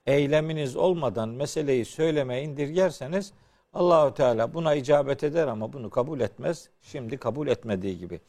Eyleminiz 0.06 0.76
olmadan 0.76 1.28
meseleyi 1.28 1.84
söylemeye 1.84 2.42
indirgerseniz 2.42 3.32
Allahü 3.74 4.14
Teala 4.14 4.54
buna 4.54 4.74
icabet 4.74 5.24
eder 5.24 5.46
ama 5.46 5.72
bunu 5.72 5.90
kabul 5.90 6.20
etmez. 6.20 6.68
Şimdi 6.82 7.16
kabul 7.16 7.48
etmediği 7.48 7.98
gibi. 7.98 8.20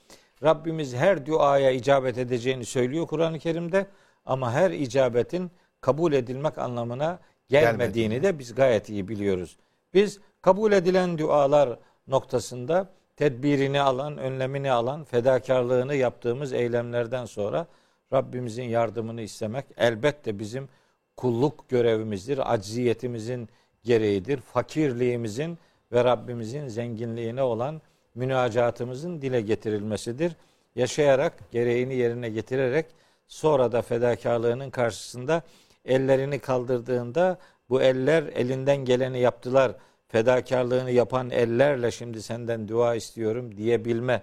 Rabbimiz 0.43 0.95
her 0.95 1.25
duaya 1.25 1.71
icabet 1.71 2.17
edeceğini 2.17 2.65
söylüyor 2.65 3.07
Kur'an-ı 3.07 3.39
Kerim'de 3.39 3.87
ama 4.25 4.51
her 4.51 4.71
icabetin 4.71 5.51
kabul 5.81 6.13
edilmek 6.13 6.57
anlamına 6.57 7.19
gelmediğini 7.49 8.23
de 8.23 8.39
biz 8.39 8.55
gayet 8.55 8.89
iyi 8.89 9.07
biliyoruz. 9.07 9.57
Biz 9.93 10.19
kabul 10.41 10.71
edilen 10.71 11.17
dualar 11.17 11.79
noktasında 12.07 12.89
tedbirini 13.15 13.81
alan, 13.81 14.17
önlemini 14.17 14.71
alan, 14.71 15.03
fedakarlığını 15.03 15.95
yaptığımız 15.95 16.53
eylemlerden 16.53 17.25
sonra 17.25 17.67
Rabbimizin 18.13 18.63
yardımını 18.63 19.21
istemek 19.21 19.65
elbette 19.77 20.39
bizim 20.39 20.69
kulluk 21.17 21.69
görevimizdir, 21.69 22.53
acziyetimizin 22.53 23.49
gereğidir, 23.83 24.37
fakirliğimizin 24.41 25.57
ve 25.91 26.03
Rabbimizin 26.03 26.67
zenginliğine 26.67 27.43
olan 27.43 27.81
münacatımızın 28.15 29.21
dile 29.21 29.41
getirilmesidir. 29.41 30.31
Yaşayarak, 30.75 31.33
gereğini 31.51 31.95
yerine 31.95 32.29
getirerek 32.29 32.85
sonra 33.27 33.71
da 33.71 33.81
fedakarlığının 33.81 34.69
karşısında 34.69 35.41
ellerini 35.85 36.39
kaldırdığında 36.39 37.37
bu 37.69 37.81
eller 37.81 38.23
elinden 38.23 38.77
geleni 38.77 39.19
yaptılar. 39.19 39.71
Fedakarlığını 40.07 40.91
yapan 40.91 41.29
ellerle 41.29 41.91
şimdi 41.91 42.21
senden 42.21 42.67
dua 42.67 42.95
istiyorum 42.95 43.57
diyebilme 43.57 44.21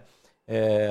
e, 0.49 0.88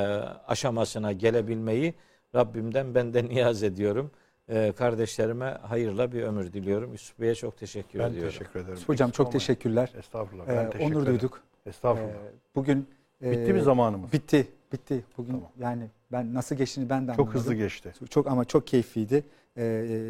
aşamasına 0.47 1.11
gelebilmeyi 1.11 1.93
Rabbimden 2.35 2.95
ben 2.95 3.13
de 3.13 3.25
niyaz 3.29 3.63
ediyorum. 3.63 4.11
E, 4.49 4.71
kardeşlerime 4.71 5.45
hayırla 5.45 6.11
bir 6.11 6.23
ömür 6.23 6.53
diliyorum. 6.53 6.91
Yusuf 6.91 7.19
Bey'e 7.19 7.35
çok 7.35 7.57
teşekkür 7.57 7.99
Ben 7.99 8.09
ediyorum. 8.09 8.31
teşekkür 8.31 8.59
ederim. 8.59 8.79
Hocam 8.87 9.11
çok 9.11 9.31
teşekkürler. 9.31 9.91
Estağfurullah. 9.99 10.45
Ee, 10.47 10.47
Ben 10.57 10.69
teşekkür 10.69 10.85
onur 10.95 11.01
ederim. 11.03 11.13
duyduk. 11.19 11.41
Estağfurullah. 11.65 12.09
Ee, 12.09 12.55
bugün 12.55 12.87
Bitti 13.21 13.49
e, 13.49 13.53
mi 13.53 13.61
zamanımız? 13.61 14.13
Bitti. 14.13 14.47
Bitti. 14.73 15.03
Bugün 15.17 15.31
Tamam. 15.33 15.49
yani 15.59 15.89
ben 16.11 16.33
nasıl 16.33 16.55
geçtiğini 16.55 16.89
ben 16.89 17.01
de 17.07 17.11
Çok 17.11 17.19
anlamadım. 17.19 17.39
hızlı 17.39 17.53
geçti. 17.53 17.93
Çok 18.09 18.27
ama 18.27 18.45
çok 18.45 18.67
keyifliydi. 18.67 19.23
Ee, 19.57 19.65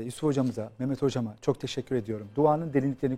Yusuf 0.06 0.24
hocamıza, 0.24 0.72
Mehmet 0.80 1.02
hocama 1.02 1.36
çok 1.42 1.60
teşekkür 1.60 1.96
ediyorum. 1.96 2.28
Duanın 2.36 2.74
derinliklerini 2.74 3.18